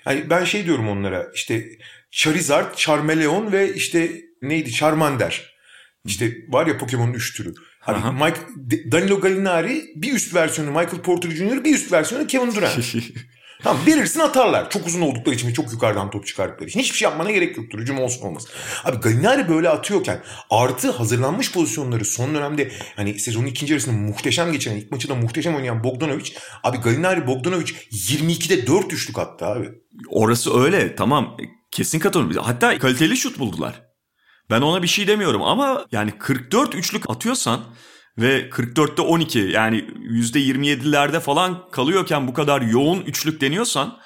Yani 0.06 0.30
ben 0.30 0.44
şey 0.44 0.66
diyorum 0.66 0.90
onlara 0.90 1.28
işte 1.36 1.66
Charizard, 2.12 2.76
Charmeleon 2.76 3.52
ve 3.52 3.74
işte 3.74 4.12
neydi 4.42 4.72
Charmander. 4.72 5.57
İşte 6.08 6.38
var 6.48 6.68
ya 6.68 6.78
Pokemon'un 6.78 7.14
üç 7.14 7.38
türü. 7.38 7.54
Abi 7.88 8.24
Mike, 8.24 8.40
Danilo 8.92 9.20
Gallinari 9.20 9.86
bir 9.96 10.14
üst 10.14 10.36
versiyonu 10.36 10.70
Michael 10.70 11.02
Porter 11.02 11.30
Jr. 11.32 11.64
bir 11.64 11.76
üst 11.76 11.92
versiyonu 11.92 12.28
Kevin 12.28 12.56
Durant. 12.56 12.96
tamam 13.64 13.82
verirsin 13.88 14.20
atarlar. 14.20 14.70
Çok 14.70 14.88
uzun 14.88 15.02
oldukları 15.02 15.36
için 15.36 15.48
ve 15.48 15.54
çok 15.54 15.72
yukarıdan 15.72 16.12
top 16.12 16.28
çıkardıkları 16.28 16.70
için. 16.70 16.80
Hiçbir 16.80 16.98
şey 16.98 17.10
yapmana 17.10 17.32
gerek 17.32 17.58
yoktur. 17.58 17.80
Hücum 17.80 18.00
olsun 18.00 18.28
olmaz. 18.28 18.46
Abi 18.84 18.98
Gallinari 18.98 19.50
böyle 19.50 19.70
atıyorken 19.70 20.24
artı 20.50 20.92
hazırlanmış 20.92 21.52
pozisyonları 21.52 22.06
son 22.06 22.36
dönemde 22.36 22.72
hani 22.96 23.20
sezonun 23.20 23.46
ikinci 23.46 23.74
yarısında 23.74 23.96
muhteşem 23.96 24.52
geçen 24.52 24.76
ilk 24.76 24.92
maçı 24.92 25.10
da 25.10 25.16
muhteşem 25.16 25.56
oynayan 25.56 25.84
Bogdanovic. 25.84 26.34
Abi 26.64 26.78
Gallinari 26.78 27.28
Bogdanovic 27.28 27.74
22'de 27.92 28.68
4 28.68 28.94
üçlük 28.94 29.20
attı 29.20 29.46
abi. 29.46 29.70
Orası 30.10 30.60
öyle 30.60 30.96
tamam 30.96 31.38
kesin 31.72 32.00
katılıyorum. 32.00 32.44
Hatta 32.44 32.80
kaliteli 32.80 33.18
şut 33.18 33.40
buldular. 33.40 33.87
Ben 34.50 34.62
ona 34.62 34.84
bir 34.84 34.88
şey 34.88 35.08
demiyorum 35.08 35.42
ama 35.44 35.86
yani 35.92 36.18
44 36.18 36.76
üçlük 36.76 37.10
atıyorsan 37.10 37.64
ve 38.18 38.50
44'te 38.50 39.02
12 39.02 39.40
yani 39.40 39.78
%27'lerde 39.78 41.20
falan 41.20 41.70
kalıyorken 41.72 42.28
bu 42.28 42.34
kadar 42.34 42.62
yoğun 42.62 43.02
üçlük 43.02 43.42
deniyorsan 43.42 44.00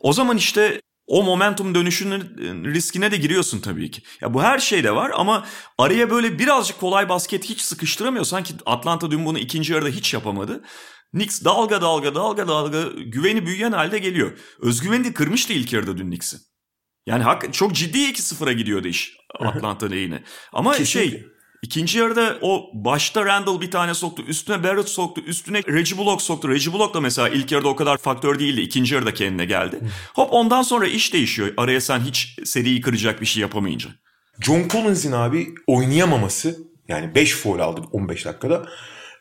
o 0.00 0.12
zaman 0.12 0.36
işte 0.36 0.80
o 1.06 1.22
momentum 1.22 1.74
dönüşünün 1.74 2.20
riskine 2.64 3.10
de 3.10 3.16
giriyorsun 3.16 3.60
tabii 3.60 3.90
ki. 3.90 4.02
Ya 4.20 4.34
bu 4.34 4.42
her 4.42 4.58
şeyde 4.58 4.94
var 4.94 5.10
ama 5.14 5.46
araya 5.78 6.10
böyle 6.10 6.38
birazcık 6.38 6.80
kolay 6.80 7.08
basket 7.08 7.44
hiç 7.44 7.60
sıkıştıramıyorsan 7.60 8.42
ki 8.42 8.54
Atlanta 8.66 9.10
dün 9.10 9.24
bunu 9.24 9.38
ikinci 9.38 9.72
yarıda 9.72 9.88
hiç 9.88 10.14
yapamadı. 10.14 10.64
Knicks 11.10 11.44
dalga 11.44 11.82
dalga 11.82 12.14
dalga 12.14 12.48
dalga 12.48 12.82
güveni 13.06 13.46
büyüyen 13.46 13.72
halde 13.72 13.98
geliyor. 13.98 14.38
Özgüveni 14.60 15.04
de 15.04 15.12
kırmıştı 15.12 15.52
ilk 15.52 15.72
yarıda 15.72 15.96
dün 15.98 16.06
Knicks'in. 16.06 16.40
Yani 17.06 17.22
hak, 17.22 17.54
çok 17.54 17.74
ciddi 17.74 17.98
2-0'a 17.98 18.52
gidiyordu 18.52 18.88
iş 18.88 19.16
Atlanta 19.56 19.86
lehine. 19.86 20.22
Ama 20.52 20.74
şey, 20.74 20.84
Kesinlikle. 20.84 21.18
şey 21.18 21.26
ikinci 21.62 21.98
yarıda 21.98 22.38
o 22.40 22.70
başta 22.74 23.26
Randall 23.26 23.60
bir 23.60 23.70
tane 23.70 23.94
soktu. 23.94 24.22
Üstüne 24.28 24.62
Barrett 24.64 24.88
soktu. 24.88 25.20
Üstüne 25.26 25.58
Reggie 25.58 25.98
Bullock 25.98 26.22
soktu. 26.22 26.48
Reggie 26.48 26.72
Bullock 26.72 26.94
da 26.94 27.00
mesela 27.00 27.28
ilk 27.28 27.52
yarıda 27.52 27.68
o 27.68 27.76
kadar 27.76 27.96
faktör 27.96 28.38
değildi. 28.38 28.60
İkinci 28.60 28.94
yarıda 28.94 29.14
kendine 29.14 29.44
geldi. 29.44 29.80
Hop 30.14 30.32
ondan 30.32 30.62
sonra 30.62 30.86
iş 30.86 31.12
değişiyor. 31.12 31.54
Araya 31.56 31.80
sen 31.80 32.00
hiç 32.00 32.38
seriyi 32.44 32.80
kıracak 32.80 33.20
bir 33.20 33.26
şey 33.26 33.40
yapamayınca. 33.40 33.90
John 34.40 34.68
Collins'in 34.68 35.12
abi 35.12 35.48
oynayamaması 35.66 36.58
yani 36.88 37.14
5 37.14 37.34
foul 37.34 37.58
aldı 37.58 37.80
15 37.92 38.24
dakikada 38.24 38.66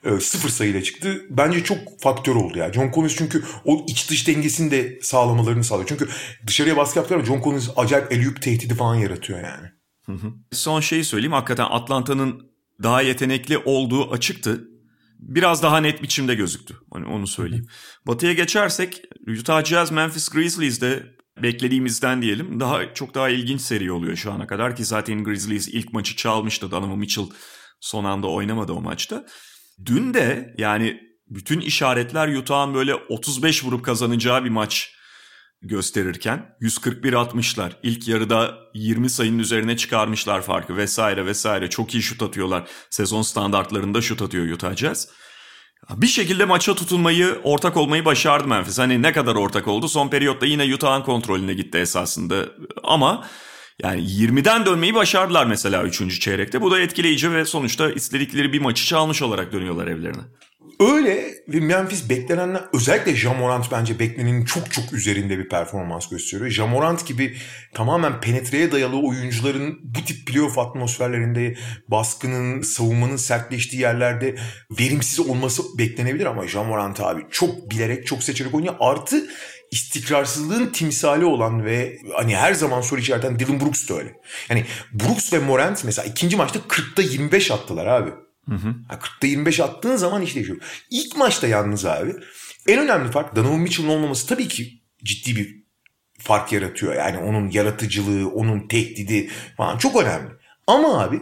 e, 0.06 0.19
sıfır 0.19 0.49
sayıyla 0.49 0.84
çıktı. 0.84 1.21
Bence 1.30 1.63
çok 1.63 1.78
faktör 1.99 2.36
oldu 2.36 2.58
ya. 2.58 2.73
John 2.73 2.91
Collins 2.91 3.15
çünkü 3.15 3.43
o 3.65 3.86
iç 3.88 4.10
dış 4.10 4.28
dengesini 4.28 4.71
de 4.71 4.99
sağlamalarını 5.01 5.63
sağlıyor. 5.63 5.88
Çünkü 5.88 6.10
dışarıya 6.47 6.78
baskı 6.78 6.99
yaptılar 6.99 7.19
ama 7.19 7.28
John 7.28 7.41
Collins 7.41 7.69
acayip 7.75 8.12
elüp 8.12 8.41
tehdidi 8.41 8.75
falan 8.75 8.95
yaratıyor 8.95 9.39
yani. 9.43 9.74
Son 10.51 10.79
şeyi 10.79 11.03
söyleyeyim. 11.03 11.33
Hakikaten 11.33 11.67
Atlanta'nın 11.69 12.51
daha 12.83 13.01
yetenekli 13.01 13.57
olduğu 13.57 14.11
açıktı. 14.11 14.67
Biraz 15.19 15.63
daha 15.63 15.77
net 15.77 16.03
biçimde 16.03 16.35
gözüktü. 16.35 16.75
Hani 16.93 17.05
onu 17.05 17.27
söyleyeyim. 17.27 17.67
Batı'ya 18.07 18.33
geçersek 18.33 19.01
Utah 19.39 19.63
Jazz 19.63 19.91
Memphis 19.91 20.29
Grizzlies'de 20.29 21.15
beklediğimizden 21.43 22.21
diyelim 22.21 22.59
daha 22.59 22.93
çok 22.93 23.15
daha 23.15 23.29
ilginç 23.29 23.61
seri 23.61 23.91
oluyor 23.91 24.15
şu 24.15 24.31
ana 24.31 24.47
kadar 24.47 24.75
ki 24.75 24.85
zaten 24.85 25.23
Grizzlies 25.23 25.67
ilk 25.67 25.93
maçı 25.93 26.15
çalmıştı. 26.15 26.71
Donovan 26.71 26.99
Mitchell 26.99 27.25
son 27.79 28.05
anda 28.05 28.27
oynamadı 28.27 28.71
o 28.73 28.81
maçta. 28.81 29.25
Dün 29.85 30.13
de 30.13 30.55
yani 30.57 31.01
bütün 31.27 31.59
işaretler 31.61 32.35
Utah'ın 32.35 32.73
böyle 32.73 32.95
35 32.95 33.63
vurup 33.63 33.85
kazanacağı 33.85 34.43
bir 34.43 34.49
maç 34.49 34.94
gösterirken 35.61 36.55
141-60'lar. 36.61 37.71
İlk 37.83 38.07
yarıda 38.07 38.57
20 38.73 39.09
sayının 39.09 39.39
üzerine 39.39 39.77
çıkarmışlar 39.77 40.41
farkı 40.41 40.77
vesaire 40.77 41.25
vesaire. 41.25 41.69
Çok 41.69 41.93
iyi 41.93 42.03
şut 42.03 42.23
atıyorlar. 42.23 42.69
Sezon 42.89 43.21
standartlarında 43.21 44.01
şut 44.01 44.21
atıyor 44.21 44.47
Utah 44.49 44.75
Jazz. 44.75 45.07
Bir 45.89 46.07
şekilde 46.07 46.45
maça 46.45 46.75
tutunmayı, 46.75 47.39
ortak 47.43 47.77
olmayı 47.77 48.05
başardı 48.05 48.47
Memphis. 48.47 48.79
Hani 48.79 49.01
ne 49.01 49.11
kadar 49.11 49.35
ortak 49.35 49.67
oldu? 49.67 49.87
Son 49.87 50.09
periyotta 50.09 50.45
yine 50.45 50.73
Utah'ın 50.73 51.01
kontrolüne 51.01 51.53
gitti 51.53 51.77
esasında. 51.77 52.45
Ama 52.83 53.25
yani 53.83 54.01
20'den 54.01 54.65
dönmeyi 54.65 54.93
başardılar 54.93 55.45
mesela 55.45 55.83
3. 55.83 56.21
çeyrekte. 56.21 56.61
Bu 56.61 56.71
da 56.71 56.79
etkileyici 56.79 57.31
ve 57.31 57.45
sonuçta 57.45 57.91
istedikleri 57.91 58.53
bir 58.53 58.61
maçı 58.61 58.85
çalmış 58.85 59.21
olarak 59.21 59.53
dönüyorlar 59.53 59.87
evlerine. 59.87 60.21
Öyle 60.79 61.35
ve 61.47 61.59
Memphis 61.59 62.09
beklenenler 62.09 62.63
özellikle 62.73 63.15
Jamorant 63.15 63.71
bence 63.71 63.99
beklenenin 63.99 64.45
çok 64.45 64.71
çok 64.71 64.93
üzerinde 64.93 65.38
bir 65.38 65.49
performans 65.49 66.09
gösteriyor. 66.09 66.49
Jamorant 66.49 67.07
gibi 67.07 67.38
tamamen 67.73 68.21
penetreye 68.21 68.71
dayalı 68.71 68.99
oyuncuların 68.99 69.79
bu 69.83 70.05
tip 70.05 70.27
playoff 70.27 70.57
atmosferlerinde 70.57 71.55
baskının, 71.88 72.61
savunmanın 72.61 73.15
sertleştiği 73.15 73.81
yerlerde 73.81 74.35
verimsiz 74.79 75.19
olması 75.19 75.63
beklenebilir 75.77 76.25
ama 76.25 76.47
Jamorant 76.47 76.99
abi 76.99 77.21
çok 77.31 77.71
bilerek 77.71 78.07
çok 78.07 78.23
seçerek 78.23 78.55
oynuyor. 78.55 78.75
Artı 78.79 79.27
istikrarsızlığın 79.71 80.67
timsali 80.67 81.25
olan 81.25 81.65
ve 81.65 81.97
hani 82.15 82.35
her 82.35 82.53
zaman 82.53 82.81
soru 82.81 82.99
işareten 83.01 83.39
Dylan 83.39 83.59
Brooks 83.59 83.89
da 83.89 83.93
öyle. 83.93 84.13
Yani 84.49 84.65
Brooks 84.93 85.33
ve 85.33 85.39
Morant 85.39 85.83
mesela 85.83 86.05
ikinci 86.05 86.38
maçta 86.38 86.59
40'ta 86.59 87.01
25 87.01 87.51
attılar 87.51 87.85
abi. 87.85 88.24
Hı 88.49 88.55
hı. 88.55 88.75
40'ta 88.89 89.27
25 89.27 89.60
attığın 89.60 89.95
zaman 89.95 90.21
iş 90.21 90.36
değişiyor. 90.36 90.58
İlk 90.89 91.17
maçta 91.17 91.47
yalnız 91.47 91.86
abi 91.86 92.13
en 92.67 92.79
önemli 92.79 93.12
fark 93.12 93.36
Donovan 93.36 93.60
Mitchell'ın 93.60 93.89
olmaması 93.89 94.27
tabii 94.27 94.47
ki 94.47 94.81
ciddi 95.03 95.36
bir 95.36 95.65
fark 96.19 96.51
yaratıyor. 96.51 96.95
Yani 96.95 97.17
onun 97.17 97.49
yaratıcılığı, 97.49 98.29
onun 98.29 98.67
tehdidi 98.67 99.29
falan 99.58 99.77
çok 99.77 100.03
önemli. 100.03 100.31
Ama 100.67 101.03
abi 101.03 101.21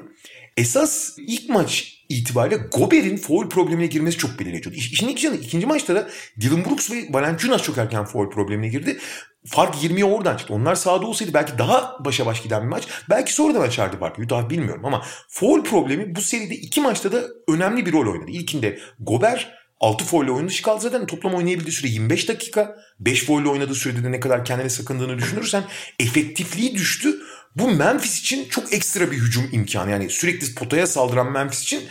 esas 0.58 1.16
ilk 1.18 1.50
maç 1.50 2.03
itibariyle 2.14 2.58
Gober'in 2.72 3.18
foul 3.18 3.50
problemine 3.50 3.88
girmesi 3.88 4.18
çok 4.18 4.40
belirleyici. 4.40 4.70
İşin 4.70 5.08
ikinci, 5.08 5.38
ikinci 5.38 5.66
maçta 5.66 5.96
da 5.96 6.10
Dylan 6.42 6.66
Brooks 6.66 6.92
ve 6.92 7.06
Valanciunas 7.10 7.64
çok 7.64 7.78
erken 7.78 8.06
foul 8.06 8.30
problemine 8.30 8.68
girdi. 8.68 9.00
Fark 9.46 9.76
20'ye 9.76 10.06
oradan 10.06 10.38
çıktı. 10.38 10.54
Onlar 10.54 10.76
sahada 10.76 11.08
olsaydı 11.08 11.34
belki 11.34 11.58
daha 11.58 11.98
başa 12.06 12.26
baş 12.26 12.44
giden 12.44 12.64
bir 12.64 12.68
maç. 12.68 12.88
Belki 13.10 13.34
sonradan 13.34 13.62
açardı 13.62 13.98
farkı. 14.00 14.22
Utah 14.22 14.50
bilmiyorum 14.50 14.86
ama 14.86 15.06
foul 15.30 15.64
problemi 15.64 16.16
bu 16.16 16.22
seride 16.22 16.56
iki 16.56 16.82
maçta 16.82 17.12
da 17.12 17.24
önemli 17.48 17.86
bir 17.86 17.94
rol 17.94 18.12
oynadı. 18.12 18.32
İlkinde 18.32 18.80
Gober 19.00 19.64
6 19.80 20.06
foul 20.06 20.28
oyun 20.28 20.48
dışı 20.48 20.64
kaldı 20.64 20.82
zaten. 20.82 21.06
Toplam 21.06 21.34
oynayabildiği 21.34 21.72
süre 21.72 21.88
25 21.88 22.30
dakika. 22.30 22.76
5 23.00 23.26
foul 23.26 23.46
oynadığı 23.46 23.76
sürede 23.76 24.04
de 24.04 24.12
ne 24.12 24.20
kadar 24.20 24.46
kendini 24.46 24.70
sakındığını 24.70 25.18
düşünürsen 25.18 25.64
efektifliği 26.00 26.76
düştü. 26.76 27.16
Bu 27.56 27.72
Memphis 27.72 28.20
için 28.20 28.50
çok 28.50 28.74
ekstra 28.74 29.12
bir 29.12 29.18
hücum 29.18 29.50
imkanı. 29.52 29.92
Yani 29.92 30.10
sürekli 30.10 30.56
potaya 30.56 30.88
saldıran 30.88 31.32
Memphis 31.32 31.64
için 31.64 31.84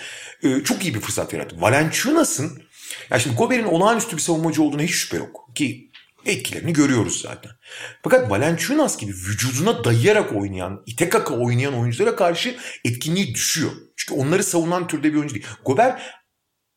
e, 0.42 0.64
çok 0.64 0.84
iyi 0.84 0.94
bir 0.94 1.00
fırsat 1.00 1.32
yarattı. 1.32 1.56
Valenciunas'ın 1.60 2.62
ya 3.10 3.18
şimdi 3.18 3.36
Gober'in 3.36 3.64
olağanüstü 3.64 4.16
bir 4.16 4.22
savunmacı 4.22 4.62
olduğuna 4.62 4.82
hiç 4.82 4.94
şüphe 4.94 5.16
yok. 5.16 5.50
Ki 5.54 5.90
etkilerini 6.26 6.72
görüyoruz 6.72 7.20
zaten. 7.20 7.52
Fakat 8.02 8.30
Valenciunas 8.30 8.98
gibi 8.98 9.12
vücuduna 9.12 9.84
dayayarak 9.84 10.32
oynayan, 10.32 10.82
ite 10.86 11.08
kaka 11.08 11.34
oynayan 11.34 11.74
oyunculara 11.74 12.16
karşı 12.16 12.56
etkinliği 12.84 13.34
düşüyor. 13.34 13.72
Çünkü 13.96 14.20
onları 14.20 14.44
savunan 14.44 14.86
türde 14.86 15.12
bir 15.12 15.18
oyuncu 15.18 15.34
değil. 15.34 15.46
Gober 15.64 16.02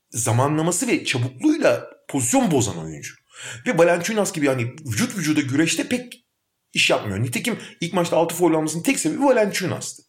zamanlaması 0.10 0.88
ve 0.88 1.06
çabukluğuyla 1.06 1.90
pozisyon 2.10 2.52
bozan 2.52 2.78
oyuncu. 2.78 3.14
Ve 3.68 3.78
Valenciunas 3.78 4.34
gibi 4.34 4.48
hani 4.48 4.64
vücut 4.64 5.18
vücuda 5.18 5.42
güreşte 5.42 5.88
pek 5.88 6.25
iş 6.76 6.90
yapmıyor. 6.90 7.24
Nitekim 7.24 7.58
ilk 7.82 7.94
maçta 7.94 8.18
6 8.18 8.36
foul 8.36 8.54
almasının 8.54 8.84
tek 8.84 9.00
sebebi 9.00 9.24
Valenciunas'tı. 9.24 10.04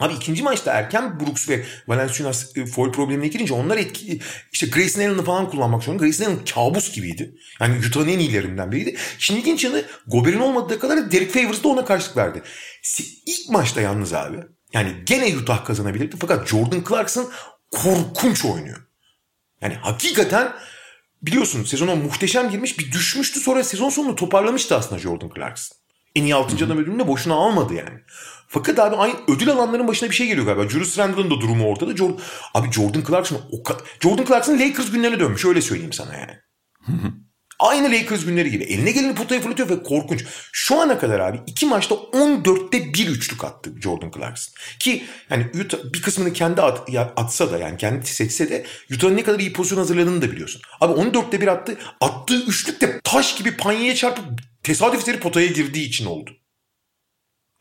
Abi 0.00 0.14
ikinci 0.14 0.42
maçta 0.42 0.72
erken 0.72 1.20
Brooks 1.20 1.48
ve 1.48 1.64
Valenciunas 1.88 2.56
e, 2.56 2.66
foul 2.66 2.92
problemine 2.92 3.28
girince 3.28 3.54
onlar 3.54 3.76
etki 3.76 4.20
işte 4.52 4.66
Grayson 4.66 5.00
Allen'ı 5.00 5.24
falan 5.24 5.50
kullanmak 5.50 5.82
zorunda. 5.82 6.02
Grayson 6.02 6.24
Allen 6.24 6.44
kabus 6.44 6.92
gibiydi. 6.92 7.34
Yani 7.60 7.86
Utah'ın 7.86 8.08
en 8.08 8.18
iyilerinden 8.18 8.72
biriydi. 8.72 8.96
Şimdi 9.18 9.40
ilginç 9.40 9.64
yanı 9.64 9.84
Gober'in 10.06 10.40
olmadığı 10.40 10.78
kadar 10.78 11.12
Derek 11.12 11.32
Favors 11.32 11.64
da 11.64 11.68
ona 11.68 11.84
karşılık 11.84 12.16
verdi. 12.16 12.42
İlk 13.26 13.50
maçta 13.50 13.80
yalnız 13.80 14.12
abi 14.12 14.36
yani 14.72 14.94
gene 15.06 15.36
Utah 15.36 15.64
kazanabilirdi 15.64 16.16
fakat 16.20 16.48
Jordan 16.48 16.84
Clarkson 16.88 17.30
korkunç 17.70 18.44
oynuyor. 18.44 18.86
Yani 19.60 19.74
hakikaten 19.74 20.52
biliyorsun 21.22 21.64
sezona 21.64 21.94
muhteşem 21.94 22.50
girmiş 22.50 22.78
bir 22.78 22.92
düşmüştü 22.92 23.40
sonra 23.40 23.64
sezon 23.64 23.90
sonunu 23.90 24.16
toparlamıştı 24.16 24.76
aslında 24.76 24.98
Jordan 24.98 25.30
Clarkson. 25.36 25.83
En 26.14 26.22
iyi 26.22 26.34
6. 26.34 26.64
adam 26.64 26.78
ödülünü 26.78 26.98
de 26.98 27.08
boşuna 27.08 27.34
almadı 27.34 27.74
yani. 27.74 28.00
Fakat 28.48 28.78
abi 28.78 28.96
aynı 28.96 29.14
ödül 29.28 29.50
alanların 29.50 29.88
başına 29.88 30.10
bir 30.10 30.14
şey 30.14 30.26
geliyor 30.26 30.46
galiba. 30.46 30.68
Julius 30.68 30.98
Randle'ın 30.98 31.30
da 31.30 31.40
durumu 31.40 31.68
ortada. 31.68 31.96
Jordan, 31.96 32.18
abi 32.54 32.72
Jordan 32.72 33.04
Clarkson 33.08 33.40
o 33.52 33.62
kadar... 33.62 33.82
Jordan 34.00 34.24
Clarkson 34.24 34.58
Lakers 34.58 34.90
günlerine 34.90 35.20
dönmüş 35.20 35.44
öyle 35.44 35.62
söyleyeyim 35.62 35.92
sana 35.92 36.14
yani. 36.14 36.32
Aynı 37.58 37.92
Lakers 37.92 38.24
günleri 38.24 38.50
gibi. 38.50 38.64
Eline 38.64 38.90
geleni 38.90 39.14
potaya 39.14 39.40
fırlatıyor 39.40 39.68
ve 39.68 39.82
korkunç. 39.82 40.24
Şu 40.52 40.80
ana 40.80 40.98
kadar 40.98 41.20
abi 41.20 41.40
iki 41.46 41.66
maçta 41.66 41.94
14'te 41.94 42.94
bir 42.94 43.08
üçlük 43.08 43.44
attı 43.44 43.70
Jordan 43.80 44.10
Clarkson. 44.10 44.54
Ki 44.78 45.04
yani 45.30 45.46
Utah 45.64 45.78
bir 45.94 46.02
kısmını 46.02 46.32
kendi 46.32 46.62
at, 46.62 46.88
ya, 46.88 47.12
atsa 47.16 47.52
da 47.52 47.58
yani 47.58 47.76
kendi 47.76 48.06
seçse 48.06 48.50
de 48.50 48.66
Utah'ın 48.94 49.16
ne 49.16 49.22
kadar 49.22 49.38
iyi 49.38 49.52
pozisyon 49.52 49.78
hazırladığını 49.78 50.22
da 50.22 50.32
biliyorsun. 50.32 50.62
Abi 50.80 51.00
14'te 51.00 51.40
bir 51.40 51.46
attı. 51.46 51.76
Attığı 52.00 52.44
üçlük 52.46 52.80
de 52.80 53.00
taş 53.04 53.36
gibi 53.36 53.56
panyaya 53.56 53.94
çarpıp 53.94 54.24
tesadüf 54.64 55.00
eseri 55.00 55.20
potaya 55.20 55.46
girdiği 55.46 55.88
için 55.88 56.06
oldu. 56.06 56.30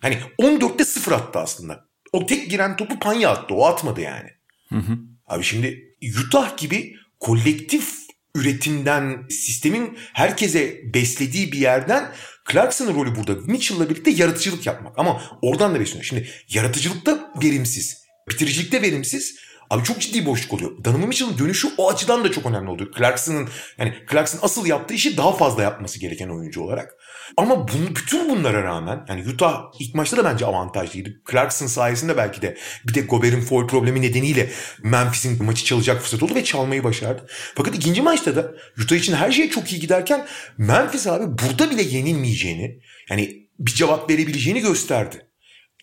Hani 0.02 0.20
14'te 0.40 0.86
0 0.86 1.12
attı 1.12 1.40
aslında. 1.40 1.86
O 2.12 2.26
tek 2.26 2.50
giren 2.50 2.78
topu 2.78 3.00
panya 3.00 3.30
attı. 3.30 3.54
O 3.54 3.66
atmadı 3.66 4.02
yani. 4.02 4.30
Hı 4.70 4.76
hı. 4.76 4.98
Abi 5.28 5.44
şimdi 5.44 5.96
Utah 6.20 6.58
gibi 6.58 6.96
kolektif 7.20 8.04
üretimden, 8.36 9.26
sistemin 9.30 9.98
herkese 10.14 10.94
beslediği 10.94 11.52
bir 11.52 11.58
yerden 11.58 12.12
Clarkson'ın 12.52 12.96
rolü 12.96 13.16
burada 13.16 13.34
Mitchell'la 13.34 13.90
birlikte 13.90 14.12
yaratıcılık 14.12 14.66
yapmak. 14.66 15.00
Ama 15.00 15.22
oradan 15.42 15.76
da 15.76 15.80
besleniyor. 15.80 16.06
Şimdi 16.06 16.30
yaratıcılıkta 16.50 17.32
verimsiz, 17.44 18.04
bitiricilikte 18.30 18.82
verimsiz. 18.82 19.36
Abi 19.70 19.84
çok 19.84 20.02
ciddi 20.02 20.26
boşluk 20.26 20.54
oluyor. 20.54 20.84
Donovan 20.84 21.08
Mitchell'ın 21.08 21.38
dönüşü 21.38 21.68
o 21.78 21.92
açıdan 21.92 22.24
da 22.24 22.32
çok 22.32 22.46
önemli 22.46 22.70
oluyor. 22.70 22.94
Clarkson'ın 22.98 23.50
yani 23.78 23.94
Clarkson 24.12 24.40
asıl 24.42 24.66
yaptığı 24.66 24.94
işi 24.94 25.18
daha 25.18 25.32
fazla 25.32 25.64
yapması 25.64 26.00
gereken 26.00 26.30
oyuncu 26.30 26.62
olarak. 26.62 26.96
Ama 27.38 27.68
bunu, 27.68 27.96
bütün 27.96 28.30
bunlara 28.30 28.64
rağmen 28.64 29.06
yani 29.10 29.30
Utah 29.30 29.62
ilk 29.80 29.96
maçta 29.96 30.18
da 30.18 30.24
bence 30.24 30.46
avantajlıydı. 30.46 31.10
Clarkson 31.32 31.68
sayesinde 31.68 32.18
belki 32.18 32.42
de 32.42 32.58
bir 32.88 32.94
de 32.94 33.02
Gobert'in 33.02 33.42
foul 33.42 33.68
problemi 33.68 34.02
nedeniyle 34.02 34.50
Memphis'in 34.84 35.44
maçı 35.44 35.66
çalacak 35.66 36.02
fırsat 36.02 36.24
oldu 36.24 36.36
ve 36.36 36.44
çalmayı 36.44 36.84
başardı. 36.84 37.26
Fakat 37.56 37.76
ikinci 37.76 38.02
maçta 38.02 38.36
da 38.36 38.52
Utah 38.84 38.96
için 38.96 39.14
her 39.14 39.32
şey 39.32 39.50
çok 39.50 39.74
iyi 39.74 39.82
giderken 39.82 40.28
Memphis 40.58 41.08
abi 41.08 41.26
burada 41.44 41.72
bile 41.72 41.82
yenilmeyeceğini 41.82 42.80
yani 43.10 43.48
bir 43.60 43.72
cevap 43.72 44.10
verebileceğini 44.10 44.60
gösterdi. 44.60 45.28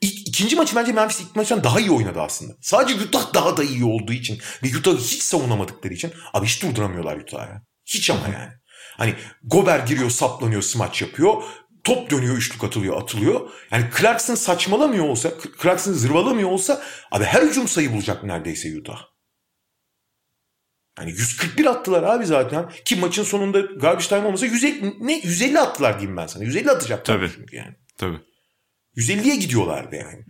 İlk, 0.01 0.29
ikinci 0.29 0.57
maçı 0.57 0.77
bence 0.77 0.93
Memphis 0.93 1.21
ilk 1.21 1.37
maçtan 1.37 1.65
daha 1.65 1.81
iyi 1.81 1.91
oynadı 1.91 2.21
aslında. 2.21 2.53
Sadece 2.61 3.05
Utah 3.05 3.35
daha 3.35 3.57
da 3.57 3.65
iyi 3.65 3.85
olduğu 3.85 4.13
için 4.13 4.39
ve 4.63 4.79
Utah'ı 4.79 4.97
hiç 4.97 5.23
savunamadıkları 5.23 5.95
için 5.95 6.13
abi 6.33 6.47
hiç 6.47 6.63
durduramıyorlar 6.63 7.17
Utah'ı. 7.17 7.63
Hiç 7.87 8.11
ama 8.11 8.29
yani. 8.29 8.53
Hani 8.97 9.15
Gober 9.45 9.79
giriyor 9.79 10.11
saplanıyor 10.11 10.63
smaç 10.63 11.03
yapıyor. 11.03 11.43
Top 11.85 12.11
dönüyor 12.11 12.37
üçlük 12.37 12.65
atılıyor 12.65 13.03
atılıyor. 13.03 13.51
Yani 13.71 13.85
Clarkson 14.01 14.35
saçmalamıyor 14.35 15.05
olsa 15.05 15.31
Clarkson 15.63 15.93
zırvalamıyor 15.93 16.51
olsa 16.51 16.83
abi 17.11 17.25
her 17.25 17.43
hücum 17.43 17.69
sayı 17.69 17.93
bulacak 17.93 18.25
neredeyse 18.25 18.79
Utah. 18.79 19.01
Yani 20.99 21.11
141 21.11 21.67
attılar 21.67 22.03
abi 22.03 22.27
zaten. 22.27 22.71
Ki 22.85 22.97
maçın 22.97 23.25
sonunda 23.25 23.61
garbage 23.61 24.07
time 24.07 24.27
olmasa 24.27 24.47
150, 24.47 25.07
ne, 25.07 25.13
150 25.13 25.61
attılar 25.61 25.99
diyeyim 25.99 26.17
ben 26.17 26.27
sana. 26.27 26.45
150 26.45 26.71
atacaklar 26.71 27.17
Tabii. 27.17 27.31
çünkü 27.35 27.57
yani. 27.57 27.77
Tabii. 27.99 28.21
150'ye 28.97 29.37
gidiyorlardı 29.37 29.97
yani. 29.97 30.25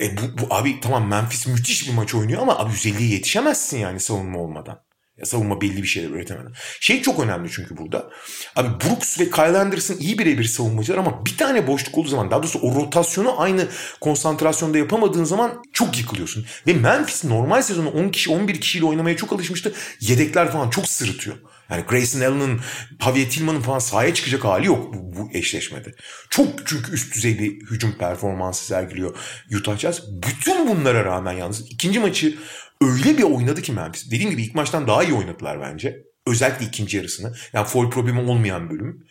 E 0.00 0.16
bu, 0.16 0.20
bu 0.38 0.54
abi 0.54 0.80
tamam 0.80 1.08
Memphis 1.08 1.46
müthiş 1.46 1.88
bir 1.88 1.94
maç 1.94 2.14
oynuyor 2.14 2.42
ama 2.42 2.58
abi 2.58 2.72
150'ye 2.72 3.08
yetişemezsin 3.08 3.78
yani 3.78 4.00
savunma 4.00 4.38
olmadan. 4.38 4.84
Ya 5.18 5.24
savunma 5.24 5.60
belli 5.60 5.82
bir 5.82 5.88
şeyler 5.88 6.10
üretemeden. 6.10 6.52
Şey 6.80 7.02
çok 7.02 7.20
önemli 7.20 7.50
çünkü 7.50 7.76
burada. 7.76 8.10
Abi 8.56 8.68
Brooks 8.68 9.20
ve 9.20 9.30
Kyle 9.30 9.58
Anderson 9.58 9.96
iyi 9.96 10.18
birebir 10.18 10.44
savunmacılar 10.44 10.98
ama 10.98 11.26
bir 11.26 11.36
tane 11.36 11.66
boşluk 11.66 11.98
olduğu 11.98 12.08
zaman 12.08 12.30
daha 12.30 12.42
doğrusu 12.42 12.58
o 12.58 12.74
rotasyonu 12.74 13.40
aynı 13.40 13.68
konsantrasyonda 14.00 14.78
yapamadığın 14.78 15.24
zaman 15.24 15.62
çok 15.72 15.98
yıkılıyorsun. 15.98 16.46
Ve 16.66 16.72
Memphis 16.72 17.24
normal 17.24 17.62
sezonu 17.62 17.90
10 17.90 18.08
kişi 18.08 18.30
11 18.30 18.60
kişiyle 18.60 18.84
oynamaya 18.84 19.16
çok 19.16 19.32
alışmıştı. 19.32 19.74
Yedekler 20.00 20.52
falan 20.52 20.70
çok 20.70 20.88
sırıtıyor. 20.88 21.36
Yani 21.70 21.82
Grayson 21.82 22.20
Allen'ın, 22.20 22.60
Javier 23.04 23.30
Tillman'ın 23.30 23.60
falan 23.60 23.78
sahaya 23.78 24.14
çıkacak 24.14 24.44
hali 24.44 24.66
yok 24.66 24.94
bu, 24.94 25.16
bu 25.16 25.30
eşleşmede. 25.32 25.94
Çok 26.30 26.66
çünkü 26.66 26.92
üst 26.92 27.14
düzey 27.14 27.38
bir 27.38 27.66
hücum 27.70 27.98
performansı 27.98 28.64
sergiliyor 28.64 29.16
Utah 29.56 29.78
Jazz. 29.78 30.02
Bütün 30.22 30.68
bunlara 30.68 31.04
rağmen 31.04 31.32
yalnız 31.32 31.70
ikinci 31.70 32.00
maçı 32.00 32.38
öyle 32.80 33.18
bir 33.18 33.22
oynadı 33.22 33.62
ki 33.62 33.72
Memphis. 33.72 34.10
Dediğim 34.10 34.30
gibi 34.30 34.42
ilk 34.42 34.54
maçtan 34.54 34.86
daha 34.86 35.04
iyi 35.04 35.14
oynadılar 35.14 35.60
bence. 35.60 36.04
Özellikle 36.26 36.66
ikinci 36.66 36.96
yarısını. 36.96 37.34
Yani 37.52 37.66
foul 37.66 37.90
problemi 37.90 38.20
olmayan 38.20 38.70
bölüm. 38.70 39.06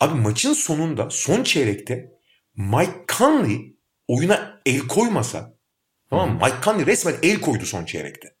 Abi 0.00 0.20
maçın 0.20 0.52
sonunda 0.52 1.10
son 1.10 1.42
çeyrekte 1.42 2.10
Mike 2.56 3.04
Conley 3.18 3.76
oyuna 4.08 4.60
el 4.66 4.80
koymasa 4.80 5.54
tamam 6.10 6.30
mı? 6.30 6.40
Mike 6.44 6.56
Conley 6.64 6.86
resmen 6.86 7.14
el 7.22 7.40
koydu 7.40 7.66
son 7.66 7.84
çeyrekte. 7.84 8.33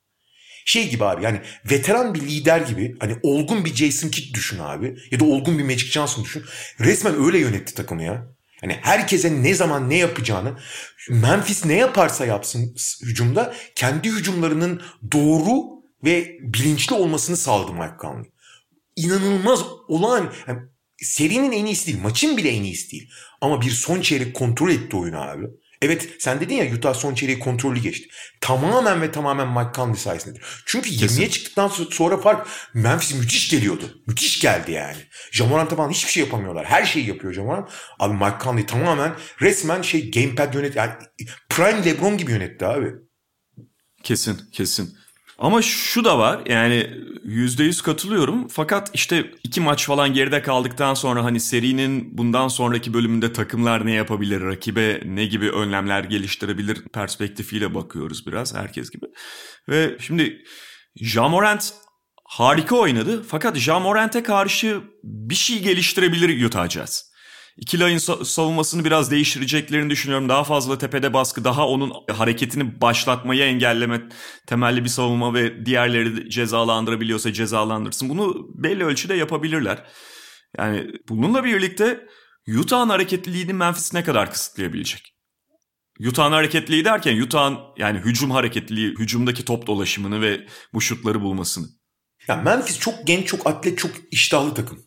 Şey 0.64 0.88
gibi 0.88 1.04
abi 1.04 1.24
yani 1.24 1.40
veteran 1.70 2.14
bir 2.14 2.20
lider 2.20 2.60
gibi 2.60 2.96
hani 3.00 3.16
olgun 3.22 3.64
bir 3.64 3.74
Jason 3.74 4.08
Kidd 4.08 4.34
düşün 4.34 4.58
abi 4.58 4.96
ya 5.10 5.20
da 5.20 5.24
olgun 5.24 5.58
bir 5.58 5.64
Magic 5.64 5.86
Johnson 5.86 6.24
düşün. 6.24 6.44
Resmen 6.80 7.24
öyle 7.24 7.38
yönetti 7.38 7.74
takımı 7.74 8.02
ya. 8.02 8.34
Hani 8.60 8.78
herkese 8.82 9.42
ne 9.42 9.54
zaman 9.54 9.90
ne 9.90 9.96
yapacağını 9.96 10.58
Memphis 11.10 11.64
ne 11.64 11.74
yaparsa 11.74 12.26
yapsın 12.26 12.76
hücumda 13.02 13.54
kendi 13.74 14.10
hücumlarının 14.10 14.82
doğru 15.12 15.52
ve 16.04 16.38
bilinçli 16.40 16.94
olmasını 16.94 17.36
sağladı 17.36 17.72
Mike 17.72 17.94
Conley. 18.00 18.30
İnanılmaz 18.96 19.60
olan 19.88 20.32
yani 20.48 20.58
serinin 21.02 21.52
en 21.52 21.66
iyisi 21.66 21.86
değil 21.86 22.02
maçın 22.02 22.36
bile 22.36 22.48
en 22.48 22.62
iyisi 22.62 22.92
değil. 22.92 23.10
Ama 23.40 23.60
bir 23.60 23.70
son 23.70 24.00
çeyrek 24.00 24.34
kontrol 24.34 24.70
etti 24.70 24.96
oyunu 24.96 25.20
abi. 25.20 25.46
Evet 25.84 26.08
sen 26.18 26.40
dedin 26.40 26.54
ya 26.54 26.74
Utah 26.74 26.94
son 26.94 27.14
çeyreği 27.14 27.38
kontrollü 27.38 27.80
geçti. 27.80 28.08
Tamamen 28.40 29.02
ve 29.02 29.12
tamamen 29.12 29.48
Mike 29.48 29.70
Conley 29.74 29.96
sayesindedir. 29.96 30.42
Çünkü 30.66 30.90
20'ye 30.90 31.30
çıktıktan 31.30 31.68
sonra 31.68 32.16
fark 32.16 32.46
Memphis 32.74 33.14
müthiş 33.14 33.50
geliyordu. 33.50 34.02
Müthiş 34.06 34.40
geldi 34.40 34.72
yani. 34.72 34.96
Jamorant'a 35.32 35.76
falan 35.76 35.90
hiçbir 35.90 36.12
şey 36.12 36.24
yapamıyorlar. 36.24 36.66
Her 36.66 36.84
şeyi 36.84 37.08
yapıyor 37.08 37.32
Jamorant. 37.32 37.70
Abi 37.98 38.14
Mike 38.14 38.36
Conley 38.44 38.66
tamamen 38.66 39.14
resmen 39.40 39.82
şey 39.82 40.10
gamepad 40.10 40.54
yönet 40.54 40.76
yani 40.76 40.92
prime 41.48 41.84
LeBron 41.84 42.18
gibi 42.18 42.32
yönetti 42.32 42.66
abi. 42.66 42.92
Kesin 44.02 44.40
kesin. 44.52 45.03
Ama 45.38 45.62
şu 45.62 46.04
da 46.04 46.18
var 46.18 46.40
yani 46.46 46.90
%100 47.24 47.82
katılıyorum 47.82 48.48
fakat 48.48 48.90
işte 48.94 49.30
iki 49.44 49.60
maç 49.60 49.86
falan 49.86 50.12
geride 50.12 50.42
kaldıktan 50.42 50.94
sonra 50.94 51.24
hani 51.24 51.40
serinin 51.40 52.18
bundan 52.18 52.48
sonraki 52.48 52.94
bölümünde 52.94 53.32
takımlar 53.32 53.86
ne 53.86 53.92
yapabilir, 53.92 54.40
rakibe 54.40 55.02
ne 55.04 55.26
gibi 55.26 55.50
önlemler 55.50 56.04
geliştirebilir 56.04 56.84
perspektifiyle 56.92 57.74
bakıyoruz 57.74 58.26
biraz 58.26 58.54
herkes 58.54 58.90
gibi. 58.90 59.06
Ve 59.68 59.96
şimdi 60.00 60.42
Jamorant 60.96 61.74
harika 62.24 62.76
oynadı 62.76 63.22
fakat 63.28 63.56
Jamorant'e 63.56 64.22
karşı 64.22 64.80
bir 65.04 65.34
şey 65.34 65.62
geliştirebilir 65.62 66.44
Utah 66.44 66.68
Jazz. 66.68 67.13
İkili 67.56 67.84
ayın 67.84 67.98
savunmasını 68.24 68.84
biraz 68.84 69.10
değiştireceklerini 69.10 69.90
düşünüyorum. 69.90 70.28
Daha 70.28 70.44
fazla 70.44 70.78
tepede 70.78 71.12
baskı, 71.12 71.44
daha 71.44 71.68
onun 71.68 71.92
hareketini 72.12 72.80
başlatmayı 72.80 73.42
engelleme 73.42 74.02
temelli 74.46 74.84
bir 74.84 74.88
savunma 74.88 75.34
ve 75.34 75.66
diğerleri 75.66 76.30
cezalandırabiliyorsa 76.30 77.32
cezalandırsın. 77.32 78.08
Bunu 78.08 78.48
belli 78.54 78.84
ölçüde 78.84 79.14
yapabilirler. 79.14 79.84
Yani 80.58 80.86
bununla 81.08 81.44
birlikte 81.44 82.06
Utah'ın 82.58 82.88
hareketliliğini 82.88 83.52
Memphis 83.52 83.94
ne 83.94 84.04
kadar 84.04 84.32
kısıtlayabilecek? 84.32 85.14
Utah'ın 86.00 86.32
hareketliliği 86.32 86.84
derken 86.84 87.20
Utah'ın 87.20 87.58
yani 87.78 87.98
hücum 87.98 88.30
hareketliliği, 88.30 88.90
hücumdaki 88.90 89.44
top 89.44 89.66
dolaşımını 89.66 90.20
ve 90.20 90.46
bu 90.72 90.80
şutları 90.80 91.22
bulmasını. 91.22 91.66
Ya 92.28 92.36
Memphis 92.36 92.78
çok 92.78 93.06
genç, 93.06 93.26
çok 93.26 93.46
atlet, 93.46 93.78
çok 93.78 93.90
iştahlı 94.10 94.54
takım. 94.54 94.78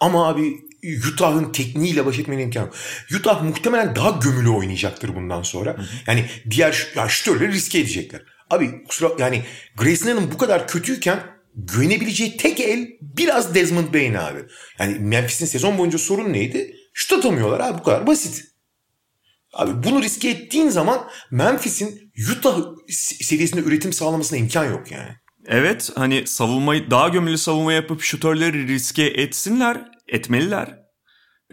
Ama 0.00 0.28
abi 0.28 0.65
Utah'ın 1.12 1.52
tekniğiyle 1.52 2.06
baş 2.06 2.18
etmenin 2.18 2.42
imkanı 2.42 2.64
yok. 2.64 2.74
Utah 3.20 3.42
muhtemelen 3.42 3.96
daha 3.96 4.10
gömülü 4.10 4.48
oynayacaktır 4.48 5.14
bundan 5.14 5.42
sonra. 5.42 5.70
Hı 5.70 5.82
hı. 5.82 5.86
Yani 6.06 6.26
diğer 6.50 6.86
ya 6.96 7.08
şütörleri 7.08 7.52
riske 7.52 7.78
edecekler. 7.78 8.22
Abi 8.50 8.84
kusura 8.84 9.10
yani 9.18 9.42
Grayson 9.76 10.10
Allen 10.10 10.32
bu 10.32 10.38
kadar 10.38 10.68
kötüyken 10.68 11.20
güvenebileceği 11.54 12.36
tek 12.36 12.60
el 12.60 12.88
biraz 13.00 13.54
Desmond 13.54 13.94
Bain 13.94 14.14
abi. 14.14 14.38
Yani 14.78 14.98
Memphis'in 14.98 15.46
sezon 15.46 15.78
boyunca 15.78 15.98
sorun 15.98 16.32
neydi? 16.32 16.76
Şut 16.92 17.18
atamıyorlar 17.18 17.60
abi 17.60 17.78
bu 17.78 17.82
kadar 17.82 18.06
basit. 18.06 18.44
Abi 19.52 19.88
bunu 19.88 20.02
riske 20.02 20.28
ettiğin 20.28 20.68
zaman 20.68 21.08
Memphis'in 21.30 22.12
Utah 22.32 22.58
seviyesinde 22.88 23.60
üretim 23.60 23.92
sağlamasına 23.92 24.38
imkan 24.38 24.64
yok 24.64 24.90
yani. 24.90 25.10
Evet 25.46 25.90
hani 25.94 26.26
savunmayı 26.26 26.90
daha 26.90 27.08
gömülü 27.08 27.38
savunma 27.38 27.72
yapıp 27.72 28.02
şutörleri 28.02 28.68
riske 28.68 29.04
etsinler 29.04 29.95
etmeliler. 30.08 30.78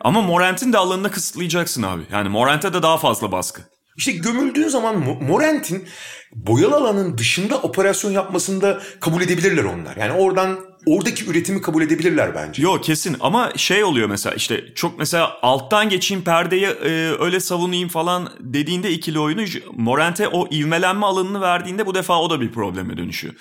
Ama 0.01 0.21
Morant'in 0.21 0.73
de 0.73 0.77
alanını 0.77 1.11
kısıtlayacaksın 1.11 1.83
abi. 1.83 2.03
Yani 2.11 2.29
Morant'e 2.29 2.73
de 2.73 2.83
daha 2.83 2.97
fazla 2.97 3.31
baskı. 3.31 3.61
İşte 3.97 4.11
gömüldüğün 4.11 4.67
zaman 4.67 4.99
Morant'in 5.23 5.87
boyalı 6.31 6.75
alanın 6.75 7.17
dışında 7.17 7.57
operasyon 7.57 8.11
yapmasını 8.11 8.61
da 8.61 8.81
kabul 8.99 9.21
edebilirler 9.21 9.63
onlar. 9.63 9.97
Yani 9.97 10.11
oradan 10.11 10.59
oradaki 10.85 11.29
üretimi 11.29 11.61
kabul 11.61 11.81
edebilirler 11.81 12.35
bence. 12.35 12.61
Yo 12.61 12.81
kesin 12.81 13.17
ama 13.19 13.51
şey 13.55 13.83
oluyor 13.83 14.09
mesela 14.09 14.35
işte 14.35 14.73
çok 14.75 14.99
mesela 14.99 15.37
alttan 15.41 15.89
geçeyim 15.89 16.23
perdeyi 16.23 16.65
e, 16.65 17.15
öyle 17.19 17.39
savunayım 17.39 17.89
falan 17.89 18.29
dediğinde 18.39 18.91
ikili 18.91 19.19
oyunu 19.19 19.41
Morant'e 19.71 20.27
o 20.27 20.47
ivmelenme 20.51 21.05
alanını 21.05 21.41
verdiğinde 21.41 21.85
bu 21.85 21.95
defa 21.95 22.21
o 22.21 22.29
da 22.29 22.41
bir 22.41 22.51
probleme 22.51 22.97
dönüşüyor. 22.97 23.33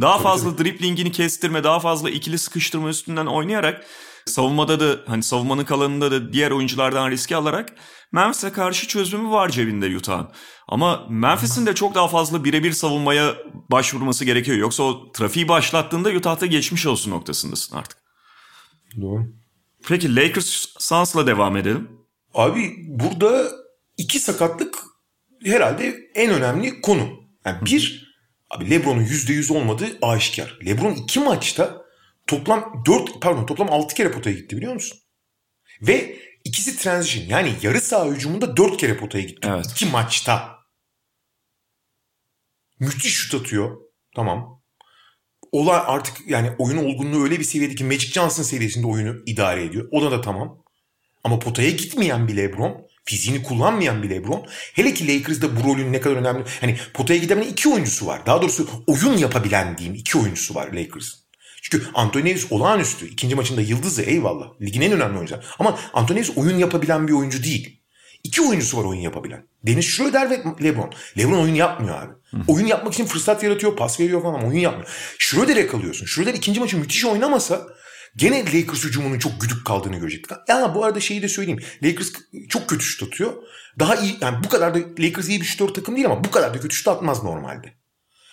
Daha 0.00 0.14
tabii, 0.14 0.22
fazla 0.22 0.56
tabii. 0.56 0.64
driplingini 0.64 1.12
kestirme 1.12 1.64
daha 1.64 1.80
fazla 1.80 2.10
ikili 2.10 2.38
sıkıştırma 2.38 2.88
üstünden 2.88 3.26
oynayarak 3.26 3.84
savunmada 4.30 4.80
da 4.80 5.00
hani 5.06 5.22
savunmanın 5.22 5.64
kalanında 5.64 6.10
da 6.10 6.32
diğer 6.32 6.50
oyunculardan 6.50 7.10
riski 7.10 7.36
alarak 7.36 7.74
Memphis'e 8.12 8.52
karşı 8.52 8.88
çözümü 8.88 9.30
var 9.30 9.48
cebinde 9.48 9.96
Utah'ın. 9.96 10.28
Ama 10.68 11.06
Memphis'in 11.10 11.66
de 11.66 11.74
çok 11.74 11.94
daha 11.94 12.08
fazla 12.08 12.44
birebir 12.44 12.72
savunmaya 12.72 13.34
başvurması 13.70 14.24
gerekiyor. 14.24 14.58
Yoksa 14.58 14.82
o 14.82 15.12
trafiği 15.12 15.48
başlattığında 15.48 16.10
Utah'ta 16.10 16.46
geçmiş 16.46 16.86
olsun 16.86 17.10
noktasındasın 17.10 17.76
artık. 17.76 17.98
Doğru. 19.00 19.26
Peki 19.88 20.16
Lakers 20.16 20.66
Suns'la 20.78 21.26
devam 21.26 21.56
edelim. 21.56 21.88
Abi 22.34 22.74
burada 22.88 23.50
iki 23.96 24.20
sakatlık 24.20 24.78
herhalde 25.44 25.96
en 26.14 26.30
önemli 26.30 26.80
konu. 26.80 27.08
Yani 27.44 27.66
bir, 27.66 28.14
abi 28.50 28.70
LeBron'un 28.70 29.04
%100 29.04 29.52
olmadığı 29.52 29.98
aşikar. 30.02 30.58
LeBron 30.66 30.94
iki 30.94 31.20
maçta 31.20 31.79
toplam 32.30 32.82
4 32.86 33.20
pardon 33.20 33.46
toplam 33.46 33.70
6 33.70 33.94
kere 33.94 34.10
potaya 34.10 34.36
gitti 34.36 34.56
biliyor 34.56 34.74
musun? 34.74 34.98
Ve 35.82 36.18
ikisi 36.44 36.76
transition 36.76 37.24
yani 37.24 37.54
yarı 37.62 37.80
saha 37.80 38.06
hücumunda 38.06 38.56
4 38.56 38.76
kere 38.76 38.96
potaya 38.96 39.24
gitti. 39.24 39.48
Evet. 39.52 39.66
İki 39.70 39.86
maçta. 39.86 40.58
Müthiş 42.80 43.14
şut 43.14 43.40
atıyor. 43.40 43.76
Tamam. 44.16 44.62
Olay 45.52 45.80
artık 45.86 46.16
yani 46.28 46.50
oyun 46.58 46.76
olgunluğu 46.76 47.24
öyle 47.24 47.38
bir 47.38 47.44
seviyede 47.44 47.74
ki 47.74 47.84
Magic 47.84 48.12
Johnson 48.12 48.42
seviyesinde 48.42 48.86
oyunu 48.86 49.22
idare 49.26 49.64
ediyor. 49.64 49.88
Ona 49.90 50.10
da 50.10 50.20
tamam. 50.20 50.64
Ama 51.24 51.38
potaya 51.38 51.70
gitmeyen 51.70 52.28
bir 52.28 52.36
LeBron, 52.36 52.86
fiziğini 53.04 53.42
kullanmayan 53.42 54.02
bir 54.02 54.10
LeBron, 54.10 54.46
hele 54.74 54.94
ki 54.94 55.08
Lakers'da 55.08 55.56
bu 55.56 55.68
rolün 55.68 55.92
ne 55.92 56.00
kadar 56.00 56.16
önemli. 56.16 56.44
Hani 56.60 56.78
potaya 56.94 57.20
gidebilen 57.20 57.48
iki 57.48 57.68
oyuncusu 57.68 58.06
var. 58.06 58.26
Daha 58.26 58.42
doğrusu 58.42 58.84
oyun 58.86 59.16
yapabilen 59.16 59.78
diyeyim 59.78 59.98
iki 60.00 60.18
oyuncusu 60.18 60.54
var 60.54 60.66
Lakers'ın. 60.66 61.19
Çünkü 61.70 61.86
Anthony 61.94 62.24
Davis 62.24 62.52
olağanüstü. 62.52 63.08
İkinci 63.08 63.34
maçında 63.34 63.60
yıldızı 63.60 64.02
eyvallah. 64.02 64.60
Ligin 64.60 64.80
en 64.80 64.92
önemli 64.92 65.16
oyuncusu. 65.16 65.40
Ama 65.58 65.78
Anthony 65.92 66.16
Davis 66.16 66.36
oyun 66.36 66.58
yapabilen 66.58 67.08
bir 67.08 67.12
oyuncu 67.12 67.42
değil. 67.42 67.80
İki 68.24 68.42
oyuncusu 68.42 68.78
var 68.78 68.84
oyun 68.84 69.00
yapabilen. 69.00 69.46
Dennis 69.66 69.86
Schroeder 69.86 70.30
ve 70.30 70.42
LeBron. 70.62 70.92
LeBron 71.18 71.38
oyun 71.38 71.54
yapmıyor 71.54 72.02
abi. 72.02 72.12
Hı. 72.30 72.36
Oyun 72.48 72.66
yapmak 72.66 72.94
için 72.94 73.04
fırsat 73.04 73.42
yaratıyor, 73.42 73.76
pas 73.76 74.00
veriyor 74.00 74.22
falan 74.22 74.34
ama 74.34 74.48
oyun 74.48 74.58
yapmıyor. 74.58 74.88
Schroeder'e 75.18 75.66
kalıyorsun. 75.66 76.06
Schroeder 76.06 76.34
ikinci 76.34 76.60
maçı 76.60 76.78
müthiş 76.78 77.04
oynamasa 77.04 77.66
gene 78.16 78.44
Lakers 78.44 78.84
hücumunun 78.84 79.18
çok 79.18 79.40
güdük 79.40 79.66
kaldığını 79.66 79.96
görecektik. 79.96 80.30
Ya 80.48 80.74
bu 80.74 80.84
arada 80.84 81.00
şeyi 81.00 81.22
de 81.22 81.28
söyleyeyim. 81.28 81.60
Lakers 81.82 82.08
çok 82.48 82.68
kötü 82.68 82.84
şut 82.84 83.08
atıyor. 83.08 83.32
Daha 83.78 83.96
iyi 83.96 84.16
yani 84.20 84.44
bu 84.44 84.48
kadar 84.48 84.74
da 84.74 84.78
Lakers 84.98 85.28
iyi 85.28 85.40
bir 85.40 85.46
şutör 85.46 85.68
takım 85.68 85.96
değil 85.96 86.06
ama 86.06 86.24
bu 86.24 86.30
kadar 86.30 86.54
da 86.54 86.60
kötü 86.60 86.76
şut 86.76 86.88
atmaz 86.88 87.24
normalde. 87.24 87.79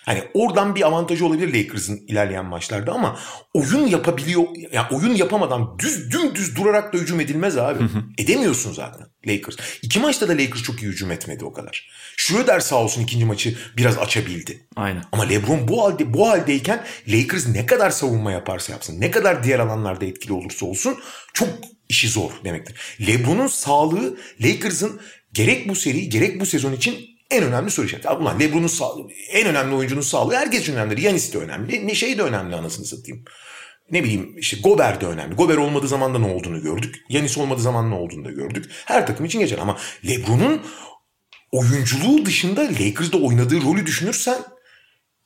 Hani 0.08 0.24
oradan 0.34 0.76
bir 0.76 0.88
avantajı 0.88 1.26
olabilir 1.26 1.53
Lakers'ın 1.53 1.97
ilerleyen 2.08 2.45
maçlarda 2.45 2.91
ama 2.91 3.20
oyun 3.53 3.88
yapabiliyor. 3.88 4.43
Yani 4.72 4.88
oyun 4.91 5.16
yapamadan 5.16 5.80
düz 5.80 6.12
dümdüz 6.12 6.55
durarak 6.55 6.93
da 6.93 6.97
hücum 6.97 7.20
edilmez 7.20 7.58
abi. 7.58 7.84
Edemiyorsun 8.18 8.74
zaten 8.74 9.08
Lakers. 9.28 9.55
İki 9.82 9.99
maçta 9.99 10.28
da 10.28 10.32
Lakers 10.32 10.64
çok 10.64 10.84
iyi 10.84 10.91
hücum 10.91 11.12
etmedi 11.12 11.45
o 11.45 11.53
kadar. 11.53 11.89
Schroeder 12.18 12.60
sağ 12.60 12.76
olsun 12.76 13.03
ikinci 13.03 13.26
maçı 13.26 13.58
biraz 13.78 13.97
açabildi. 13.97 14.68
Aynen. 14.76 15.03
Ama 15.12 15.24
LeBron 15.24 15.68
bu 15.68 15.84
halde 15.84 16.14
bu 16.14 16.30
haldeyken 16.30 16.84
Lakers 17.08 17.47
ne 17.47 17.66
kadar 17.66 17.89
savunma 17.89 18.32
yaparsa 18.32 18.74
yapsın, 18.74 19.01
ne 19.01 19.12
kadar 19.12 19.43
diğer 19.43 19.60
alanlarda 19.60 20.05
etkili 20.05 20.34
olursa 20.34 20.66
olsun 20.66 20.97
çok 21.34 21.49
işi 21.89 22.10
zor 22.10 22.32
demektir. 22.43 22.97
LeBron'un 23.08 23.47
sağlığı 23.47 24.18
Lakers'ın 24.41 25.01
gerek 25.34 25.70
bu 25.70 25.76
seri 25.76 26.10
gerek 26.10 26.41
bu 26.41 26.45
sezon 26.45 26.74
için 26.74 27.16
en 27.32 27.43
önemli 27.43 27.71
soru 27.71 27.86
işareti. 27.86 28.09
Ulan 28.09 28.39
Lebron'un 28.39 28.69
en 29.32 29.47
önemli 29.47 29.75
oyuncunun 29.75 30.01
sağlığı 30.01 30.36
herkes 30.36 30.61
için 30.61 30.75
önemli. 30.75 31.01
Yanis 31.01 31.34
de 31.34 31.38
önemli. 31.38 31.88
Ne 31.88 31.95
şey 31.95 32.17
de 32.17 32.21
önemli 32.21 32.55
anasını 32.55 32.86
satayım. 32.86 33.25
Ne 33.91 34.03
bileyim 34.03 34.38
işte 34.38 34.57
Gober 34.63 35.01
de 35.01 35.05
önemli. 35.05 35.36
Gober 35.36 35.57
olmadığı 35.57 35.88
zaman 35.88 36.13
da 36.13 36.19
ne 36.19 36.34
olduğunu 36.34 36.61
gördük. 36.61 36.95
Yanis 37.09 37.38
olmadığı 37.38 37.61
zaman 37.61 37.91
ne 37.91 37.95
olduğunu 37.95 38.25
da 38.25 38.32
gördük. 38.32 38.65
Her 38.86 39.07
takım 39.07 39.25
için 39.25 39.39
geçer 39.39 39.57
ama 39.57 39.78
Lebron'un 40.07 40.61
oyunculuğu 41.51 42.25
dışında 42.25 42.61
Lakers'da 42.61 43.17
oynadığı 43.17 43.61
rolü 43.61 43.86
düşünürsen 43.86 44.38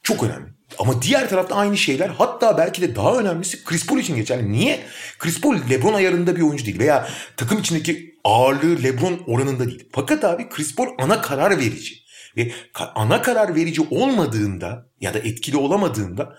çok 0.04 0.24
önemli. 0.24 0.52
Ama 0.80 1.02
diğer 1.02 1.30
tarafta 1.30 1.56
aynı 1.56 1.78
şeyler 1.78 2.10
hatta 2.10 2.58
belki 2.58 2.82
de 2.82 2.96
daha 2.96 3.18
önemlisi 3.18 3.64
Chris 3.64 3.86
Paul 3.86 4.00
için 4.00 4.16
geçerli. 4.16 4.52
Niye? 4.52 4.80
Chris 5.20 5.42
Paul 5.42 5.56
LeBron 5.70 5.94
ayarında 5.94 6.36
bir 6.36 6.42
oyuncu 6.42 6.66
değil 6.66 6.80
veya 6.80 7.10
takım 7.38 7.60
içindeki 7.60 8.11
ağırlığı 8.24 8.84
LeBron 8.84 9.22
oranında 9.28 9.68
değil. 9.68 9.90
Fakat 9.92 10.24
abi 10.24 10.50
Chris 10.50 10.76
Paul 10.76 10.88
ana 11.00 11.22
karar 11.22 11.58
verici. 11.58 11.96
Ve 12.38 12.52
ana 12.96 13.22
karar 13.22 13.56
verici 13.56 13.82
olmadığında 13.82 14.90
ya 15.00 15.14
da 15.14 15.20
etkili 15.20 15.58
olamadığında 15.58 16.38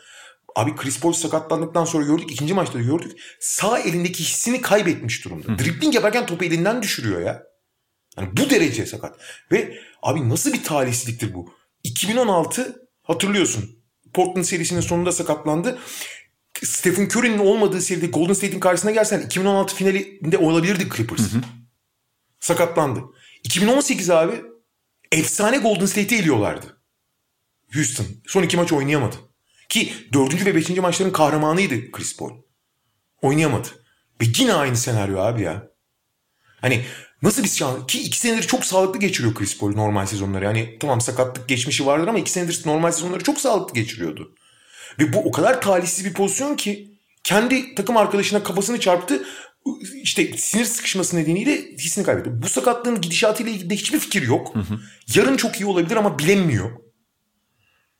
Abi 0.57 0.76
Chris 0.76 1.01
Paul 1.01 1.12
sakatlandıktan 1.12 1.85
sonra 1.85 2.07
gördük. 2.07 2.30
ikinci 2.33 2.55
maçta 2.55 2.78
da 2.78 2.83
gördük. 2.83 3.12
Sağ 3.41 3.78
elindeki 3.78 4.24
hissini 4.24 4.61
kaybetmiş 4.61 5.24
durumda. 5.24 5.53
Hı. 5.53 5.59
Dribbling 5.59 5.95
yaparken 5.95 6.26
topu 6.26 6.45
elinden 6.45 6.83
düşürüyor 6.83 7.20
ya. 7.20 7.43
Yani 8.16 8.28
bu 8.37 8.51
derece 8.51 8.87
sakat. 8.87 9.18
Ve 9.53 9.78
abi 10.03 10.28
nasıl 10.28 10.53
bir 10.53 10.62
talihsizliktir 10.62 11.35
bu? 11.35 11.55
2016 11.85 12.89
hatırlıyorsun. 13.03 13.78
Portland 14.14 14.45
serisinin 14.45 14.80
sonunda 14.80 15.12
sakatlandı. 15.12 15.78
Stephen 16.64 17.09
Curry'nin 17.09 17.39
olmadığı 17.39 17.80
seride 17.80 18.07
Golden 18.07 18.33
State'in 18.33 18.61
karşısına 18.61 18.91
gelsen 18.91 19.20
2016 19.20 19.76
finalinde 19.76 20.39
olabilirdi 20.39 20.89
Clippers. 20.97 21.20
Hı 21.20 21.39
hı. 21.39 21.43
Sakatlandı. 22.43 23.01
2018 23.45 24.11
abi 24.11 24.43
efsane 25.12 25.59
Golden 25.59 25.86
State'i 25.86 26.18
eliyorlardı. 26.18 26.82
Houston. 27.74 28.07
Son 28.26 28.43
iki 28.43 28.57
maç 28.57 28.72
oynayamadı. 28.72 29.16
Ki 29.68 29.93
dördüncü 30.12 30.47
ve 30.47 30.55
beşinci 30.55 30.80
maçların 30.80 31.12
kahramanıydı 31.12 31.90
Chris 31.90 32.16
Paul. 32.16 32.30
Oynayamadı. 33.22 33.68
Ve 34.20 34.24
yine 34.38 34.55
aynı 34.55 34.76
senaryo 34.76 35.20
abi 35.20 35.43
ya. 35.43 35.68
Hani 36.61 36.84
nasıl 37.22 37.43
bir 37.43 37.49
şans 37.49 37.86
ki 37.86 38.03
iki 38.03 38.18
senedir 38.18 38.47
çok 38.47 38.64
sağlıklı 38.64 39.01
geçiriyor 39.01 39.34
Chris 39.34 39.59
Paul 39.59 39.74
normal 39.74 40.07
sezonları. 40.07 40.45
Yani 40.45 40.76
tamam 40.80 41.01
sakatlık 41.01 41.49
geçmişi 41.49 41.86
vardır 41.86 42.09
ama 42.09 42.18
iki 42.18 42.30
senedir 42.30 42.62
normal 42.66 42.93
sezonları 42.93 43.24
çok 43.24 43.40
sağlıklı 43.40 43.74
geçiriyordu. 43.74 44.34
Ve 44.99 45.12
bu 45.12 45.18
o 45.18 45.30
kadar 45.30 45.61
talihsiz 45.61 46.05
bir 46.05 46.14
pozisyon 46.14 46.57
ki 46.57 46.99
kendi 47.24 47.74
takım 47.74 47.97
arkadaşına 47.97 48.43
kafasını 48.43 48.80
çarptı. 48.80 49.26
İşte 50.02 50.36
sinir 50.36 50.64
sıkışması 50.64 51.16
nedeniyle 51.16 51.72
hissini 51.72 52.04
kaybetti. 52.04 52.42
Bu 52.42 52.48
sakatlığın 52.48 53.00
gidişatıyla 53.00 53.52
ilgili 53.52 53.70
de 53.70 53.74
hiçbir 53.74 53.98
fikir 53.98 54.22
yok. 54.22 54.54
Hı 54.54 54.60
hı. 54.60 54.80
Yarın 55.14 55.36
çok 55.36 55.60
iyi 55.60 55.66
olabilir 55.66 55.96
ama 55.96 56.18
bilinmiyor. 56.18 56.70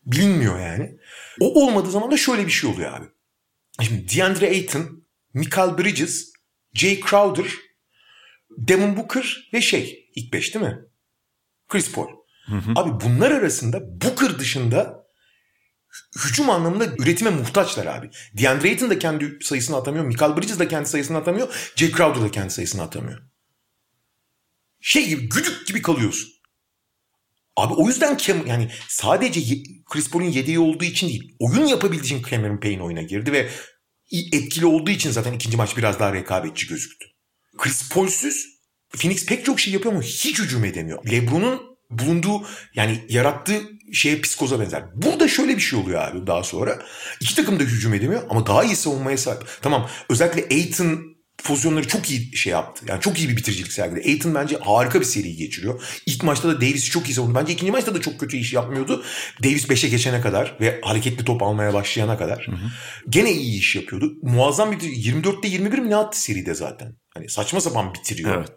Bilinmiyor 0.07 0.61
yani. 0.61 0.97
O 1.41 1.65
olmadığı 1.65 1.91
zaman 1.91 2.11
da 2.11 2.17
şöyle 2.17 2.47
bir 2.47 2.51
şey 2.51 2.71
oluyor 2.71 2.93
abi. 2.93 3.07
Şimdi 3.81 4.17
DeAndre 4.17 4.49
Ayton, 4.49 5.05
Michael 5.35 5.79
Bridges, 5.79 6.33
Jay 6.75 7.01
Crowder, 7.01 7.47
Devin 8.59 8.97
Booker 8.97 9.51
ve 9.53 9.61
şey 9.61 10.11
ilk 10.15 10.33
beş 10.33 10.55
değil 10.55 10.65
mi? 10.65 10.79
Chris 11.69 11.93
Paul. 11.93 12.09
Hı 12.47 12.57
hı. 12.57 12.73
Abi 12.77 13.05
bunlar 13.05 13.31
arasında 13.31 14.01
Booker 14.03 14.39
dışında 14.39 15.02
hücum 16.19 16.51
anlamında 16.51 16.87
üretime 16.99 17.31
muhtaçlar 17.31 17.87
abi. 17.87 18.11
DeAndre 18.39 18.69
Ayton 18.69 18.91
da 18.91 18.99
kendi 18.99 19.39
sayısını 19.43 19.77
atamıyor. 19.77 20.05
Michael 20.05 20.37
Bridges 20.37 20.59
de 20.59 20.69
kendi 20.69 20.89
sayısını 20.89 21.17
atamıyor. 21.17 21.73
Jay 21.77 21.91
Crowder 21.91 22.23
da 22.23 22.31
kendi 22.31 22.51
sayısını 22.51 22.83
atamıyor. 22.83 23.23
Şey 24.81 25.09
gibi 25.09 25.29
güdük 25.29 25.67
gibi 25.67 25.83
kalıyorsun. 25.83 26.33
Abi 27.57 27.75
o 27.75 27.89
yüzden 27.89 28.17
Cam, 28.17 28.47
yani 28.47 28.71
sadece 28.89 29.41
Chris 29.87 30.11
Paul'un 30.11 30.29
yedeği 30.29 30.59
olduğu 30.59 30.85
için 30.85 31.09
değil. 31.09 31.37
Oyun 31.39 31.67
yapabildiği 31.67 32.05
için 32.05 32.23
Cameron 32.31 32.61
Payne 32.61 32.83
oyuna 32.83 33.03
girdi 33.03 33.33
ve 33.33 33.49
etkili 34.13 34.67
olduğu 34.67 34.91
için 34.91 35.11
zaten 35.11 35.33
ikinci 35.33 35.57
maç 35.57 35.77
biraz 35.77 36.01
daha 36.01 36.13
rekabetçi 36.13 36.67
gözüktü. 36.67 37.07
Chris 37.59 37.89
Paul'süz 37.89 38.59
Phoenix 38.89 39.27
pek 39.27 39.45
çok 39.45 39.61
şey 39.61 39.73
yapıyor 39.73 39.95
ama 39.95 40.03
hiç 40.03 40.39
hücum 40.39 40.65
edemiyor. 40.65 41.11
LeBron'un 41.11 41.61
bulunduğu 41.91 42.47
yani 42.75 43.05
yarattığı 43.09 43.63
şeye 43.93 44.21
psikoza 44.21 44.61
benzer. 44.61 44.83
Burada 44.95 45.29
şöyle 45.29 45.57
bir 45.57 45.63
şey 45.63 45.79
oluyor 45.79 46.03
abi 46.03 46.27
daha 46.27 46.43
sonra. 46.43 46.79
İki 47.21 47.37
takım 47.37 47.61
da 47.61 47.65
hücum 47.65 47.95
edemiyor 47.95 48.23
ama 48.31 48.47
daha 48.47 48.65
iyi 48.65 48.77
savunmaya 48.77 49.19
sahip. 49.19 49.43
Tamam 49.63 49.89
özellikle 50.09 50.57
Aiton 50.57 51.13
pozisyonları 51.45 51.89
çok 51.89 52.11
iyi 52.11 52.37
şey 52.37 52.53
yaptı. 52.53 52.85
Yani 52.89 53.01
çok 53.01 53.19
iyi 53.19 53.29
bir 53.29 53.37
bitiricilik 53.37 53.73
sergiledi. 53.73 54.09
Aiton 54.09 54.35
bence 54.35 54.57
harika 54.57 55.01
bir 55.01 55.05
seri 55.05 55.37
geçiriyor. 55.37 55.83
İlk 56.07 56.23
maçta 56.23 56.49
da 56.49 56.61
Davis'i 56.61 56.91
çok 56.91 57.09
iyi 57.11 57.15
savundu. 57.15 57.35
Bence 57.35 57.53
ikinci 57.53 57.73
maçta 57.73 57.95
da 57.95 58.01
çok 58.01 58.21
kötü 58.21 58.37
iş 58.37 58.53
yapmıyordu. 58.53 59.05
Davis 59.45 59.69
5'e 59.69 59.89
geçene 59.89 60.21
kadar 60.21 60.57
ve 60.61 60.81
hareketli 60.83 61.25
top 61.25 61.43
almaya 61.43 61.75
başlayana 61.75 62.19
kadar. 62.19 62.47
Hı 62.47 62.53
hı. 62.53 62.71
Gene 63.09 63.33
iyi 63.33 63.59
iş 63.59 63.77
yapıyordu. 63.77 64.13
Muazzam 64.23 64.73
bir 64.73 64.79
24'te 64.79 65.49
21 65.49 65.79
mi 65.79 65.91
ne 65.91 65.97
attı 65.97 66.21
seride 66.21 66.55
zaten. 66.55 66.97
Hani 67.15 67.29
saçma 67.29 67.61
sapan 67.61 67.95
bitiriyor. 67.95 68.37
Evet 68.37 68.49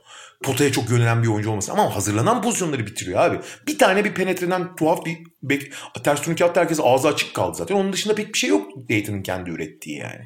potaya 0.44 0.72
çok 0.72 0.90
yönelen 0.90 1.24
bir 1.24 1.28
oyuncu 1.28 1.50
olmasın. 1.50 1.72
Ama 1.72 1.96
hazırlanan 1.96 2.42
pozisyonları 2.42 2.88
bitiriyor 2.88 3.20
abi. 3.20 3.40
Bir 3.68 3.78
tane 3.78 4.06
bir 4.06 4.14
penetreden 4.14 4.76
tuhaf 4.76 5.06
bir 5.06 5.18
bek, 5.44 5.72
ters 6.04 6.22
turnike 6.22 6.46
attı 6.46 6.60
herkes 6.60 6.80
ağzı 6.84 7.08
açık 7.08 7.34
kaldı 7.34 7.58
zaten. 7.58 7.76
Onun 7.76 7.94
dışında 7.94 8.16
pek 8.16 8.34
bir 8.34 8.40
şey 8.40 8.50
yok 8.50 8.72
Dayton'ın 8.90 9.24
kendi 9.24 9.50
ürettiği 9.50 9.98
yani. 9.98 10.22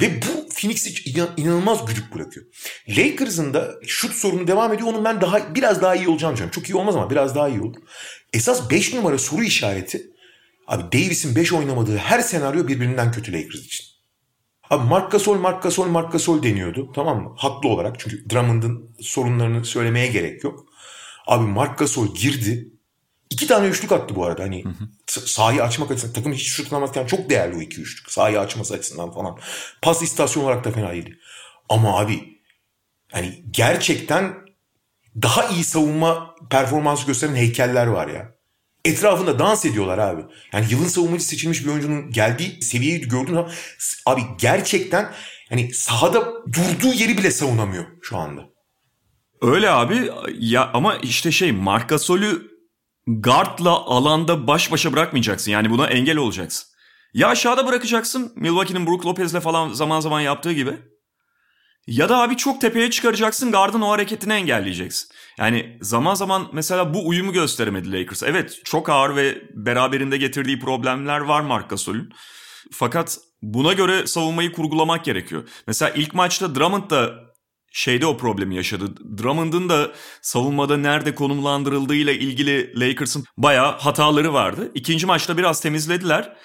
Ve 0.00 0.22
bu 0.22 0.48
Phoenix'i 0.48 1.10
inan- 1.10 1.28
inanılmaz 1.36 1.86
güdük 1.86 2.14
bırakıyor. 2.14 2.46
Lakers'ın 2.88 3.54
da 3.54 3.74
şut 3.86 4.12
sorunu 4.14 4.46
devam 4.46 4.72
ediyor. 4.72 4.88
Onun 4.88 5.04
ben 5.04 5.20
daha 5.20 5.54
biraz 5.54 5.82
daha 5.82 5.94
iyi 5.94 6.08
olacağını 6.08 6.32
düşünüyorum. 6.34 6.60
Çok 6.60 6.70
iyi 6.70 6.74
olmaz 6.76 6.96
ama 6.96 7.10
biraz 7.10 7.34
daha 7.34 7.48
iyi 7.48 7.60
olur. 7.60 7.76
Esas 8.32 8.70
5 8.70 8.94
numara 8.94 9.18
soru 9.18 9.42
işareti 9.44 10.02
abi 10.66 10.82
Davis'in 10.92 11.36
5 11.36 11.52
oynamadığı 11.52 11.96
her 11.96 12.20
senaryo 12.20 12.68
birbirinden 12.68 13.12
kötü 13.12 13.32
Lakers 13.32 13.64
için. 13.64 13.86
Abi 14.74 14.88
Mark 14.88 15.12
Gasol, 15.12 15.38
Mark 15.38 15.62
Gasol, 15.62 15.86
Mark 15.86 16.12
Gasol 16.12 16.42
deniyordu. 16.42 16.92
Tamam 16.94 17.22
mı? 17.22 17.34
Haklı 17.36 17.68
olarak. 17.68 18.00
Çünkü 18.00 18.30
Drummond'ın 18.30 18.96
sorunlarını 19.00 19.64
söylemeye 19.64 20.06
gerek 20.06 20.44
yok. 20.44 20.66
Abi 21.26 21.44
Mark 21.46 21.78
Gasol 21.78 22.14
girdi. 22.14 22.68
İki 23.30 23.46
tane 23.46 23.66
üçlük 23.66 23.92
attı 23.92 24.16
bu 24.16 24.24
arada. 24.24 24.42
Hani 24.42 24.64
s- 25.06 25.20
sahayı 25.20 25.62
açmak 25.62 25.90
açısından 25.90 26.14
takım 26.14 26.32
hiç 26.32 26.48
şut 26.48 26.66
atamazken 26.66 27.06
çok 27.06 27.30
değerli 27.30 27.56
o 27.56 27.60
iki 27.60 27.80
üçlük. 27.80 28.10
Sahayı 28.12 28.40
açması 28.40 28.74
açısından 28.74 29.10
falan. 29.12 29.38
Pas 29.82 30.02
istasyonu 30.02 30.46
olarak 30.46 30.64
da 30.64 30.70
fena 30.70 30.92
değildi. 30.92 31.18
Ama 31.68 31.98
abi 32.00 32.38
hani 33.12 33.44
gerçekten 33.50 34.34
daha 35.22 35.48
iyi 35.48 35.64
savunma 35.64 36.34
performansı 36.50 37.06
gösteren 37.06 37.34
heykeller 37.34 37.86
var 37.86 38.08
ya. 38.08 38.33
Etrafında 38.84 39.38
dans 39.38 39.64
ediyorlar 39.64 39.98
abi. 39.98 40.22
Yani 40.52 40.66
yılın 40.70 40.84
savunmacı 40.88 41.24
seçilmiş 41.24 41.64
bir 41.64 41.70
oyuncunun 41.70 42.10
geldiği 42.10 42.62
seviyeyi 42.62 43.00
gördün 43.00 43.34
ama 43.36 43.48
s- 43.78 43.96
abi 44.06 44.20
gerçekten 44.40 45.12
hani 45.48 45.72
sahada 45.74 46.24
durduğu 46.46 46.94
yeri 46.94 47.18
bile 47.18 47.30
savunamıyor 47.30 47.84
şu 48.02 48.16
anda. 48.16 48.42
Öyle 49.42 49.70
abi 49.70 50.10
ya 50.38 50.70
ama 50.74 50.96
işte 50.96 51.32
şey 51.32 51.52
Marc 51.52 51.86
Gasol'ü 51.86 52.50
guardla 53.06 53.70
alanda 53.70 54.46
baş 54.46 54.72
başa 54.72 54.92
bırakmayacaksın. 54.92 55.50
Yani 55.50 55.70
buna 55.70 55.86
engel 55.86 56.16
olacaksın. 56.16 56.66
Ya 57.14 57.28
aşağıda 57.28 57.66
bırakacaksın 57.66 58.32
Milwaukee'nin 58.36 58.86
Brook 58.86 59.06
Lopez'le 59.06 59.40
falan 59.40 59.72
zaman 59.72 60.00
zaman 60.00 60.20
yaptığı 60.20 60.52
gibi. 60.52 60.70
Ya 61.86 62.08
da 62.08 62.22
abi 62.22 62.36
çok 62.36 62.60
tepeye 62.60 62.90
çıkaracaksın 62.90 63.52
gardın 63.52 63.80
o 63.80 63.90
hareketini 63.90 64.32
engelleyeceksin. 64.32 65.08
Yani 65.38 65.78
zaman 65.80 66.14
zaman 66.14 66.48
mesela 66.52 66.94
bu 66.94 67.08
uyumu 67.08 67.32
gösteremedi 67.32 67.92
Lakers. 67.92 68.22
Evet 68.22 68.60
çok 68.64 68.88
ağır 68.88 69.16
ve 69.16 69.42
beraberinde 69.54 70.16
getirdiği 70.16 70.60
problemler 70.60 71.20
var 71.20 71.40
Marc 71.40 71.66
Gasol'ün. 71.68 72.12
Fakat 72.72 73.18
buna 73.42 73.72
göre 73.72 74.06
savunmayı 74.06 74.52
kurgulamak 74.52 75.04
gerekiyor. 75.04 75.48
Mesela 75.66 75.90
ilk 75.90 76.14
maçta 76.14 76.54
Drummond 76.54 76.90
da 76.90 77.14
şeyde 77.72 78.06
o 78.06 78.16
problemi 78.16 78.56
yaşadı. 78.56 78.94
Drummond'un 79.18 79.68
da 79.68 79.92
savunmada 80.22 80.76
nerede 80.76 81.14
konumlandırıldığıyla 81.14 82.12
ilgili 82.12 82.80
Lakers'ın 82.80 83.24
bayağı 83.36 83.78
hataları 83.78 84.32
vardı. 84.32 84.70
İkinci 84.74 85.06
maçta 85.06 85.38
biraz 85.38 85.60
temizlediler. 85.60 86.36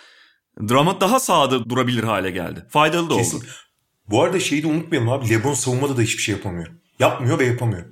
Drummond 0.67 1.01
daha 1.01 1.19
sağda 1.19 1.69
durabilir 1.69 2.03
hale 2.03 2.31
geldi. 2.31 2.65
Faydalı 2.69 3.09
da 3.09 3.13
oldu. 3.13 3.45
Bu 4.10 4.24
arada 4.24 4.39
şeyi 4.39 4.64
de 4.64 4.68
unutmayalım 4.68 5.10
abi. 5.10 5.30
LeBron 5.30 5.53
savunmada 5.53 5.97
da 5.97 6.01
hiçbir 6.01 6.24
şey 6.24 6.36
yapamıyor. 6.36 6.68
Yapmıyor 6.99 7.39
ve 7.39 7.45
yapamıyor. 7.45 7.86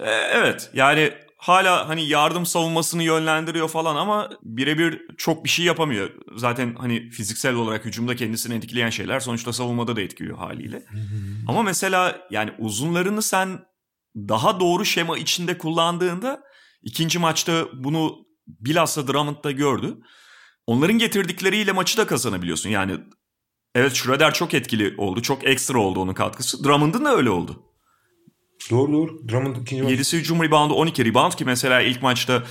Ee, 0.00 0.10
evet 0.10 0.70
yani 0.74 1.12
hala 1.36 1.88
hani 1.88 2.08
yardım 2.08 2.46
savunmasını 2.46 3.02
yönlendiriyor 3.02 3.68
falan 3.68 3.96
ama 3.96 4.30
birebir 4.42 5.02
çok 5.18 5.44
bir 5.44 5.48
şey 5.48 5.64
yapamıyor. 5.64 6.10
Zaten 6.36 6.74
hani 6.78 7.10
fiziksel 7.10 7.54
olarak 7.54 7.84
hücumda 7.84 8.16
kendisini 8.16 8.54
etkileyen 8.54 8.90
şeyler 8.90 9.20
sonuçta 9.20 9.52
savunmada 9.52 9.96
da 9.96 10.00
etkiliyor 10.00 10.38
haliyle. 10.38 10.82
ama 11.48 11.62
mesela 11.62 12.26
yani 12.30 12.50
uzunlarını 12.58 13.22
sen 13.22 13.60
daha 14.16 14.60
doğru 14.60 14.84
şema 14.84 15.18
içinde 15.18 15.58
kullandığında 15.58 16.42
ikinci 16.82 17.18
maçta 17.18 17.66
bunu 17.74 18.16
bilhassa 18.46 19.08
Drummond'da 19.08 19.50
gördü. 19.50 19.96
Onların 20.66 20.98
getirdikleri 20.98 21.72
maçı 21.72 21.98
da 21.98 22.06
kazanabiliyorsun. 22.06 22.70
Yani 22.70 22.98
evet 23.78 23.94
Schroeder 23.94 24.34
çok 24.34 24.54
etkili 24.54 24.94
oldu. 24.98 25.22
Çok 25.22 25.46
ekstra 25.46 25.78
oldu 25.78 26.00
onun 26.00 26.14
katkısı. 26.14 26.64
Drummond'un 26.64 27.04
da 27.04 27.16
öyle 27.16 27.30
oldu. 27.30 27.62
Doğru 28.70 28.92
doğru. 28.92 29.28
Drummond 29.28 29.56
ikinci 29.56 29.82
maç. 29.82 29.92
7'si 29.92 30.16
hücum 30.16 30.42
reboundu 30.42 30.74
12 30.74 31.04
rebound 31.04 31.32
ki 31.32 31.44
mesela 31.44 31.80
ilk 31.80 32.02
maçta 32.02 32.42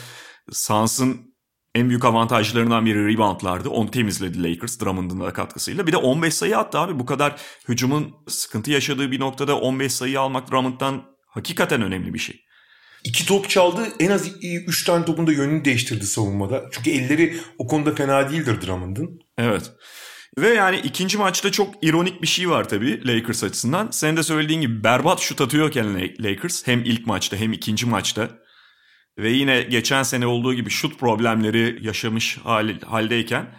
Suns'ın 0.52 1.36
en 1.76 1.90
büyük 1.90 2.06
avantajlarından 2.06 2.86
biri 2.86 3.14
reboundlardı. 3.14 3.70
Onu 3.70 3.92
temizledi 3.92 4.44
Lakers 4.44 4.82
Drummond'un 4.82 5.20
da 5.20 5.34
katkısıyla. 5.34 5.88
Bir 5.88 5.92
de 5.92 5.98
15 5.98 6.34
sayı 6.34 6.58
attı 6.58 6.80
abi. 6.80 7.00
Bu 7.00 7.06
kadar 7.06 7.42
hücumun 7.70 8.16
sıkıntı 8.28 8.72
yaşadığı 8.72 9.12
bir 9.12 9.20
noktada 9.20 9.60
15 9.60 9.94
sayı 9.94 10.20
almak 10.20 10.52
Drummond'dan 10.52 11.04
hakikaten 11.28 11.82
önemli 11.82 12.14
bir 12.14 12.20
şey. 12.20 12.42
İki 13.04 13.26
top 13.26 13.50
çaldı. 13.50 13.88
En 14.00 14.12
az 14.12 14.28
üç 14.44 14.84
tane 14.84 15.06
topun 15.06 15.28
da 15.28 15.32
yönünü 15.32 15.66
değiştirdi 15.66 16.06
savunmada. 16.06 16.64
Çünkü 16.72 16.90
elleri 16.90 17.38
o 17.58 17.68
konuda 17.68 17.96
fena 17.96 18.32
değildir 18.32 18.62
Drummond'ın. 18.62 19.20
Evet. 19.38 19.72
Ve 20.38 20.48
yani 20.48 20.80
ikinci 20.84 21.18
maçta 21.18 21.52
çok 21.52 21.84
ironik 21.84 22.22
bir 22.22 22.28
şey 22.28 22.50
var 22.50 22.70
tabii 22.70 23.08
Lakers 23.08 23.44
açısından. 23.44 23.88
Sen 23.92 24.18
de 24.18 24.24
söylediğin 24.24 24.62
gibi 24.62 24.84
berbat 24.84 25.20
şut 25.20 25.42
atıyorken 25.42 25.96
La- 25.96 26.30
Lakers 26.30 26.68
hem 26.68 26.84
ilk 26.86 27.08
maçta 27.08 27.38
hem 27.38 27.54
ikinci 27.54 27.86
maçta 27.86 28.30
ve 29.18 29.30
yine 29.30 29.62
geçen 29.62 30.04
sene 30.04 30.28
olduğu 30.28 30.54
gibi 30.54 30.70
şut 30.70 31.00
problemleri 31.00 31.80
yaşamış 31.82 32.38
hal, 32.38 32.82
haldeyken 32.82 33.56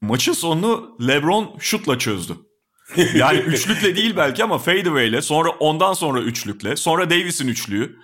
maçın 0.00 0.32
sonunu 0.32 0.96
LeBron 1.08 1.56
şutla 1.60 1.98
çözdü. 1.98 2.36
Yani 3.14 3.38
üçlükle 3.38 3.96
değil 3.96 4.16
belki 4.16 4.44
ama 4.44 4.58
fadeaway'le 4.58 5.20
sonra 5.20 5.50
ondan 5.50 5.92
sonra 5.92 6.20
üçlükle 6.20 6.76
sonra 6.76 7.10
Davis'in 7.10 7.48
üçlüğü. 7.48 7.96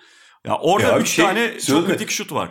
Ya 0.47 0.59
orada 0.59 0.89
Ya 0.89 0.99
üç 0.99 1.09
şey, 1.09 1.25
tane 1.25 1.61
çok 1.61 1.87
kritik 1.87 2.11
şut 2.11 2.33
var. 2.33 2.51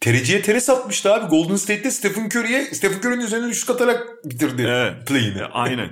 Tereciye 0.00 0.42
teres 0.42 0.70
atmıştı 0.70 1.14
abi. 1.14 1.26
Golden 1.26 1.56
State'te 1.56 1.90
Stephen 1.90 2.26
Curry'e 2.26 2.64
Stephen 2.64 2.98
Curry'nin 2.98 3.24
üzerinden 3.24 3.48
üçlük 3.48 3.70
atarak 3.70 4.24
bitirdi 4.24 4.62
Evet. 4.68 5.06
play'ini. 5.08 5.44
Aynen. 5.52 5.90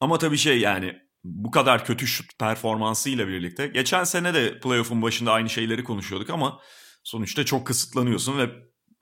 Ama 0.00 0.18
tabii 0.18 0.38
şey 0.38 0.60
yani 0.60 0.96
bu 1.24 1.50
kadar 1.50 1.84
kötü 1.84 2.06
şut 2.06 2.38
performansıyla 2.38 3.28
birlikte 3.28 3.66
geçen 3.66 4.04
sene 4.04 4.34
de 4.34 4.60
playoff'un 4.60 5.02
başında 5.02 5.32
aynı 5.32 5.50
şeyleri 5.50 5.84
konuşuyorduk 5.84 6.30
ama 6.30 6.60
sonuçta 7.04 7.44
çok 7.44 7.66
kısıtlanıyorsun 7.66 8.38
ve 8.38 8.50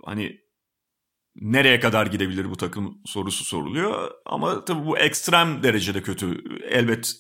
hani 0.05 0.39
nereye 1.37 1.81
kadar 1.81 2.07
gidebilir 2.07 2.51
bu 2.51 2.57
takım 2.57 2.99
sorusu 3.07 3.45
soruluyor. 3.45 4.11
Ama 4.27 4.65
tabii 4.65 4.87
bu 4.87 4.99
ekstrem 4.99 5.63
derecede 5.63 6.03
kötü. 6.03 6.45
Elbet 6.71 7.15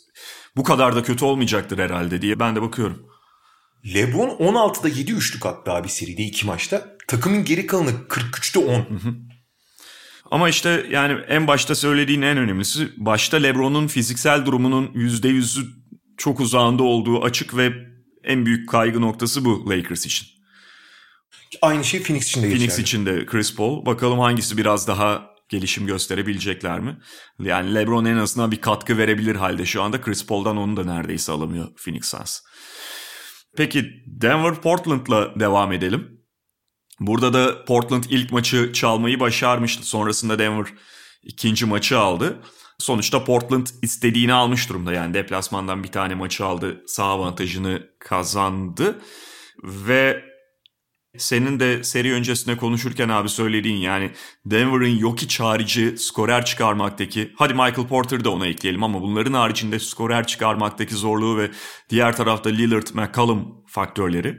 bu 0.56 0.62
kadar 0.62 0.96
da 0.96 1.02
kötü 1.02 1.24
olmayacaktır 1.24 1.78
herhalde 1.78 2.22
diye 2.22 2.40
ben 2.40 2.56
de 2.56 2.62
bakıyorum. 2.62 3.06
LeBron 3.84 4.28
16'da 4.28 4.88
7 4.88 5.12
üçlük 5.12 5.46
attı 5.46 5.72
abi 5.72 5.88
seride 5.88 6.22
iki 6.22 6.46
maçta. 6.46 6.96
Takımın 7.08 7.44
geri 7.44 7.66
kalanı 7.66 7.90
43'te 7.90 8.58
10. 8.58 8.86
Ama 10.30 10.48
işte 10.48 10.86
yani 10.90 11.20
en 11.28 11.46
başta 11.46 11.74
söylediğin 11.74 12.22
en 12.22 12.36
önemlisi 12.36 12.88
başta 12.96 13.36
LeBron'un 13.36 13.86
fiziksel 13.86 14.46
durumunun 14.46 14.86
%100'ü 14.86 15.66
çok 16.16 16.40
uzağında 16.40 16.82
olduğu 16.82 17.22
açık 17.22 17.56
ve 17.56 17.72
en 18.24 18.46
büyük 18.46 18.68
kaygı 18.68 19.00
noktası 19.00 19.44
bu 19.44 19.70
Lakers 19.70 20.06
için. 20.06 20.28
Aynı 21.62 21.84
şey 21.84 22.02
Phoenix 22.02 22.26
için 22.26 22.42
de 22.42 22.46
geçerli. 22.46 22.66
Phoenix 22.66 22.78
için 22.78 23.06
de 23.06 23.26
Chris 23.26 23.56
Paul. 23.56 23.86
Bakalım 23.86 24.18
hangisi 24.18 24.56
biraz 24.56 24.88
daha 24.88 25.30
gelişim 25.48 25.86
gösterebilecekler 25.86 26.80
mi? 26.80 26.98
Yani 27.38 27.74
LeBron 27.74 28.04
en 28.04 28.16
azından 28.16 28.52
bir 28.52 28.60
katkı 28.60 28.98
verebilir 28.98 29.34
halde 29.34 29.66
şu 29.66 29.82
anda. 29.82 30.00
Chris 30.00 30.26
Paul'dan 30.26 30.56
onu 30.56 30.76
da 30.76 30.84
neredeyse 30.84 31.32
alamıyor 31.32 31.68
Phoenix 31.76 32.04
Suns. 32.06 32.40
Peki 33.56 34.04
Denver 34.06 34.54
Portland'la 34.54 35.40
devam 35.40 35.72
edelim. 35.72 36.20
Burada 37.00 37.32
da 37.32 37.64
Portland 37.64 38.04
ilk 38.10 38.32
maçı 38.32 38.72
çalmayı 38.72 39.20
başarmıştı. 39.20 39.86
Sonrasında 39.86 40.38
Denver 40.38 40.66
ikinci 41.22 41.66
maçı 41.66 41.98
aldı. 41.98 42.42
Sonuçta 42.78 43.24
Portland 43.24 43.66
istediğini 43.82 44.32
almış 44.32 44.68
durumda. 44.68 44.92
Yani 44.92 45.14
deplasmandan 45.14 45.82
bir 45.84 45.92
tane 45.92 46.14
maçı 46.14 46.44
aldı. 46.44 46.82
Sağ 46.86 47.04
avantajını 47.04 47.88
kazandı. 47.98 48.98
Ve 49.62 50.24
senin 51.16 51.60
de 51.60 51.84
seri 51.84 52.12
öncesinde 52.12 52.56
konuşurken 52.56 53.08
abi 53.08 53.28
söylediğin 53.28 53.76
yani 53.76 54.10
Denver'ın 54.46 54.98
Jokic 54.98 55.44
harici 55.44 55.98
skorer 55.98 56.44
çıkarmaktaki 56.44 57.32
hadi 57.36 57.54
Michael 57.54 57.88
Porter 57.88 58.24
da 58.24 58.30
ona 58.30 58.46
ekleyelim 58.46 58.82
ama 58.82 59.02
bunların 59.02 59.32
haricinde 59.32 59.78
skorer 59.78 60.26
çıkarmaktaki 60.26 60.94
zorluğu 60.94 61.38
ve 61.38 61.50
diğer 61.90 62.16
tarafta 62.16 62.50
Lillard, 62.50 62.86
McCollum 62.94 63.64
faktörleri 63.66 64.38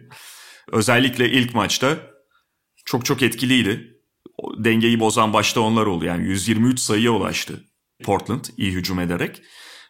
özellikle 0.72 1.32
ilk 1.32 1.56
maçta 1.56 1.98
çok 2.86 3.06
çok 3.06 3.22
etkiliydi. 3.22 3.96
Dengeyi 4.58 5.00
bozan 5.00 5.34
başta 5.34 5.62
onlar 5.62 5.86
oldu. 5.86 6.06
Yani 6.06 6.28
123 6.28 6.80
sayıya 6.80 7.12
ulaştı 7.12 7.64
Portland 8.04 8.46
iyi 8.58 8.72
hücum 8.72 9.00
ederek 9.00 9.42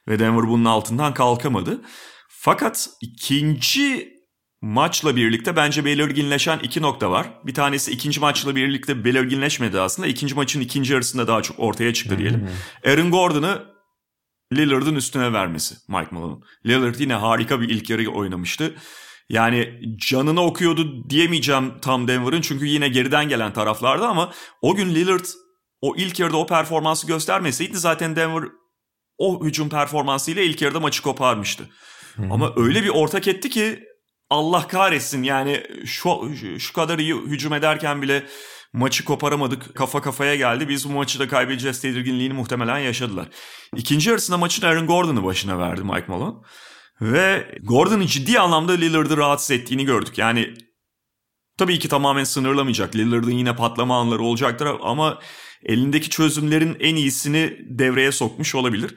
ve 0.08 0.20
Denver 0.20 0.48
bunun 0.48 0.66
altından 0.66 1.14
kalkamadı. 1.14 1.82
Fakat 2.30 2.90
ikinci 3.02 4.19
maçla 4.62 5.16
birlikte 5.16 5.56
bence 5.56 5.86
belirginleşen 5.86 6.60
iki 6.60 6.82
nokta 6.82 7.12
var. 7.12 7.28
Bir 7.44 7.54
tanesi 7.54 7.92
ikinci 7.92 8.20
maçla 8.20 8.56
birlikte 8.56 9.06
belirginleşmedi 9.06 9.80
aslında. 9.80 10.08
İkinci 10.08 10.36
maçın 10.36 10.62
ikinci 10.62 10.94
yarısında 10.94 11.28
daha 11.28 11.42
çok 11.42 11.60
ortaya 11.60 11.94
çıktı 11.94 12.18
diyelim. 12.18 12.50
Aaron 12.86 13.12
Gordon'ı 13.12 13.66
Lillard'ın 14.54 14.96
üstüne 14.96 15.34
vermesi 15.34 15.76
Mike 15.88 16.08
Malone'un. 16.12 16.44
Lillard 16.66 16.96
yine 17.00 17.14
harika 17.14 17.62
bir 17.62 17.70
ilk 17.70 17.90
yarı 17.90 18.10
oynamıştı. 18.10 18.76
Yani 19.30 19.80
canını 19.98 20.42
okuyordu 20.42 21.10
diyemeyeceğim 21.10 21.74
tam 21.82 22.08
Denver'ın 22.08 22.42
çünkü 22.42 22.66
yine 22.66 22.88
geriden 22.88 23.30
gelen 23.30 23.54
taraflarda 23.54 24.08
ama 24.08 24.32
o 24.62 24.76
gün 24.76 24.96
Lillard 24.96 25.26
o 25.82 25.96
ilk 25.96 26.20
yarıda 26.20 26.38
o 26.38 26.48
performansı 26.48 27.08
göstermeseydi 27.08 27.78
zaten 27.78 28.16
Denver 28.16 28.44
o 29.18 29.46
hücum 29.46 29.70
performansıyla 29.70 30.42
ilk 30.42 30.62
yarıda 30.62 30.80
maçı 30.80 31.02
koparmıştı. 31.02 31.70
Ama 32.32 32.54
öyle 32.56 32.84
bir 32.84 32.90
ortak 32.90 33.28
etti 33.28 33.50
ki 33.50 33.84
Allah 34.30 34.68
kahretsin 34.68 35.24
yani 35.24 35.64
şu 35.86 36.32
şu 36.60 36.74
kadar 36.74 37.00
iyi 37.00 37.16
hücum 37.16 37.54
ederken 37.54 38.02
bile 38.02 38.26
maçı 38.74 39.06
koparamadık. 39.06 39.76
Kafa 39.76 40.02
kafaya 40.02 40.36
geldi. 40.36 40.70
Biz 40.70 40.90
bu 40.90 40.94
maçı 40.94 41.20
da 41.20 41.28
kaybedeceğiz 41.28 41.82
tedirginliğini 41.82 42.34
muhtemelen 42.34 42.80
yaşadılar. 42.80 43.28
İkinci 43.76 44.10
yarısında 44.10 44.38
maçın 44.38 44.68
Aaron 44.68 44.88
Gordon'ı 44.88 45.24
başına 45.24 45.60
verdi 45.60 45.84
Mike 45.84 46.06
Malone. 46.08 46.36
Ve 47.02 47.58
Gordon'ın 47.64 48.06
ciddi 48.06 48.40
anlamda 48.40 48.72
Lillard'ı 48.72 49.18
rahatsız 49.18 49.52
ettiğini 49.52 49.86
gördük. 49.86 50.18
Yani 50.18 50.54
tabii 51.58 51.80
ki 51.80 51.88
tamamen 51.88 52.24
sınırlamayacak. 52.24 52.96
Lillard'ın 52.96 53.32
yine 53.32 53.56
patlama 53.56 54.00
anları 54.00 54.24
olacaktır 54.24 54.68
ama 54.82 55.20
elindeki 55.64 56.10
çözümlerin 56.10 56.78
en 56.80 56.96
iyisini 56.96 57.58
devreye 57.60 58.12
sokmuş 58.12 58.56
olabilir. 58.56 58.96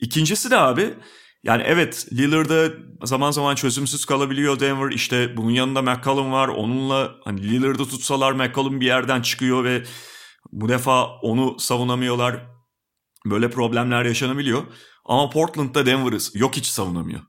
İkincisi 0.00 0.50
de 0.50 0.56
abi 0.56 0.94
yani 1.42 1.62
evet 1.66 2.08
Lillard'a 2.12 2.72
zaman 3.06 3.30
zaman 3.30 3.54
çözümsüz 3.54 4.04
kalabiliyor 4.04 4.60
Denver. 4.60 4.92
İşte 4.92 5.36
bunun 5.36 5.50
yanında 5.50 5.82
McCollum 5.82 6.32
var. 6.32 6.48
Onunla 6.48 7.14
hani 7.24 7.42
Lillard'ı 7.42 7.88
tutsalar 7.88 8.32
McCollum 8.32 8.80
bir 8.80 8.86
yerden 8.86 9.22
çıkıyor 9.22 9.64
ve 9.64 9.84
bu 10.52 10.68
defa 10.68 11.06
onu 11.06 11.58
savunamıyorlar. 11.58 12.46
Böyle 13.26 13.50
problemler 13.50 14.04
yaşanabiliyor. 14.04 14.62
Ama 15.04 15.30
Portland'da 15.30 15.86
Denver'ı 15.86 16.18
yok 16.34 16.56
hiç 16.56 16.66
savunamıyor. 16.66 17.20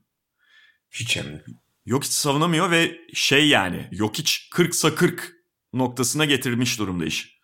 Hiç 0.90 1.16
hem. 1.16 1.42
Yok 1.84 2.04
hiç 2.04 2.12
savunamıyor 2.12 2.70
ve 2.70 2.98
şey 3.14 3.48
yani 3.48 3.88
yok 3.92 4.18
hiç 4.18 4.48
40'sa 4.52 4.94
40 4.94 5.32
noktasına 5.72 6.24
getirmiş 6.24 6.78
durumda 6.78 7.04
iş. 7.04 7.39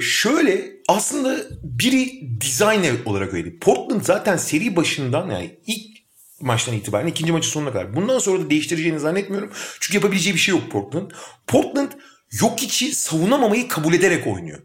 Şöyle 0.00 0.70
aslında 0.88 1.38
biri 1.62 2.20
designer 2.40 2.94
olarak 3.04 3.34
öyle. 3.34 3.58
Portland 3.58 4.02
zaten 4.02 4.36
seri 4.36 4.76
başından 4.76 5.30
yani 5.30 5.58
ilk 5.66 5.98
maçtan 6.40 6.74
itibaren 6.74 7.06
ikinci 7.06 7.32
maçın 7.32 7.50
sonuna 7.50 7.72
kadar. 7.72 7.96
Bundan 7.96 8.18
sonra 8.18 8.42
da 8.42 8.50
değiştireceğini 8.50 8.98
zannetmiyorum. 8.98 9.52
Çünkü 9.80 9.96
yapabileceği 9.96 10.34
bir 10.34 10.40
şey 10.40 10.54
yok 10.54 10.70
Portland. 10.70 11.10
Portland 11.46 11.92
yok 12.40 12.62
içi 12.62 12.94
savunamamayı 12.94 13.68
kabul 13.68 13.94
ederek 13.94 14.26
oynuyor. 14.26 14.62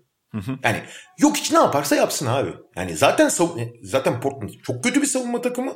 Yani 0.63 0.83
yok 1.19 1.37
hiç 1.37 1.51
ne 1.51 1.57
yaparsa 1.57 1.95
yapsın 1.95 2.25
abi. 2.25 2.49
Yani 2.75 2.97
zaten 2.97 3.31
zaten 3.83 4.21
Portland 4.21 4.49
çok 4.63 4.83
kötü 4.83 5.01
bir 5.01 5.07
savunma 5.07 5.41
takımı. 5.41 5.73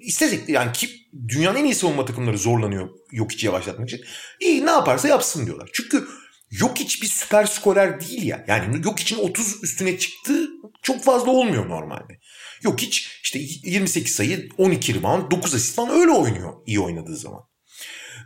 İstesek 0.00 0.48
yani 0.48 0.72
ki 0.72 0.90
dünyanın 1.28 1.58
en 1.58 1.64
iyi 1.64 1.74
savunma 1.74 2.04
takımları 2.04 2.38
zorlanıyor 2.38 2.88
yok 3.12 3.32
içi 3.32 3.46
yavaşlatmak 3.46 3.88
için. 3.88 4.04
İyi 4.40 4.66
ne 4.66 4.70
yaparsa 4.70 5.08
yapsın 5.08 5.46
diyorlar. 5.46 5.70
Çünkü 5.72 6.08
yok 6.50 6.78
hiç 6.78 7.02
bir 7.02 7.06
süper 7.06 7.46
skorer 7.46 8.00
değil 8.00 8.22
ya. 8.22 8.44
Yani 8.48 8.86
yok 8.86 9.00
için 9.00 9.18
30 9.18 9.64
üstüne 9.64 9.98
çıktı 9.98 10.48
çok 10.82 11.04
fazla 11.04 11.30
olmuyor 11.30 11.68
normalde. 11.68 12.18
Yok 12.62 12.80
hiç 12.80 13.20
işte 13.22 13.38
28 13.64 14.14
sayı 14.14 14.48
12 14.58 14.94
rebound 14.94 15.30
9 15.30 15.54
asist 15.54 15.74
falan 15.74 16.00
öyle 16.00 16.10
oynuyor 16.10 16.52
iyi 16.66 16.80
oynadığı 16.80 17.16
zaman. 17.16 17.40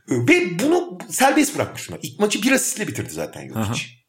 Ve 0.08 0.58
bunu 0.58 0.98
serbest 1.10 1.54
bırakmışlar. 1.54 1.98
İlk 2.02 2.20
maçı 2.20 2.42
bir 2.42 2.52
asistle 2.52 2.88
bitirdi 2.88 3.10
zaten 3.10 3.42
yok 3.42 3.58
hiç. 3.72 4.02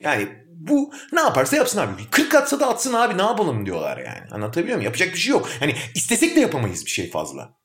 Yani 0.00 0.28
bu 0.50 0.92
ne 1.12 1.20
yaparsa 1.20 1.56
yapsın 1.56 1.78
abi. 1.78 2.10
40 2.10 2.34
atsa 2.34 2.60
da 2.60 2.68
atsın 2.68 2.92
abi 2.92 3.18
ne 3.18 3.22
yapalım 3.22 3.66
diyorlar 3.66 3.98
yani. 3.98 4.30
Anlatabiliyor 4.30 4.76
muyum? 4.76 4.84
Yapacak 4.84 5.14
bir 5.14 5.18
şey 5.18 5.30
yok. 5.30 5.50
Hani 5.60 5.74
istesek 5.94 6.36
de 6.36 6.40
yapamayız 6.40 6.84
bir 6.86 6.90
şey 6.90 7.10
fazla. 7.10 7.56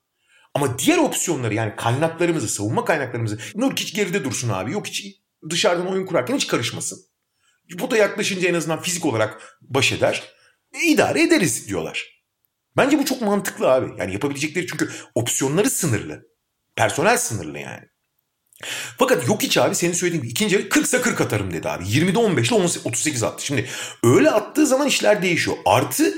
Ama 0.54 0.80
diğer 0.80 0.98
opsiyonları 0.98 1.54
yani 1.54 1.76
kaynaklarımızı, 1.76 2.48
savunma 2.48 2.86
kaynaklarımızı 2.86 3.40
Nurkic 3.56 3.94
geride 3.94 4.24
dursun 4.24 4.50
abi. 4.50 4.72
Yok 4.72 4.88
hiç 4.88 5.21
dışarıdan 5.50 5.88
oyun 5.88 6.06
kurarken 6.06 6.36
hiç 6.36 6.48
karışmasın. 6.48 7.00
Bu 7.80 7.92
da 7.92 7.98
yaklaşınca 7.98 8.50
en 8.50 8.54
azından 8.54 8.82
fizik 8.82 9.06
olarak 9.06 9.58
baş 9.62 9.92
eder. 9.92 10.24
E, 10.74 10.84
idare 10.88 11.24
ederiz 11.24 11.68
diyorlar. 11.68 12.22
Bence 12.78 13.00
bu 13.00 13.06
çok 13.06 13.22
mantıklı 13.22 13.72
abi. 13.72 14.00
Yani 14.00 14.14
yapabilecekleri 14.14 14.68
çünkü 14.68 14.90
opsiyonları 15.16 15.70
sınırlı. 15.70 16.22
Personel 16.76 17.18
sınırlı 17.18 17.60
yani. 17.60 17.92
Fakat 18.98 19.28
yok 19.28 19.42
hiç 19.42 19.58
abi 19.58 19.76
senin 19.76 19.94
söylediğin 19.94 20.22
gibi 20.22 20.32
ikinci 20.32 20.56
yarı 20.56 20.68
40'sa 20.68 21.02
40 21.02 21.22
atarım 21.22 21.54
dedi 21.54 21.70
abi. 21.70 21.84
20'de 21.84 22.20
15 22.20 22.52
ile 22.52 22.56
38 22.56 23.24
attı. 23.24 23.46
Şimdi 23.46 23.70
öyle 24.04 24.32
attığı 24.32 24.68
zaman 24.68 24.88
işler 24.88 25.22
değişiyor. 25.22 25.58
Artı 25.66 26.14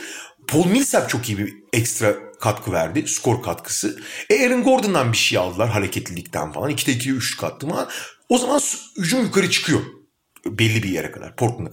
Paul 0.48 0.66
Millsap 0.66 1.10
çok 1.10 1.30
iyi 1.30 1.38
bir 1.38 1.54
ekstra 1.74 2.16
katkı 2.40 2.72
verdi. 2.72 3.08
Skor 3.08 3.44
katkısı. 3.44 4.00
E 4.30 4.46
Aaron 4.46 4.64
Gordon'dan 4.64 5.12
bir 5.12 5.18
şey 5.18 5.38
aldılar 5.38 5.70
hareketlilikten 5.70 6.52
falan. 6.52 6.72
2'de 6.72 6.92
2'ye 6.92 7.14
3 7.14 7.38
kattı 7.38 7.68
ama 7.68 7.90
o 8.30 8.38
zaman 8.38 8.62
hücum 8.98 9.22
yukarı 9.22 9.50
çıkıyor. 9.50 9.82
Belli 10.46 10.84
bir 10.84 10.90
yere 10.90 11.12
kadar 11.12 11.36
Portland'a. 11.36 11.72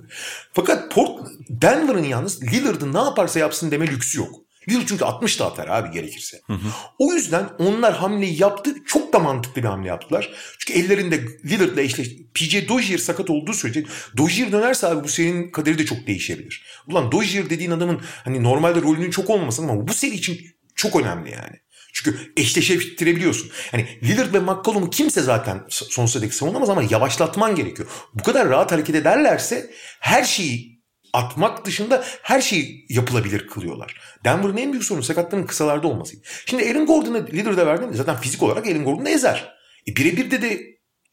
Fakat 0.52 0.92
Port 0.92 1.26
Denver'ın 1.48 2.04
yalnız 2.04 2.42
Lillard'ın 2.42 2.94
ne 2.94 2.98
yaparsa 2.98 3.38
yapsın 3.38 3.70
deme 3.70 3.86
lüksü 3.86 4.18
yok. 4.18 4.34
Lillard 4.68 4.86
çünkü 4.86 5.04
60 5.04 5.40
da 5.40 5.46
atar 5.46 5.68
abi 5.68 5.90
gerekirse. 5.90 6.40
Hı 6.46 6.52
hı. 6.52 6.68
O 6.98 7.12
yüzden 7.12 7.48
onlar 7.58 7.94
hamleyi 7.96 8.42
yaptı. 8.42 8.74
Çok 8.86 9.12
da 9.12 9.18
mantıklı 9.18 9.62
bir 9.62 9.68
hamle 9.68 9.88
yaptılar. 9.88 10.30
Çünkü 10.58 10.80
ellerinde 10.80 11.20
Lillard'la 11.44 11.80
eşleşti. 11.80 12.26
PJ 12.34 12.68
Dozier 12.68 12.98
sakat 12.98 13.30
olduğu 13.30 13.52
sürece 13.52 13.84
Dozier 14.16 14.52
dönerse 14.52 14.86
abi 14.86 15.04
bu 15.04 15.08
serinin 15.08 15.50
kaderi 15.50 15.78
de 15.78 15.84
çok 15.84 16.06
değişebilir. 16.06 16.64
Ulan 16.86 17.12
Dozier 17.12 17.50
dediğin 17.50 17.70
adamın 17.70 18.00
hani 18.24 18.42
normalde 18.42 18.82
rolünün 18.82 19.10
çok 19.10 19.30
olmasın 19.30 19.68
ama 19.68 19.88
bu 19.88 19.94
seri 19.94 20.14
için 20.14 20.40
çok 20.74 20.96
önemli 20.96 21.30
yani. 21.30 21.56
Çünkü 22.04 22.32
eşleştirebiliyorsun. 22.36 23.50
Yani 23.72 23.88
Lillard 24.02 24.34
ve 24.34 24.40
McCollum'u 24.40 24.90
kimse 24.90 25.20
zaten 25.20 25.64
sonsuza 25.68 26.22
dek 26.22 26.34
savunamaz 26.34 26.70
ama 26.70 26.82
yavaşlatman 26.90 27.54
gerekiyor. 27.54 27.88
Bu 28.14 28.22
kadar 28.22 28.48
rahat 28.48 28.72
hareket 28.72 28.94
ederlerse 28.94 29.70
her 30.00 30.24
şeyi 30.24 30.80
atmak 31.12 31.64
dışında 31.64 32.04
her 32.22 32.40
şeyi 32.40 32.86
yapılabilir 32.88 33.46
kılıyorlar. 33.46 34.00
Denver'ın 34.24 34.56
en 34.56 34.72
büyük 34.72 34.84
sorunu 34.84 35.02
sakatların 35.02 35.46
kısalarda 35.46 35.88
olması. 35.88 36.16
Şimdi 36.46 36.70
Aaron 36.70 36.86
Gordon'a 36.86 37.18
Lillard'a 37.18 37.66
verdiğinde 37.66 37.96
zaten 37.96 38.16
fizik 38.16 38.42
olarak 38.42 38.66
Aaron 38.66 38.84
Gordon'u 38.84 39.08
ezer. 39.08 39.54
E 39.88 39.96
birebir 39.96 40.30
de 40.30 40.42
de 40.42 40.60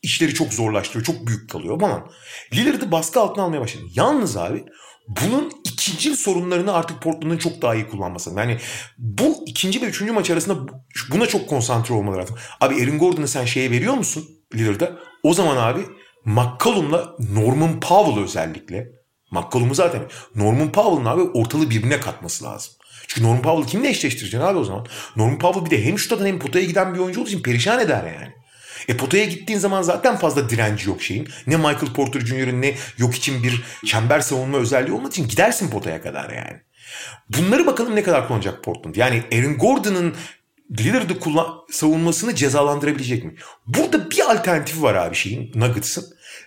işleri 0.02 0.34
çok 0.34 0.54
zorlaştırıyor. 0.54 1.06
Çok 1.06 1.28
büyük 1.28 1.50
kalıyor 1.50 1.80
falan. 1.80 2.12
Lillard'ı 2.54 2.92
baskı 2.92 3.20
altına 3.20 3.44
almaya 3.44 3.62
başladı. 3.62 3.84
Yalnız 3.96 4.38
abi 4.38 4.66
bunun 5.08 5.52
ikinci 5.78 6.15
sorunlarını 6.15 6.73
artık 6.73 7.01
Portland'ın 7.01 7.38
çok 7.38 7.61
daha 7.61 7.75
iyi 7.75 7.88
kullanması. 7.88 8.34
Yani 8.38 8.57
bu 8.97 9.43
ikinci 9.45 9.82
ve 9.82 9.86
üçüncü 9.86 10.11
maç 10.11 10.30
arasında 10.30 10.71
buna 11.11 11.25
çok 11.25 11.49
konsantre 11.49 11.93
olmaları 11.93 12.21
lazım. 12.21 12.38
Abi 12.61 12.75
Aaron 12.75 12.97
Gordon'ı 12.97 13.28
sen 13.28 13.45
şeye 13.45 13.71
veriyor 13.71 13.93
musun 13.93 14.25
Lillard'a? 14.55 14.97
O 15.23 15.34
zaman 15.34 15.57
abi 15.57 15.82
McCollum'la 16.25 17.15
Norman 17.19 17.80
Powell 17.80 18.23
özellikle 18.23 18.88
McCollum'u 19.32 19.75
zaten 19.75 20.01
Norman 20.36 20.71
Powell'ın 20.71 21.05
abi 21.05 21.21
ortalığı 21.21 21.69
birbirine 21.69 21.99
katması 21.99 22.43
lazım. 22.43 22.73
Çünkü 23.07 23.28
Norman 23.28 23.41
Powell 23.41 23.67
kimle 23.67 23.89
eşleştireceksin 23.89 24.47
abi 24.47 24.57
o 24.57 24.63
zaman? 24.63 24.86
Norman 25.15 25.39
Powell 25.39 25.65
bir 25.65 25.71
de 25.71 25.86
hem 25.86 25.99
şuttan 25.99 26.25
hem 26.25 26.39
potaya 26.39 26.65
giden 26.65 26.93
bir 26.93 26.99
oyuncu 26.99 27.21
olduğu 27.21 27.30
için 27.30 27.41
perişan 27.41 27.80
eder 27.80 28.03
yani. 28.03 28.34
E 28.88 28.97
potaya 28.97 29.25
gittiğin 29.25 29.59
zaman 29.59 29.82
zaten 29.82 30.17
fazla 30.17 30.49
direnci 30.49 30.89
yok 30.89 31.01
şeyin. 31.01 31.30
Ne 31.47 31.57
Michael 31.57 31.93
Porter 31.95 32.19
Jr.'ın 32.19 32.61
ne 32.61 32.75
yok 32.97 33.15
için 33.15 33.43
bir 33.43 33.63
çember 33.86 34.19
savunma 34.19 34.57
özelliği 34.57 34.93
olmadığı 34.93 35.11
için 35.11 35.28
gidersin 35.28 35.69
potaya 35.69 36.01
kadar 36.01 36.30
yani. 36.30 36.61
Bunları 37.30 37.65
bakalım 37.65 37.95
ne 37.95 38.03
kadar 38.03 38.28
kullanacak 38.28 38.63
Portland. 38.63 38.95
Yani 38.95 39.23
Aaron 39.34 39.57
Gordon'ın 39.57 40.15
Lillard'ı 40.80 41.19
kullan 41.19 41.47
savunmasını 41.71 42.36
cezalandırabilecek 42.36 43.23
mi? 43.23 43.36
Burada 43.67 44.11
bir 44.11 44.32
alternatifi 44.32 44.82
var 44.82 44.95
abi 44.95 45.15
şeyin 45.15 45.51
Nuggets'ın. 45.55 46.05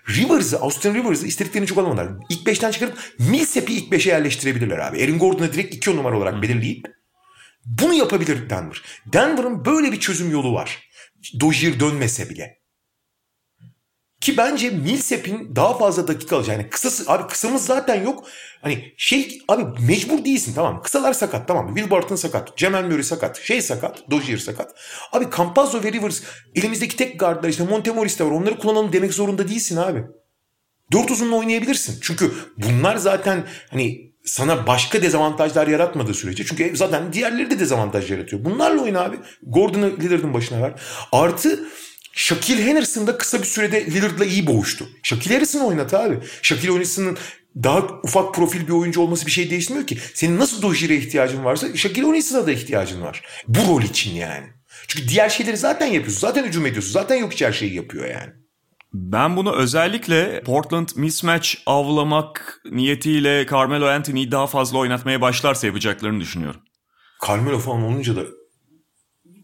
Rivers'ı, 0.08 0.58
Austin 0.58 0.94
Rivers'ı 0.94 1.26
istediklerini 1.26 1.66
çok 1.66 1.78
alamadılar. 1.78 2.08
İlk 2.28 2.46
5'ten 2.46 2.70
çıkarıp 2.70 2.98
Millsap'i 3.18 3.74
ilk 3.74 3.92
5'e 3.92 4.12
yerleştirebilirler 4.12 4.78
abi. 4.78 5.04
Aaron 5.04 5.18
Gordon'ı 5.18 5.52
direkt 5.52 5.74
2 5.74 5.96
numara 5.96 6.16
olarak 6.16 6.42
belirleyip 6.42 6.86
bunu 7.64 7.94
yapabilir 7.94 8.50
Denver. 8.50 8.82
Denver'ın 9.12 9.64
böyle 9.64 9.92
bir 9.92 10.00
çözüm 10.00 10.30
yolu 10.30 10.54
var. 10.54 10.89
Dozier 11.40 11.80
dönmese 11.80 12.30
bile. 12.30 12.60
Ki 14.20 14.36
bence 14.36 14.70
Millsap'in 14.70 15.56
daha 15.56 15.78
fazla 15.78 16.08
dakika 16.08 16.36
alacağı. 16.36 16.56
Yani 16.56 16.70
kısası, 16.70 17.12
abi 17.12 17.28
kısamız 17.28 17.64
zaten 17.66 18.02
yok. 18.02 18.26
Hani 18.62 18.94
şey 18.96 19.38
abi 19.48 19.82
mecbur 19.86 20.24
değilsin 20.24 20.52
tamam. 20.54 20.82
Kısalar 20.82 21.12
sakat 21.12 21.48
tamam. 21.48 21.74
Will 21.74 21.90
Barton 21.90 22.16
sakat. 22.16 22.56
Cemal 22.56 22.84
Murray 22.84 23.02
sakat. 23.02 23.40
Şey 23.40 23.62
sakat. 23.62 24.10
Dozier 24.10 24.38
sakat. 24.38 24.74
Abi 25.12 25.26
Campazzo 25.36 25.82
ve 25.82 25.92
Rivers 25.92 26.22
elimizdeki 26.54 26.96
tek 26.96 27.20
guardlar 27.20 27.48
işte 27.48 27.64
Montemoris 27.64 28.18
de 28.18 28.24
var. 28.24 28.30
Onları 28.30 28.58
kullanalım 28.58 28.92
demek 28.92 29.14
zorunda 29.14 29.48
değilsin 29.48 29.76
abi. 29.76 30.04
Dört 30.92 31.10
uzunla 31.10 31.36
oynayabilirsin. 31.36 31.98
Çünkü 32.02 32.32
bunlar 32.56 32.96
zaten 32.96 33.46
hani 33.70 34.09
sana 34.30 34.66
başka 34.66 35.02
dezavantajlar 35.02 35.66
yaratmadığı 35.66 36.14
sürece. 36.14 36.44
Çünkü 36.46 36.76
zaten 36.76 37.12
diğerleri 37.12 37.50
de 37.50 37.58
dezavantaj 37.58 38.10
yaratıyor. 38.10 38.44
Bunlarla 38.44 38.82
oyna 38.82 39.00
abi. 39.00 39.16
Gordon'ı 39.42 39.92
Lillard'ın 40.00 40.34
başına 40.34 40.62
ver. 40.62 40.72
Artı 41.12 41.60
Shaquille 42.12 42.64
Henderson 42.64 43.06
da 43.06 43.18
kısa 43.18 43.38
bir 43.38 43.46
sürede 43.46 43.86
Lillard'la 43.86 44.24
iyi 44.24 44.46
boğuştu. 44.46 44.88
Shaquille 45.02 45.34
Henderson'ı 45.34 45.66
oynat 45.66 45.94
abi. 45.94 46.18
Shaquille 46.42 46.72
Henderson'ın 46.72 47.18
daha 47.56 47.82
ufak 48.02 48.34
profil 48.34 48.66
bir 48.66 48.72
oyuncu 48.72 49.00
olması 49.00 49.26
bir 49.26 49.30
şey 49.30 49.50
değiştirmiyor 49.50 49.86
ki. 49.86 49.98
Senin 50.14 50.38
nasıl 50.38 50.62
Dojir'e 50.62 50.96
ihtiyacın 50.96 51.44
varsa 51.44 51.76
Shaquille 51.76 52.06
O'Neal's'a 52.06 52.46
da 52.46 52.52
ihtiyacın 52.52 53.02
var. 53.02 53.22
Bu 53.48 53.60
rol 53.60 53.82
için 53.82 54.14
yani. 54.14 54.46
Çünkü 54.88 55.08
diğer 55.08 55.28
şeyleri 55.28 55.56
zaten 55.56 55.86
yapıyorsun. 55.86 56.20
Zaten 56.20 56.44
hücum 56.44 56.66
ediyorsun. 56.66 56.92
Zaten 56.92 57.16
yok 57.16 57.32
hiç 57.32 57.42
her 57.42 57.52
şeyi 57.52 57.74
yapıyor 57.74 58.04
yani. 58.04 58.32
Ben 58.93 59.36
bunu 59.36 59.53
özellikle 59.53 60.43
Portland 60.43 60.88
mismatch 60.97 61.55
avlamak 61.66 62.61
niyetiyle 62.70 63.47
Carmelo 63.51 63.86
Anthony'yi 63.86 64.32
daha 64.32 64.47
fazla 64.47 64.78
oynatmaya 64.78 65.20
başlarsa 65.20 65.66
yapacaklarını 65.66 66.20
düşünüyorum. 66.20 66.61
Carmelo 67.28 67.59
falan 67.59 67.82
olunca 67.82 68.16
da 68.16 68.22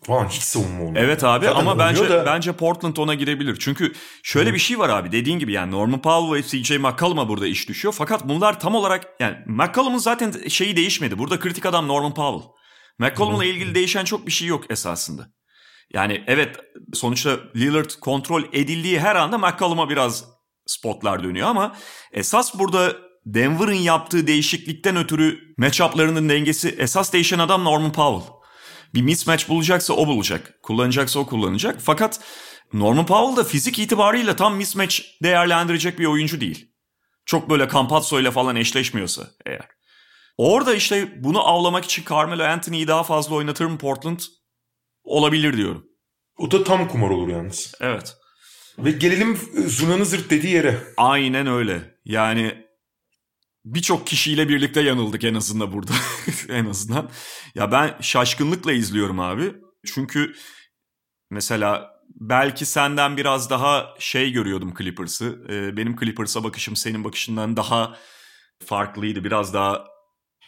falan 0.07 0.29
hiç 0.29 0.43
savunma 0.43 0.85
olmuyor. 0.85 1.05
Evet 1.05 1.25
abi 1.25 1.45
Zaten 1.45 1.61
ama 1.61 1.79
bence 1.79 2.09
da- 2.09 2.27
bence 2.27 2.53
Portland 2.53 2.97
ona 2.97 3.15
girebilir. 3.15 3.57
Çünkü 3.61 3.93
şöyle 4.23 4.55
bir 4.55 4.59
şey 4.59 4.79
var 4.79 4.89
abi 4.89 5.13
dediğin 5.13 5.39
gibi 5.39 5.53
yani 5.53 5.73
Norman 5.73 6.03
Powell 6.03 6.35
ve 6.35 6.43
CJ 6.43 6.71
McCollum'a 6.79 7.29
burada 7.29 7.47
iş 7.47 7.69
düşüyor. 7.69 7.95
Fakat 7.99 8.29
bunlar 8.29 8.61
tam 8.61 8.75
olarak 8.75 9.07
yani 9.21 9.37
McCollum'un 9.47 9.99
zaten 9.99 10.49
şeyi 10.49 10.77
değişmedi. 10.77 11.19
Burada 11.19 11.39
kritik 11.41 11.67
adam 11.67 11.89
Norman 11.89 12.15
Powell. 12.15 12.51
McCollum'la 12.99 13.45
ilgili 13.45 13.75
değişen 13.75 14.05
çok 14.05 14.27
bir 14.27 14.33
şey 14.33 14.49
yok 14.49 14.71
esasında. 14.71 15.36
Yani 15.95 16.24
evet 16.26 16.57
sonuçta 16.95 17.39
Lillard 17.57 17.91
kontrol 18.01 18.43
edildiği 18.53 19.01
her 19.01 19.16
anda 19.16 19.39
McCollum'a 19.39 19.89
biraz 19.89 20.24
spotlar 20.66 21.24
dönüyor 21.24 21.49
ama 21.49 21.76
esas 22.12 22.59
burada 22.59 22.97
Denver'ın 23.26 23.72
yaptığı 23.72 24.26
değişiklikten 24.26 24.97
ötürü 24.97 25.39
matchup'larının 25.59 26.28
dengesi 26.28 26.68
esas 26.78 27.12
değişen 27.12 27.39
adam 27.39 27.64
Norman 27.64 27.93
Powell. 27.93 28.37
Bir 28.95 29.03
mismatch 29.03 29.49
bulacaksa 29.49 29.95
o 29.95 30.07
bulacak. 30.07 30.59
Kullanacaksa 30.62 31.18
o 31.20 31.26
kullanacak. 31.26 31.80
Fakat 31.82 32.20
Norman 32.72 33.07
Powell 33.07 33.37
da 33.37 33.45
fizik 33.45 33.78
itibarıyla 33.78 34.37
tam 34.37 34.57
mismatch 34.57 35.01
değerlendirecek 35.22 35.99
bir 35.99 36.07
oyuncu 36.07 36.41
değil. 36.41 36.72
Çok 37.26 37.51
böyle 37.51 37.68
Campazzo 37.68 38.20
ile 38.20 38.30
falan 38.30 38.57
eşleşmiyorsa 38.57 39.30
eğer. 39.47 39.68
Orada 40.39 40.74
işte 40.74 41.24
bunu 41.24 41.49
avlamak 41.49 41.84
için 41.84 42.05
Carmelo 42.11 42.43
Anthony'yi 42.45 42.89
daha 42.89 43.03
fazla 43.03 43.34
oynatır 43.34 43.66
mı 43.66 43.78
Portland? 43.78 44.20
Olabilir 45.07 45.57
diyorum. 45.57 45.87
O 46.39 46.51
da 46.51 46.65
tam 46.65 46.89
kumar 46.89 47.11
olur 47.11 47.29
yalnız. 47.29 47.75
Evet. 47.81 48.17
Ve 48.79 48.91
gelelim 48.91 49.39
e, 49.57 49.61
zurnanın 49.61 50.05
zırt 50.05 50.31
dediği 50.31 50.55
yere. 50.55 50.79
Aynen 50.97 51.47
öyle. 51.47 51.99
Yani 52.05 52.67
birçok 53.65 54.07
kişiyle 54.07 54.49
birlikte 54.49 54.81
yanıldık 54.81 55.25
en 55.25 55.35
azından 55.35 55.73
burada. 55.73 55.93
en 56.49 56.67
azından. 56.67 57.11
Ya 57.55 57.73
ben 57.73 57.97
şaşkınlıkla 58.01 58.73
izliyorum 58.73 59.21
abi. 59.21 59.55
Çünkü 59.87 60.35
mesela 61.31 61.91
belki 62.09 62.67
senden 62.67 63.17
biraz 63.17 63.51
daha 63.51 63.95
şey 63.99 64.33
görüyordum 64.33 64.75
Clippers'ı. 64.79 65.39
Ee, 65.49 65.77
benim 65.77 65.97
Clippers'a 65.97 66.45
bakışım 66.45 66.77
senin 66.77 67.05
bakışından 67.05 67.57
daha 67.57 67.97
farklıydı. 68.65 69.25
Biraz 69.25 69.55
daha 69.55 69.96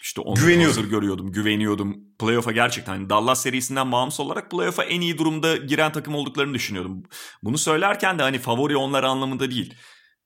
işte 0.09 0.21
onu 0.21 0.35
Güveniyordum. 0.35 0.77
hazır 0.77 0.91
görüyordum, 0.91 1.33
güveniyordum. 1.33 1.97
Playoff'a 2.19 2.53
gerçekten 2.53 2.93
hani 2.93 3.11
Dallas 3.11 3.43
serisinden 3.43 3.93
bağımsız 3.93 4.21
olarak 4.21 4.51
playoff'a 4.51 4.85
en 4.85 5.01
iyi 5.01 5.19
durumda 5.19 5.57
giren 5.57 5.93
takım 5.93 6.15
olduklarını 6.15 6.55
düşünüyordum. 6.55 7.03
Bunu 7.43 7.59
söylerken 7.59 8.19
de 8.19 8.23
hani 8.23 8.39
favori 8.39 8.77
onlar 8.77 9.05
anlamında 9.05 9.51
değil. 9.51 9.75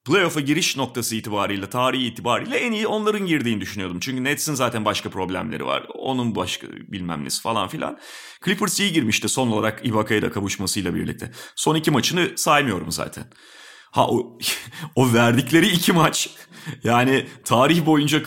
Playoff'a 0.05 0.41
giriş 0.41 0.77
noktası 0.77 1.17
itibariyle, 1.17 1.71
tarihi 1.71 2.07
itibariyle 2.07 2.57
en 2.57 2.73
iyi 2.73 2.87
onların 2.87 3.27
girdiğini 3.27 3.61
düşünüyordum. 3.61 4.01
Çünkü 4.01 4.25
Nets'in 4.25 4.55
zaten 4.55 4.85
başka 4.85 5.11
problemleri 5.11 5.67
var. 5.67 5.87
Onun 5.95 6.35
başka 6.35 6.67
bilmem 6.71 7.25
nesi 7.25 7.43
falan 7.43 7.69
filan. 7.69 7.99
Clippers 8.45 8.81
iyi 8.81 8.93
girmişti 8.93 9.29
son 9.29 9.49
olarak 9.49 9.87
Ibaka'ya 9.87 10.23
da 10.23 10.31
kavuşmasıyla 10.31 10.95
birlikte. 10.95 11.31
Son 11.57 11.75
iki 11.75 11.91
maçını 11.91 12.31
saymıyorum 12.37 12.93
zaten. 12.93 13.25
Ha 13.93 14.07
o, 14.09 14.39
o 14.97 15.13
verdikleri 15.13 15.67
iki 15.69 15.93
maç 15.93 16.31
yani 16.85 17.27
tarih 17.45 17.87
boyunca 17.87 18.23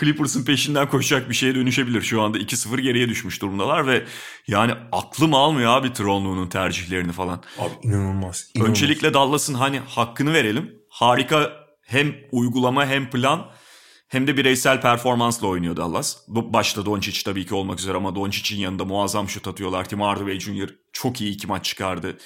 Clippers'ın 0.00 0.44
peşinden 0.44 0.88
koşacak 0.88 1.28
bir 1.28 1.34
şeye 1.34 1.54
dönüşebilir. 1.54 2.02
Şu 2.02 2.22
anda 2.22 2.38
2-0 2.38 2.80
geriye 2.80 3.08
düşmüş 3.08 3.42
durumdalar 3.42 3.86
ve 3.86 4.04
yani 4.46 4.72
aklım 4.92 5.34
almıyor 5.34 5.76
abi 5.76 5.92
Tronlu'nun 5.92 6.48
tercihlerini 6.48 7.12
falan. 7.12 7.42
Abi 7.58 7.70
inanılmaz. 7.82 8.50
inanılmaz. 8.54 8.70
Öncelikle 8.70 9.14
Dallas'ın 9.14 9.54
hani 9.54 9.78
hakkını 9.78 10.32
verelim. 10.32 10.72
Harika 10.88 11.52
hem 11.82 12.14
uygulama 12.32 12.86
hem 12.86 13.10
plan 13.10 13.50
hem 14.08 14.26
de 14.26 14.36
bireysel 14.36 14.80
performansla 14.80 15.46
oynuyor 15.46 15.76
Dallas. 15.76 16.16
Başta 16.28 16.86
Doncic 16.86 17.22
tabii 17.24 17.46
ki 17.46 17.54
olmak 17.54 17.78
üzere 17.78 17.96
ama 17.96 18.14
Doncic'in 18.14 18.60
yanında 18.60 18.84
muazzam 18.84 19.28
şut 19.28 19.48
atıyorlar. 19.48 19.88
Tim 19.88 20.00
Hardaway 20.00 20.40
Jr. 20.40 20.68
çok 20.92 21.20
iyi 21.20 21.32
iki 21.34 21.46
maç 21.46 21.64
çıkardı. 21.64 22.16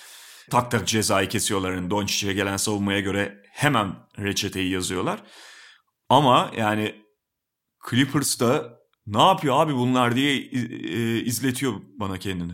Tak 0.50 0.70
tak 0.70 0.88
cezayı 0.88 1.28
kesiyorlar. 1.28 1.72
Yani 1.72 1.90
Doncic'e 1.90 2.32
gelen 2.32 2.56
savunmaya 2.56 3.00
göre 3.00 3.42
hemen 3.52 3.94
reçeteyi 4.18 4.70
yazıyorlar. 4.70 5.22
Ama 6.08 6.52
yani 6.56 6.94
Clippers 7.90 8.40
da 8.40 8.78
ne 9.06 9.22
yapıyor 9.22 9.60
abi 9.60 9.74
bunlar 9.74 10.16
diye 10.16 10.36
e, 10.36 11.20
izletiyor 11.24 11.74
bana 12.00 12.18
kendini. 12.18 12.52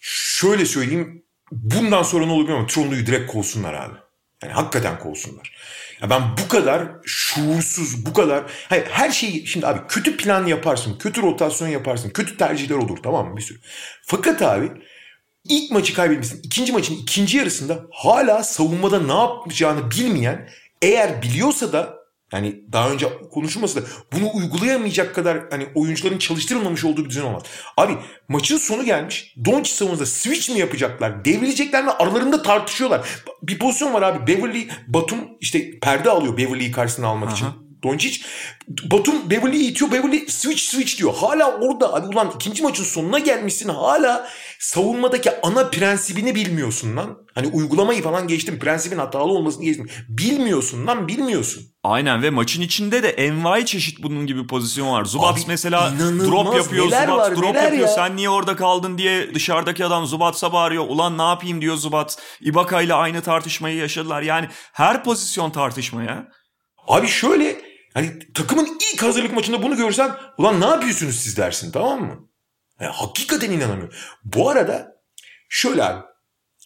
Şöyle 0.00 0.66
söyleyeyim. 0.66 1.24
Bundan 1.52 2.02
sonra 2.02 2.26
ne 2.26 2.32
olur 2.32 2.42
bilmiyorum. 2.42 2.66
Tronlu'yu 2.66 3.06
direkt 3.06 3.32
kovsunlar 3.32 3.74
abi. 3.74 3.94
Yani 4.42 4.52
hakikaten 4.52 4.98
kovsunlar. 4.98 5.56
Ya 6.02 6.10
ben 6.10 6.22
bu 6.44 6.48
kadar 6.48 6.88
şuursuz, 7.04 8.06
bu 8.06 8.12
kadar... 8.12 8.52
Hayır, 8.68 8.86
her 8.90 9.10
şeyi... 9.10 9.46
Şimdi 9.46 9.66
abi 9.66 9.80
kötü 9.88 10.16
plan 10.16 10.46
yaparsın, 10.46 10.98
kötü 10.98 11.22
rotasyon 11.22 11.68
yaparsın, 11.68 12.10
kötü 12.10 12.36
tercihler 12.36 12.74
olur 12.74 12.98
tamam 13.02 13.28
mı 13.28 13.36
bir 13.36 13.42
sürü. 13.42 13.60
Fakat 14.06 14.42
abi 14.42 14.70
ilk 15.44 15.70
maçı 15.70 15.94
kaybetmişsin. 15.94 16.40
ikinci 16.42 16.72
maçın 16.72 16.94
ikinci 16.94 17.38
yarısında 17.38 17.86
hala 17.92 18.42
savunmada 18.44 19.00
ne 19.00 19.12
yapacağını 19.12 19.90
bilmeyen 19.90 20.48
eğer 20.82 21.22
biliyorsa 21.22 21.72
da 21.72 21.98
yani 22.32 22.60
daha 22.72 22.90
önce 22.90 23.06
konuşulmasa 23.32 23.80
da 23.80 23.84
bunu 24.12 24.30
uygulayamayacak 24.34 25.14
kadar 25.14 25.38
hani 25.50 25.66
oyuncuların 25.74 26.18
çalıştırılmamış 26.18 26.84
olduğu 26.84 27.04
bir 27.04 27.10
düzen 27.10 27.22
olmaz. 27.22 27.42
Abi 27.76 27.92
maçın 28.28 28.56
sonu 28.56 28.84
gelmiş. 28.84 29.34
Doncic 29.44 29.74
savunmada 29.74 30.06
switch 30.06 30.50
mi 30.50 30.58
yapacaklar? 30.58 31.24
Devrilecekler 31.24 31.84
mi? 31.84 31.90
Aralarında 31.90 32.42
tartışıyorlar. 32.42 33.08
Bir 33.42 33.58
pozisyon 33.58 33.94
var 33.94 34.02
abi. 34.02 34.26
Beverly 34.26 34.68
Batum 34.86 35.18
işte 35.40 35.78
perde 35.80 36.10
alıyor 36.10 36.36
Beverly'yi 36.36 36.72
karşısına 36.72 37.06
almak 37.06 37.32
için. 37.32 37.67
Doncic. 37.82 38.20
Batum 38.68 39.30
Beverly'yi 39.30 39.70
itiyor. 39.70 39.92
Beverly 39.92 40.26
switch 40.28 40.62
switch 40.62 40.98
diyor. 40.98 41.14
Hala 41.14 41.56
orada 41.56 41.94
abi 41.94 42.06
ulan 42.06 42.32
ikinci 42.34 42.62
maçın 42.62 42.84
sonuna 42.84 43.18
gelmişsin. 43.18 43.68
Hala 43.68 44.28
savunmadaki 44.58 45.40
ana 45.42 45.68
prensibini 45.68 46.34
bilmiyorsun 46.34 46.96
lan. 46.96 47.18
Hani 47.34 47.46
uygulamayı 47.46 48.02
falan 48.02 48.28
geçtim. 48.28 48.58
Prensibin 48.58 48.98
hatalı 48.98 49.32
olmasını 49.32 49.64
geçtim. 49.64 49.90
Bilmiyorsun 50.08 50.86
lan 50.86 51.08
bilmiyorsun. 51.08 51.62
Aynen 51.82 52.22
ve 52.22 52.30
maçın 52.30 52.62
içinde 52.62 53.02
de 53.02 53.08
envai 53.08 53.66
çeşit 53.66 54.02
bunun 54.02 54.26
gibi 54.26 54.46
pozisyon 54.46 54.92
var. 54.92 55.04
Zubats 55.04 55.40
Abi, 55.40 55.48
mesela 55.48 55.92
drop 55.98 56.56
yapıyor. 56.56 56.84
Zubats 56.84 57.08
var, 57.08 57.36
drop 57.36 57.54
yapıyor. 57.54 57.82
ya? 57.82 57.88
Sen 57.88 58.16
niye 58.16 58.30
orada 58.30 58.56
kaldın 58.56 58.98
diye 58.98 59.34
dışarıdaki 59.34 59.84
adam 59.84 60.06
Zubats'a 60.06 60.52
bağırıyor. 60.52 60.84
Ulan 60.88 61.18
ne 61.18 61.22
yapayım 61.22 61.60
diyor 61.60 61.76
Zubats. 61.76 62.16
Ibaka 62.40 62.82
ile 62.82 62.94
aynı 62.94 63.22
tartışmayı 63.22 63.76
yaşadılar. 63.76 64.22
Yani 64.22 64.48
her 64.72 65.04
pozisyon 65.04 65.50
tartışmaya. 65.50 66.28
Abi 66.88 67.06
şöyle 67.08 67.67
hani 67.98 68.18
takımın 68.34 68.78
ilk 68.92 69.02
hazırlık 69.02 69.32
maçında 69.32 69.62
bunu 69.62 69.76
görsen 69.76 70.10
ulan 70.38 70.60
ne 70.60 70.66
yapıyorsunuz 70.66 71.20
siz 71.20 71.36
dersin 71.36 71.72
tamam 71.72 72.00
mı? 72.00 72.28
Yani 72.80 72.92
hakikaten 72.92 73.50
inanamıyorum. 73.50 73.94
Bu 74.24 74.50
arada 74.50 75.02
şöyle 75.48 75.84
abi 75.84 76.02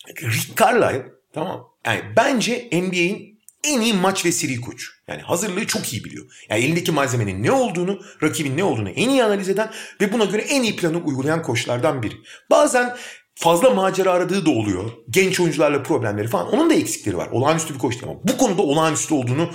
Rick 0.09 0.59
Carlisle 0.59 1.07
tamam 1.33 1.68
yani 1.87 2.03
bence 2.16 2.68
NBA'in 2.72 3.41
en 3.64 3.80
iyi 3.80 3.95
maç 3.95 4.24
ve 4.24 4.33
seri 4.33 4.61
koç. 4.61 4.89
Yani 5.09 5.22
hazırlığı 5.22 5.66
çok 5.66 5.93
iyi 5.93 6.05
biliyor. 6.05 6.47
Yani 6.49 6.64
elindeki 6.64 6.93
malzemenin 6.93 7.43
ne 7.43 7.53
olduğunu, 7.53 8.01
rakibin 8.22 8.57
ne 8.57 8.64
olduğunu 8.64 8.91
en 8.91 9.09
iyi 9.09 9.24
analiz 9.24 9.49
eden 9.49 9.70
ve 10.01 10.12
buna 10.12 10.24
göre 10.24 10.43
en 10.43 10.62
iyi 10.62 10.76
planı 10.76 10.99
uygulayan 10.99 11.43
koçlardan 11.43 12.03
biri. 12.03 12.14
Bazen 12.51 12.97
fazla 13.35 13.70
macera 13.70 14.12
aradığı 14.12 14.47
da 14.47 14.51
oluyor. 14.51 14.93
Genç 15.11 15.41
oyuncularla 15.41 15.83
problemleri 15.83 16.28
falan. 16.28 16.49
Onun 16.49 16.70
da 16.70 16.74
eksikleri 16.74 17.16
var. 17.16 17.28
Olağanüstü 17.33 17.74
bir 17.74 17.78
koç 17.78 18.03
ama 18.03 18.14
bu 18.24 18.37
konuda 18.37 18.62
olağanüstü 18.62 19.14
olduğunu 19.14 19.51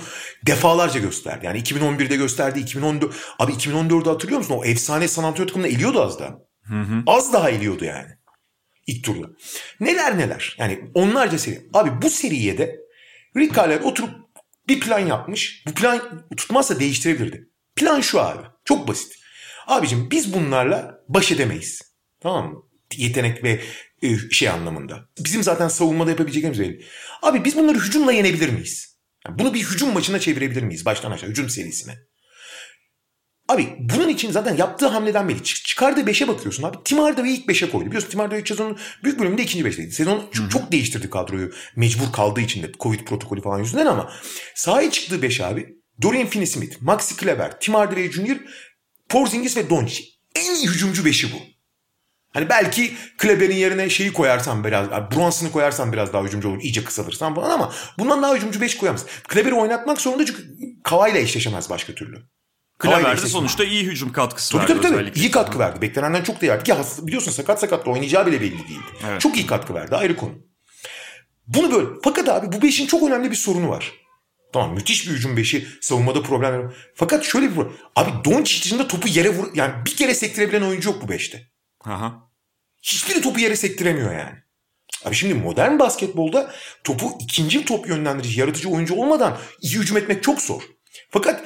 defalarca 0.46 1.00
gösterdi. 1.00 1.46
Yani 1.46 1.58
2011'de 1.58 2.16
gösterdi. 2.16 2.60
2014 2.60 3.14
abi 3.38 3.52
2014'ü 3.52 4.08
hatırlıyor 4.08 4.38
musun? 4.38 4.54
O 4.58 4.64
efsane 4.64 5.08
San 5.08 5.24
Antonio 5.24 5.46
takımını 5.46 5.68
eliyordu 5.68 6.02
az 6.02 6.18
daha. 6.18 6.38
Az 7.06 7.32
daha 7.32 7.50
eliyordu 7.50 7.84
yani. 7.84 8.08
İlk 8.86 9.04
turda. 9.04 9.26
Neler 9.80 10.18
neler. 10.18 10.56
Yani 10.58 10.90
onlarca 10.94 11.38
seri. 11.38 11.68
Abi 11.74 12.02
bu 12.02 12.10
seriye 12.10 12.58
de 12.58 12.76
Rick 13.36 13.54
Carlisle 13.56 13.84
oturup 13.84 14.10
bir 14.68 14.80
plan 14.80 14.98
yapmış. 14.98 15.64
Bu 15.66 15.72
plan 15.72 16.26
tutmazsa 16.36 16.80
değiştirebilirdi. 16.80 17.48
Plan 17.76 18.00
şu 18.00 18.20
abi. 18.20 18.42
Çok 18.64 18.88
basit. 18.88 19.12
Abicim 19.66 20.08
biz 20.10 20.34
bunlarla 20.34 21.00
baş 21.08 21.32
edemeyiz. 21.32 21.82
Tamam 22.20 22.52
mı? 22.52 22.62
Yetenek 22.96 23.44
ve 23.44 23.60
e, 24.02 24.18
şey 24.30 24.48
anlamında. 24.48 25.08
Bizim 25.18 25.42
zaten 25.42 25.68
savunmada 25.68 26.10
yapabileceklerimiz 26.10 26.60
belli. 26.60 26.84
Abi 27.22 27.44
biz 27.44 27.56
bunları 27.56 27.78
hücumla 27.78 28.12
yenebilir 28.12 28.48
miyiz? 28.48 28.96
Yani 29.26 29.38
bunu 29.38 29.54
bir 29.54 29.62
hücum 29.62 29.92
maçına 29.92 30.18
çevirebilir 30.20 30.62
miyiz? 30.62 30.84
Baştan 30.84 31.10
aşağı 31.10 31.30
hücum 31.30 31.50
serisine. 31.50 31.94
Abi 33.48 33.76
bunun 33.78 34.08
için 34.08 34.30
zaten 34.32 34.56
yaptığı 34.56 34.86
hamleden 34.86 35.28
beri 35.28 35.44
çık- 35.44 35.64
çıkardığı 35.64 36.00
5'e 36.00 36.28
bakıyorsun 36.28 36.62
abi. 36.62 36.76
Tim 36.84 36.98
Hardaway'i 36.98 37.34
ilk 37.36 37.46
5'e 37.48 37.70
koydu. 37.70 37.86
Biliyorsun 37.86 38.10
Tim 38.10 38.20
Hardaway 38.20 38.46
sezonun 38.46 38.78
büyük 39.04 39.20
bölümünde 39.20 39.42
ikinci 39.42 39.64
5'teydi. 39.68 39.90
Sezon 39.90 40.30
çok, 40.32 40.50
çok 40.50 40.72
değiştirdi 40.72 41.10
kadroyu. 41.10 41.52
Mecbur 41.76 42.12
kaldığı 42.12 42.40
için 42.40 42.62
de 42.62 42.72
Covid 42.80 43.00
protokolü 43.00 43.42
falan 43.42 43.58
yüzünden 43.58 43.86
ama 43.86 44.12
sahaya 44.54 44.90
çıktığı 44.90 45.22
5 45.22 45.40
abi. 45.40 45.78
Dorian 46.02 46.26
Finney-Smith, 46.28 46.76
Maxi 46.80 47.16
Kleber, 47.16 47.60
Tim 47.60 47.74
Hardaway 47.74 48.12
Jr., 48.12 48.36
Porzingis 49.08 49.56
ve 49.56 49.70
Doncic. 49.70 50.04
En 50.36 50.54
iyi 50.54 50.68
hücumcu 50.68 51.02
5'i 51.02 51.32
bu. 51.32 51.36
Hani 52.34 52.48
belki 52.48 52.92
Kleber'in 53.18 53.56
yerine 53.56 53.90
şeyi 53.90 54.12
koyarsan 54.12 54.64
biraz, 54.64 54.90
yani 54.92 55.10
Brunson'ı 55.10 55.52
koyarsan 55.52 55.92
biraz 55.92 56.12
daha 56.12 56.24
hücumcu 56.24 56.48
olur. 56.48 56.60
iyice 56.60 56.84
kısalırsan 56.84 57.34
falan 57.34 57.50
ama 57.50 57.72
bundan 57.98 58.22
daha 58.22 58.34
hücumcu 58.34 58.60
5 58.60 58.76
koyamaz. 58.76 59.06
Kleber'i 59.28 59.54
oynatmak 59.54 60.00
zorunda 60.00 60.26
çünkü 60.26 60.42
Kawhi'yle 60.84 61.20
eşleşemez 61.20 61.70
başka 61.70 61.94
türlü. 61.94 62.22
Kavay'la 62.78 63.08
de 63.08 63.12
eşleşme. 63.12 63.30
sonuçta 63.30 63.64
iyi 63.64 63.84
hücum 63.84 64.12
katkısı 64.12 64.52
Tabii 64.52 64.60
verdi 64.60 64.72
tabii 64.72 64.82
tabii. 64.82 64.94
özellikle. 64.94 65.20
İyi 65.20 65.30
katkı 65.30 65.58
verdi. 65.58 65.82
Beklenenden 65.82 66.22
çok 66.22 66.42
da 66.42 66.46
verdi. 66.46 66.64
Ki 66.64 66.74
biliyorsun 67.02 67.30
sakat 67.30 67.60
sakatla 67.60 67.92
oynayacağı 67.92 68.26
bile 68.26 68.40
belli 68.40 68.58
değildi. 68.68 68.82
Evet. 69.08 69.20
Çok 69.20 69.36
iyi 69.36 69.46
katkı 69.46 69.74
verdi. 69.74 69.96
Ayrı 69.96 70.16
konu. 70.16 70.32
Bunu 71.46 71.72
böyle. 71.72 71.86
Fakat 72.04 72.28
abi 72.28 72.52
bu 72.52 72.62
beşin 72.62 72.86
çok 72.86 73.02
önemli 73.02 73.30
bir 73.30 73.36
sorunu 73.36 73.68
var. 73.68 73.92
Tamam 74.52 74.74
müthiş 74.74 75.08
bir 75.08 75.12
hücum 75.12 75.36
beşi. 75.36 75.68
Savunmada 75.80 76.22
problem 76.22 76.54
yok. 76.54 76.72
Fakat 76.94 77.24
şöyle 77.24 77.50
bir 77.50 77.54
problem. 77.54 77.72
Abi 77.96 78.10
Doncic 78.24 78.64
dışında 78.64 78.88
topu 78.88 79.08
yere 79.08 79.28
vur... 79.28 79.46
Yani 79.54 79.72
bir 79.86 79.96
kere 79.96 80.14
sektirebilen 80.14 80.62
oyuncu 80.62 80.90
yok 80.90 81.02
bu 81.02 81.08
beşte. 81.08 81.48
Aha. 81.84 82.30
Hiçbiri 82.82 83.20
topu 83.20 83.40
yere 83.40 83.56
sektiremiyor 83.56 84.12
yani. 84.12 84.38
Abi 85.04 85.14
şimdi 85.14 85.34
modern 85.34 85.78
basketbolda 85.78 86.52
topu 86.84 87.18
ikinci 87.20 87.64
top 87.64 87.88
yönlendirici, 87.88 88.40
yaratıcı 88.40 88.68
oyuncu 88.68 88.94
olmadan 88.94 89.38
iyi 89.62 89.78
hücum 89.78 89.96
etmek 89.96 90.22
çok 90.22 90.40
zor. 90.40 90.62
Fakat 91.10 91.44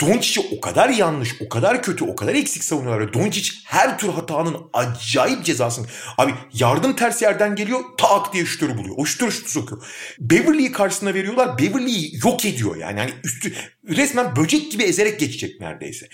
Doncic'i 0.00 0.56
o 0.56 0.60
kadar 0.60 0.88
yanlış, 0.88 1.42
o 1.42 1.48
kadar 1.48 1.82
kötü, 1.82 2.04
o 2.04 2.16
kadar 2.16 2.34
eksik 2.34 2.64
savunuyorlar. 2.64 3.12
Doncic 3.12 3.52
her 3.64 3.98
tür 3.98 4.08
hatanın 4.08 4.56
acayip 4.72 5.44
cezasını... 5.44 5.86
Abi 6.18 6.34
yardım 6.52 6.96
ters 6.96 7.22
yerden 7.22 7.56
geliyor, 7.56 7.80
tak 7.98 8.32
diye 8.32 8.46
şütörü 8.46 8.78
buluyor. 8.78 8.94
O 8.98 9.06
şütörü 9.06 9.32
şutu 9.32 9.50
sokuyor. 9.50 9.86
Beverly'yi 10.18 10.72
karşısına 10.72 11.14
veriyorlar, 11.14 11.58
Beverly'yi 11.58 12.12
yok 12.24 12.44
ediyor 12.44 12.76
yani. 12.76 12.98
yani 12.98 13.12
üstü 13.24 13.54
resmen 13.88 14.36
böcek 14.36 14.72
gibi 14.72 14.82
ezerek 14.82 15.20
geçecek 15.20 15.60
neredeyse. 15.60 16.08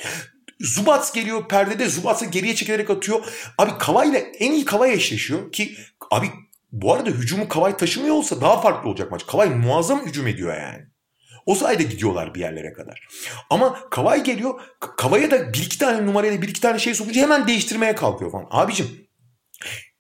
Zubats 0.61 1.13
geliyor 1.13 1.49
perdede 1.49 1.89
Zubats'ı 1.89 2.25
geriye 2.27 2.55
çekilerek 2.55 2.91
atıyor. 2.91 3.25
Abi 3.59 3.71
Kavay'la 3.79 4.19
en 4.19 4.53
iyi 4.53 4.65
Kavay 4.65 4.93
eşleşiyor 4.93 5.53
ki 5.53 5.77
abi 6.11 6.27
bu 6.73 6.95
arada 6.95 7.11
hücumu 7.11 7.49
Kavay 7.49 7.77
taşımıyor 7.77 8.15
olsa 8.15 8.41
daha 8.41 8.61
farklı 8.61 8.89
olacak 8.91 9.11
maç. 9.11 9.27
Kavay 9.27 9.49
muazzam 9.51 10.07
hücum 10.07 10.27
ediyor 10.27 10.57
yani. 10.57 10.85
O 11.47 11.55
sayede 11.55 11.83
gidiyorlar 11.83 12.35
bir 12.35 12.41
yerlere 12.41 12.73
kadar. 12.73 13.09
Ama 13.51 13.91
Kavay 13.91 14.25
geliyor. 14.25 14.61
K- 14.81 14.97
Kavay'a 14.97 15.31
da 15.31 15.53
bir 15.53 15.59
iki 15.59 15.79
tane 15.79 16.07
numarayla 16.07 16.43
bir 16.43 16.49
iki 16.49 16.61
tane 16.61 16.79
şey 16.79 16.95
sokunca 16.95 17.23
hemen 17.23 17.49
değiştirmeye 17.49 17.95
kalkıyor 17.95 18.33
falan. 18.33 18.47
Abicim 18.51 19.07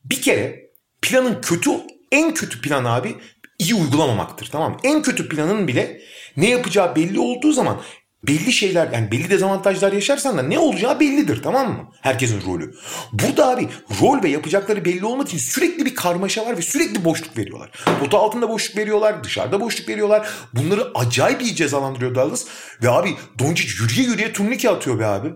bir 0.04 0.22
kere 0.22 0.70
planın 1.02 1.40
kötü 1.40 1.70
en 2.12 2.34
kötü 2.34 2.60
plan 2.60 2.84
abi 2.84 3.14
iyi 3.58 3.74
uygulamamaktır 3.74 4.48
tamam 4.52 4.72
mı? 4.72 4.78
En 4.84 5.02
kötü 5.02 5.28
planın 5.28 5.68
bile 5.68 6.00
ne 6.36 6.50
yapacağı 6.50 6.96
belli 6.96 7.20
olduğu 7.20 7.52
zaman 7.52 7.80
belli 8.28 8.52
şeyler 8.52 8.92
yani 8.92 9.10
belli 9.10 9.30
dezavantajlar 9.30 9.92
yaşarsan 9.92 10.38
da 10.38 10.42
ne 10.42 10.58
olacağı 10.58 11.00
bellidir 11.00 11.42
tamam 11.42 11.72
mı? 11.72 11.90
Herkesin 12.00 12.42
rolü. 12.46 12.74
Burada 13.12 13.48
abi 13.48 13.68
rol 14.02 14.22
ve 14.22 14.28
yapacakları 14.28 14.84
belli 14.84 15.04
olmak 15.04 15.28
için 15.28 15.38
sürekli 15.38 15.84
bir 15.84 15.94
karmaşa 15.94 16.46
var 16.46 16.56
ve 16.56 16.62
sürekli 16.62 17.04
boşluk 17.04 17.38
veriyorlar. 17.38 17.70
Pota 18.00 18.18
altında 18.18 18.48
boşluk 18.48 18.76
veriyorlar, 18.76 19.24
dışarıda 19.24 19.60
boşluk 19.60 19.88
veriyorlar. 19.88 20.28
Bunları 20.54 20.90
acayip 20.94 21.42
iyi 21.42 21.54
cezalandırıyor 21.54 22.14
Dallas. 22.14 22.46
Ve 22.82 22.90
abi 22.90 23.16
Doncic 23.38 23.68
yürüye 23.82 24.06
yürüye 24.06 24.32
turnike 24.32 24.70
atıyor 24.70 24.98
be 24.98 25.06
abi. 25.06 25.32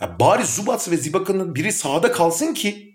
Ya 0.00 0.20
bari 0.20 0.46
Zubats 0.46 0.90
ve 0.90 0.96
Zibaka'nın 0.96 1.54
biri 1.54 1.72
sahada 1.72 2.12
kalsın 2.12 2.54
ki 2.54 2.93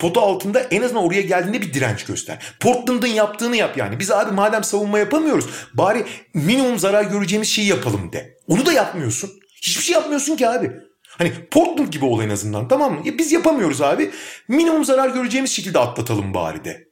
pota 0.00 0.20
altında 0.20 0.60
en 0.60 0.82
azından 0.82 1.04
oraya 1.04 1.22
geldiğinde 1.22 1.62
bir 1.62 1.74
direnç 1.74 2.04
göster. 2.04 2.38
Portland'ın 2.60 3.06
yaptığını 3.06 3.56
yap 3.56 3.76
yani. 3.76 4.00
Biz 4.00 4.10
abi 4.10 4.32
madem 4.32 4.64
savunma 4.64 4.98
yapamıyoruz 4.98 5.46
bari 5.74 6.06
minimum 6.34 6.78
zarar 6.78 7.04
göreceğimiz 7.04 7.48
şeyi 7.48 7.68
yapalım 7.68 8.12
de. 8.12 8.38
Onu 8.46 8.66
da 8.66 8.72
yapmıyorsun. 8.72 9.30
Hiçbir 9.62 9.82
şey 9.82 9.94
yapmıyorsun 9.94 10.36
ki 10.36 10.48
abi. 10.48 10.72
Hani 11.18 11.32
Portland 11.50 11.88
gibi 11.88 12.04
ol 12.04 12.22
en 12.22 12.30
azından 12.30 12.68
tamam 12.68 12.94
mı? 12.94 13.00
Ya 13.04 13.18
biz 13.18 13.32
yapamıyoruz 13.32 13.82
abi. 13.82 14.10
Minimum 14.48 14.84
zarar 14.84 15.08
göreceğimiz 15.08 15.50
şekilde 15.50 15.78
atlatalım 15.78 16.34
bari 16.34 16.64
de. 16.64 16.88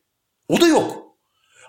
O 0.49 0.61
da 0.61 0.67
yok. 0.67 1.09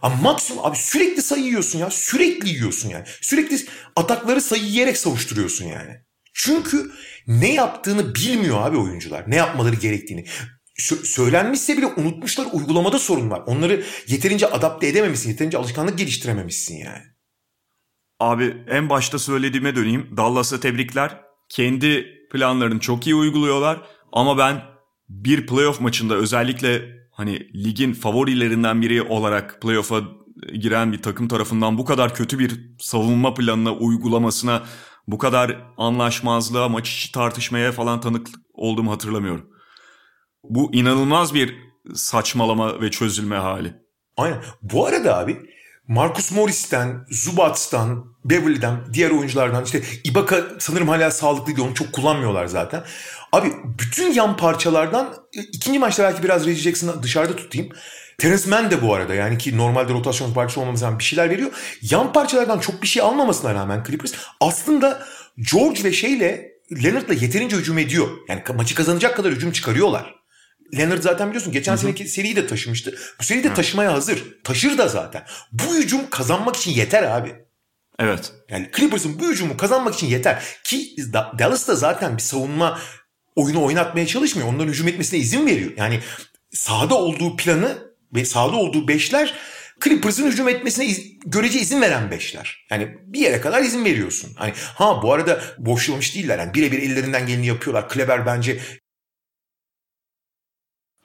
Ama 0.02 0.16
maksimum 0.16 0.66
abi 0.66 0.78
sürekli 0.78 1.22
sayı 1.22 1.44
yiyorsun 1.44 1.80
ya. 1.80 1.90
Sürekli 1.90 2.50
yiyorsun 2.50 2.90
yani. 2.90 3.04
Sürekli 3.22 3.58
atakları 3.96 4.42
sayı 4.42 4.64
yiyerek 4.64 4.98
savuşturuyorsun 4.98 5.66
yani. 5.66 5.96
Çünkü 6.34 6.92
ne 7.28 7.54
yaptığını 7.54 8.16
bilmiyor 8.16 8.68
abi 8.68 8.78
oyuncular. 8.78 9.24
Ne 9.28 9.36
yapmaları 9.36 9.76
gerektiğini. 9.76 10.26
Sö- 10.80 11.06
söylenmişse 11.06 11.78
bile 11.78 11.86
unutmuşlar 11.86 12.48
uygulamada 12.54 13.00
sorun 13.00 13.30
var. 13.30 13.44
Onları 13.46 13.84
yeterince 14.08 14.48
adapte 14.48 14.88
edememişsin. 14.88 15.30
Yeterince 15.30 15.58
alışkanlık 15.58 15.98
geliştirememişsin 15.98 16.78
yani. 16.78 17.04
Abi 18.20 18.58
en 18.68 18.90
başta 18.90 19.20
söylediğime 19.20 19.76
döneyim. 19.76 20.18
Dallas'a 20.18 20.60
tebrikler. 20.60 21.22
Kendi 21.50 22.08
planlarını 22.32 22.80
çok 22.80 23.08
iyi 23.08 23.16
uyguluyorlar. 23.16 23.82
Ama 24.12 24.38
ben 24.38 24.62
bir 25.10 25.48
playoff 25.48 25.82
maçında 25.82 26.16
özellikle 26.16 26.82
hani 27.12 27.40
ligin 27.66 27.94
favorilerinden 27.94 28.82
biri 28.82 29.02
olarak 29.02 29.62
playoff'a 29.62 30.02
giren 30.54 30.94
bir 30.94 31.02
takım 31.02 31.28
tarafından 31.28 31.78
bu 31.78 31.86
kadar 31.86 32.16
kötü 32.16 32.40
bir 32.40 32.76
savunma 32.80 33.34
planına 33.34 33.74
uygulamasına 33.74 34.64
bu 35.08 35.18
kadar 35.18 35.74
anlaşmazlığa, 35.78 36.70
maç 36.70 36.90
içi 36.90 37.12
tartışmaya 37.12 37.72
falan 37.72 38.02
tanık 38.02 38.28
olduğumu 38.54 38.92
hatırlamıyorum. 38.92 39.50
Bu 40.44 40.74
inanılmaz 40.74 41.34
bir 41.34 41.58
saçmalama 41.96 42.82
ve 42.82 42.92
çözülme 42.92 43.36
hali. 43.36 43.74
Aynen. 44.18 44.38
Bu 44.62 44.86
arada 44.86 45.18
abi 45.18 45.38
Marcus 45.88 46.32
Morris'ten, 46.32 47.06
Zubats'tan, 47.10 48.06
Beverly'den, 48.26 48.80
diğer 48.94 49.12
oyunculardan 49.12 49.66
işte 49.66 49.82
Ibaka 50.04 50.44
sanırım 50.60 50.88
hala 50.88 51.12
sağlıklı 51.12 51.56
değil 51.56 51.68
onu 51.68 51.74
çok 51.74 51.94
kullanmıyorlar 51.94 52.46
zaten. 52.46 52.84
Abi 53.32 53.52
bütün 53.80 54.14
yan 54.14 54.38
parçalardan 54.38 55.16
e, 55.38 55.42
ikinci 55.42 55.80
maçta 55.80 56.04
belki 56.04 56.24
biraz 56.24 56.46
Reggie 56.46 56.64
Jackson'ı 56.64 57.04
dışarıda 57.04 57.36
tutayım. 57.36 57.70
Terence 58.18 58.50
Mann 58.50 58.72
de 58.72 58.82
bu 58.82 58.94
arada 58.94 59.16
yani 59.16 59.38
ki 59.38 59.58
normalde 59.58 59.94
rotasyon 59.94 60.34
parçası 60.34 60.62
olmamız 60.62 60.84
bir 61.00 61.04
şeyler 61.04 61.30
veriyor. 61.30 61.52
Yan 61.82 62.14
parçalardan 62.14 62.60
çok 62.60 62.82
bir 62.82 62.88
şey 62.88 63.02
almamasına 63.02 63.54
rağmen 63.54 63.84
Clippers 63.88 64.14
aslında 64.40 65.04
George 65.52 65.84
ve 65.84 65.94
şeyle 65.94 66.52
Leonard'la 66.84 67.14
yeterince 67.14 67.58
hücum 67.58 67.78
ediyor. 67.78 68.08
Yani 68.28 68.44
maçı 68.56 68.76
kazanacak 68.76 69.16
kadar 69.16 69.32
hücum 69.32 69.52
çıkarıyorlar. 69.52 70.19
Leonard 70.78 71.02
zaten 71.02 71.28
biliyorsun 71.28 71.54
geçen 71.54 71.76
seneki 71.76 72.08
seriyi 72.08 72.36
de 72.36 72.48
taşımıştı. 72.48 72.96
Bu 73.20 73.24
seri 73.24 73.44
de 73.44 73.54
taşımaya 73.54 73.94
hazır. 73.94 74.24
Taşır 74.44 74.78
da 74.78 74.88
zaten. 74.88 75.24
Bu 75.52 75.76
hücum 75.76 76.10
kazanmak 76.10 76.56
için 76.56 76.72
yeter 76.72 77.04
abi. 77.04 77.36
Evet. 78.00 78.34
Yani 78.50 78.70
Clippers'ın 78.78 79.20
bu 79.20 79.30
hücumu 79.30 79.58
kazanmak 79.58 79.94
için 79.96 80.08
yeter. 80.08 80.44
Ki 80.64 80.96
Da- 81.14 81.32
Dallas 81.40 81.68
da 81.68 81.76
zaten 81.76 82.18
bir 82.18 82.22
savunma 82.22 82.80
oyunu 83.36 83.64
oynatmaya 83.64 84.08
çalışmıyor. 84.08 84.48
Onların 84.50 84.68
hücum 84.72 84.88
etmesine 84.88 85.20
izin 85.20 85.46
veriyor. 85.46 85.72
Yani 85.78 86.00
sahada 86.52 86.96
olduğu 86.96 87.36
planı 87.38 87.78
ve 88.16 88.26
sahada 88.26 88.56
olduğu 88.56 88.88
beşler 88.88 89.34
Clippers'ın 89.84 90.28
hücum 90.32 90.50
etmesine 90.50 90.86
iz- 90.86 91.20
görece 91.26 91.60
izin 91.60 91.82
veren 91.82 92.12
beşler. 92.12 92.66
Yani 92.72 92.98
bir 93.06 93.20
yere 93.20 93.42
kadar 93.42 93.62
izin 93.64 93.86
veriyorsun. 93.86 94.32
Hani 94.36 94.54
ha 94.76 95.02
bu 95.04 95.14
arada 95.14 95.42
boşlamış 95.58 96.16
değiller. 96.16 96.40
Yani 96.40 96.54
birebir 96.54 96.82
ellerinden 96.82 97.28
geleni 97.28 97.48
yapıyorlar. 97.48 97.90
Kleber 97.90 98.26
bence 98.26 98.60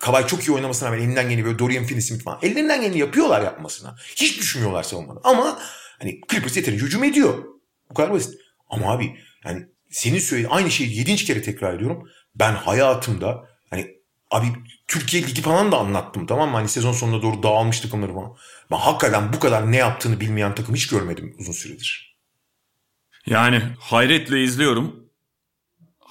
Kavay 0.05 0.26
çok 0.26 0.48
iyi 0.48 0.52
oynamasına 0.52 0.88
rağmen 0.88 1.02
elinden 1.02 1.28
geleni 1.28 1.44
böyle 1.44 1.59
Dorian 1.59 1.84
Finney-Smith 1.84 2.22
falan. 2.22 2.38
Ellerinden 2.42 2.80
geleni 2.80 2.98
yapıyorlar 2.98 3.42
yapmasına. 3.42 3.96
Hiç 4.16 4.38
düşmüyorlar 4.38 4.82
savunmada. 4.82 5.20
Ama 5.24 5.59
hani 5.98 6.20
Clippers 6.30 6.57
yeterince 6.57 6.84
hücum 6.84 7.05
ediyor. 7.05 7.44
Bu 7.90 7.94
kadar 7.94 8.12
basit. 8.12 8.40
Ama 8.68 8.92
abi 8.92 9.16
yani 9.44 9.66
senin 9.90 10.18
söylediğin 10.18 10.52
aynı 10.52 10.70
şeyi 10.70 10.98
yedinci 10.98 11.24
kere 11.24 11.42
tekrar 11.42 11.74
ediyorum. 11.74 12.09
Ben 12.34 12.52
hayatımda 12.52 13.48
hani 13.70 13.96
abi 14.30 14.46
Türkiye 14.86 15.22
Ligi 15.22 15.42
falan 15.42 15.72
da 15.72 15.78
anlattım 15.78 16.26
tamam 16.26 16.50
mı? 16.50 16.57
Hani 16.57 16.68
sezon 16.68 16.92
sonuna 16.92 17.22
doğru 17.22 17.42
dağılmış 17.42 17.80
takımları 17.80 18.14
falan. 18.14 18.36
Ben 18.70 18.76
hakikaten 18.76 19.32
bu 19.32 19.40
kadar 19.40 19.72
ne 19.72 19.76
yaptığını 19.76 20.20
bilmeyen 20.20 20.55
takım 20.55 20.74
hiç 20.74 20.86
görmedim 20.86 21.36
uzun 21.38 21.52
süredir. 21.52 22.16
Yani 23.26 23.62
hayretle 23.78 24.44
izliyorum. 24.44 25.03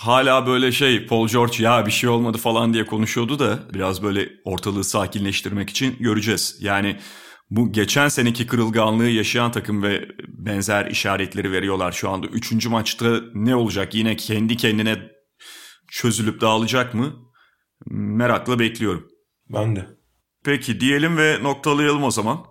Hala 0.03 0.47
böyle 0.47 0.71
şey 0.71 1.05
Paul 1.05 1.27
George 1.27 1.63
ya 1.63 1.85
bir 1.85 1.91
şey 1.91 2.09
olmadı 2.09 2.37
falan 2.37 2.73
diye 2.73 2.85
konuşuyordu 2.85 3.39
da 3.39 3.59
biraz 3.73 4.03
böyle 4.03 4.29
ortalığı 4.45 4.83
sakinleştirmek 4.83 5.69
için 5.69 5.95
göreceğiz. 5.99 6.57
Yani 6.59 6.97
bu 7.49 7.71
geçen 7.71 8.07
seneki 8.07 8.47
kırılganlığı 8.47 9.09
yaşayan 9.09 9.51
takım 9.51 9.83
ve 9.83 10.07
benzer 10.27 10.85
işaretleri 10.85 11.51
veriyorlar 11.51 11.91
şu 11.91 12.09
anda. 12.09 12.27
Üçüncü 12.27 12.69
maçta 12.69 13.21
ne 13.33 13.55
olacak? 13.55 13.95
Yine 13.95 14.15
kendi 14.15 14.57
kendine 14.57 14.97
çözülüp 15.91 16.41
dağılacak 16.41 16.93
mı? 16.93 17.13
Merakla 17.85 18.59
bekliyorum. 18.59 19.07
Ben 19.53 19.75
de. 19.75 19.87
Peki 20.45 20.79
diyelim 20.79 21.17
ve 21.17 21.43
noktalayalım 21.43 22.03
o 22.03 22.11
zaman. 22.11 22.45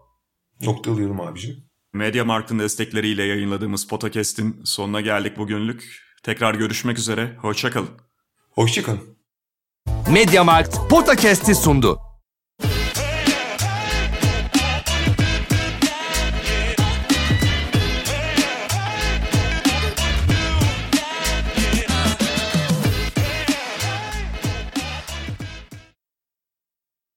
Noktalayalım 0.63 1.21
abicim. 1.21 1.57
Mediamarkt'ın 1.93 2.59
destekleriyle 2.59 3.23
yayınladığımız 3.23 3.89
Podcast'in 3.89 4.61
sonuna 4.65 5.01
geldik 5.01 5.37
bugünlük. 5.37 6.12
Tekrar 6.23 6.55
görüşmek 6.55 6.99
üzere. 6.99 7.37
Hoşçakalın. 7.41 7.91
Hoşçakalın. 8.51 9.01
Mediamarkt 10.13 10.77
Podcast'i 10.91 11.55
sundu. 11.55 12.12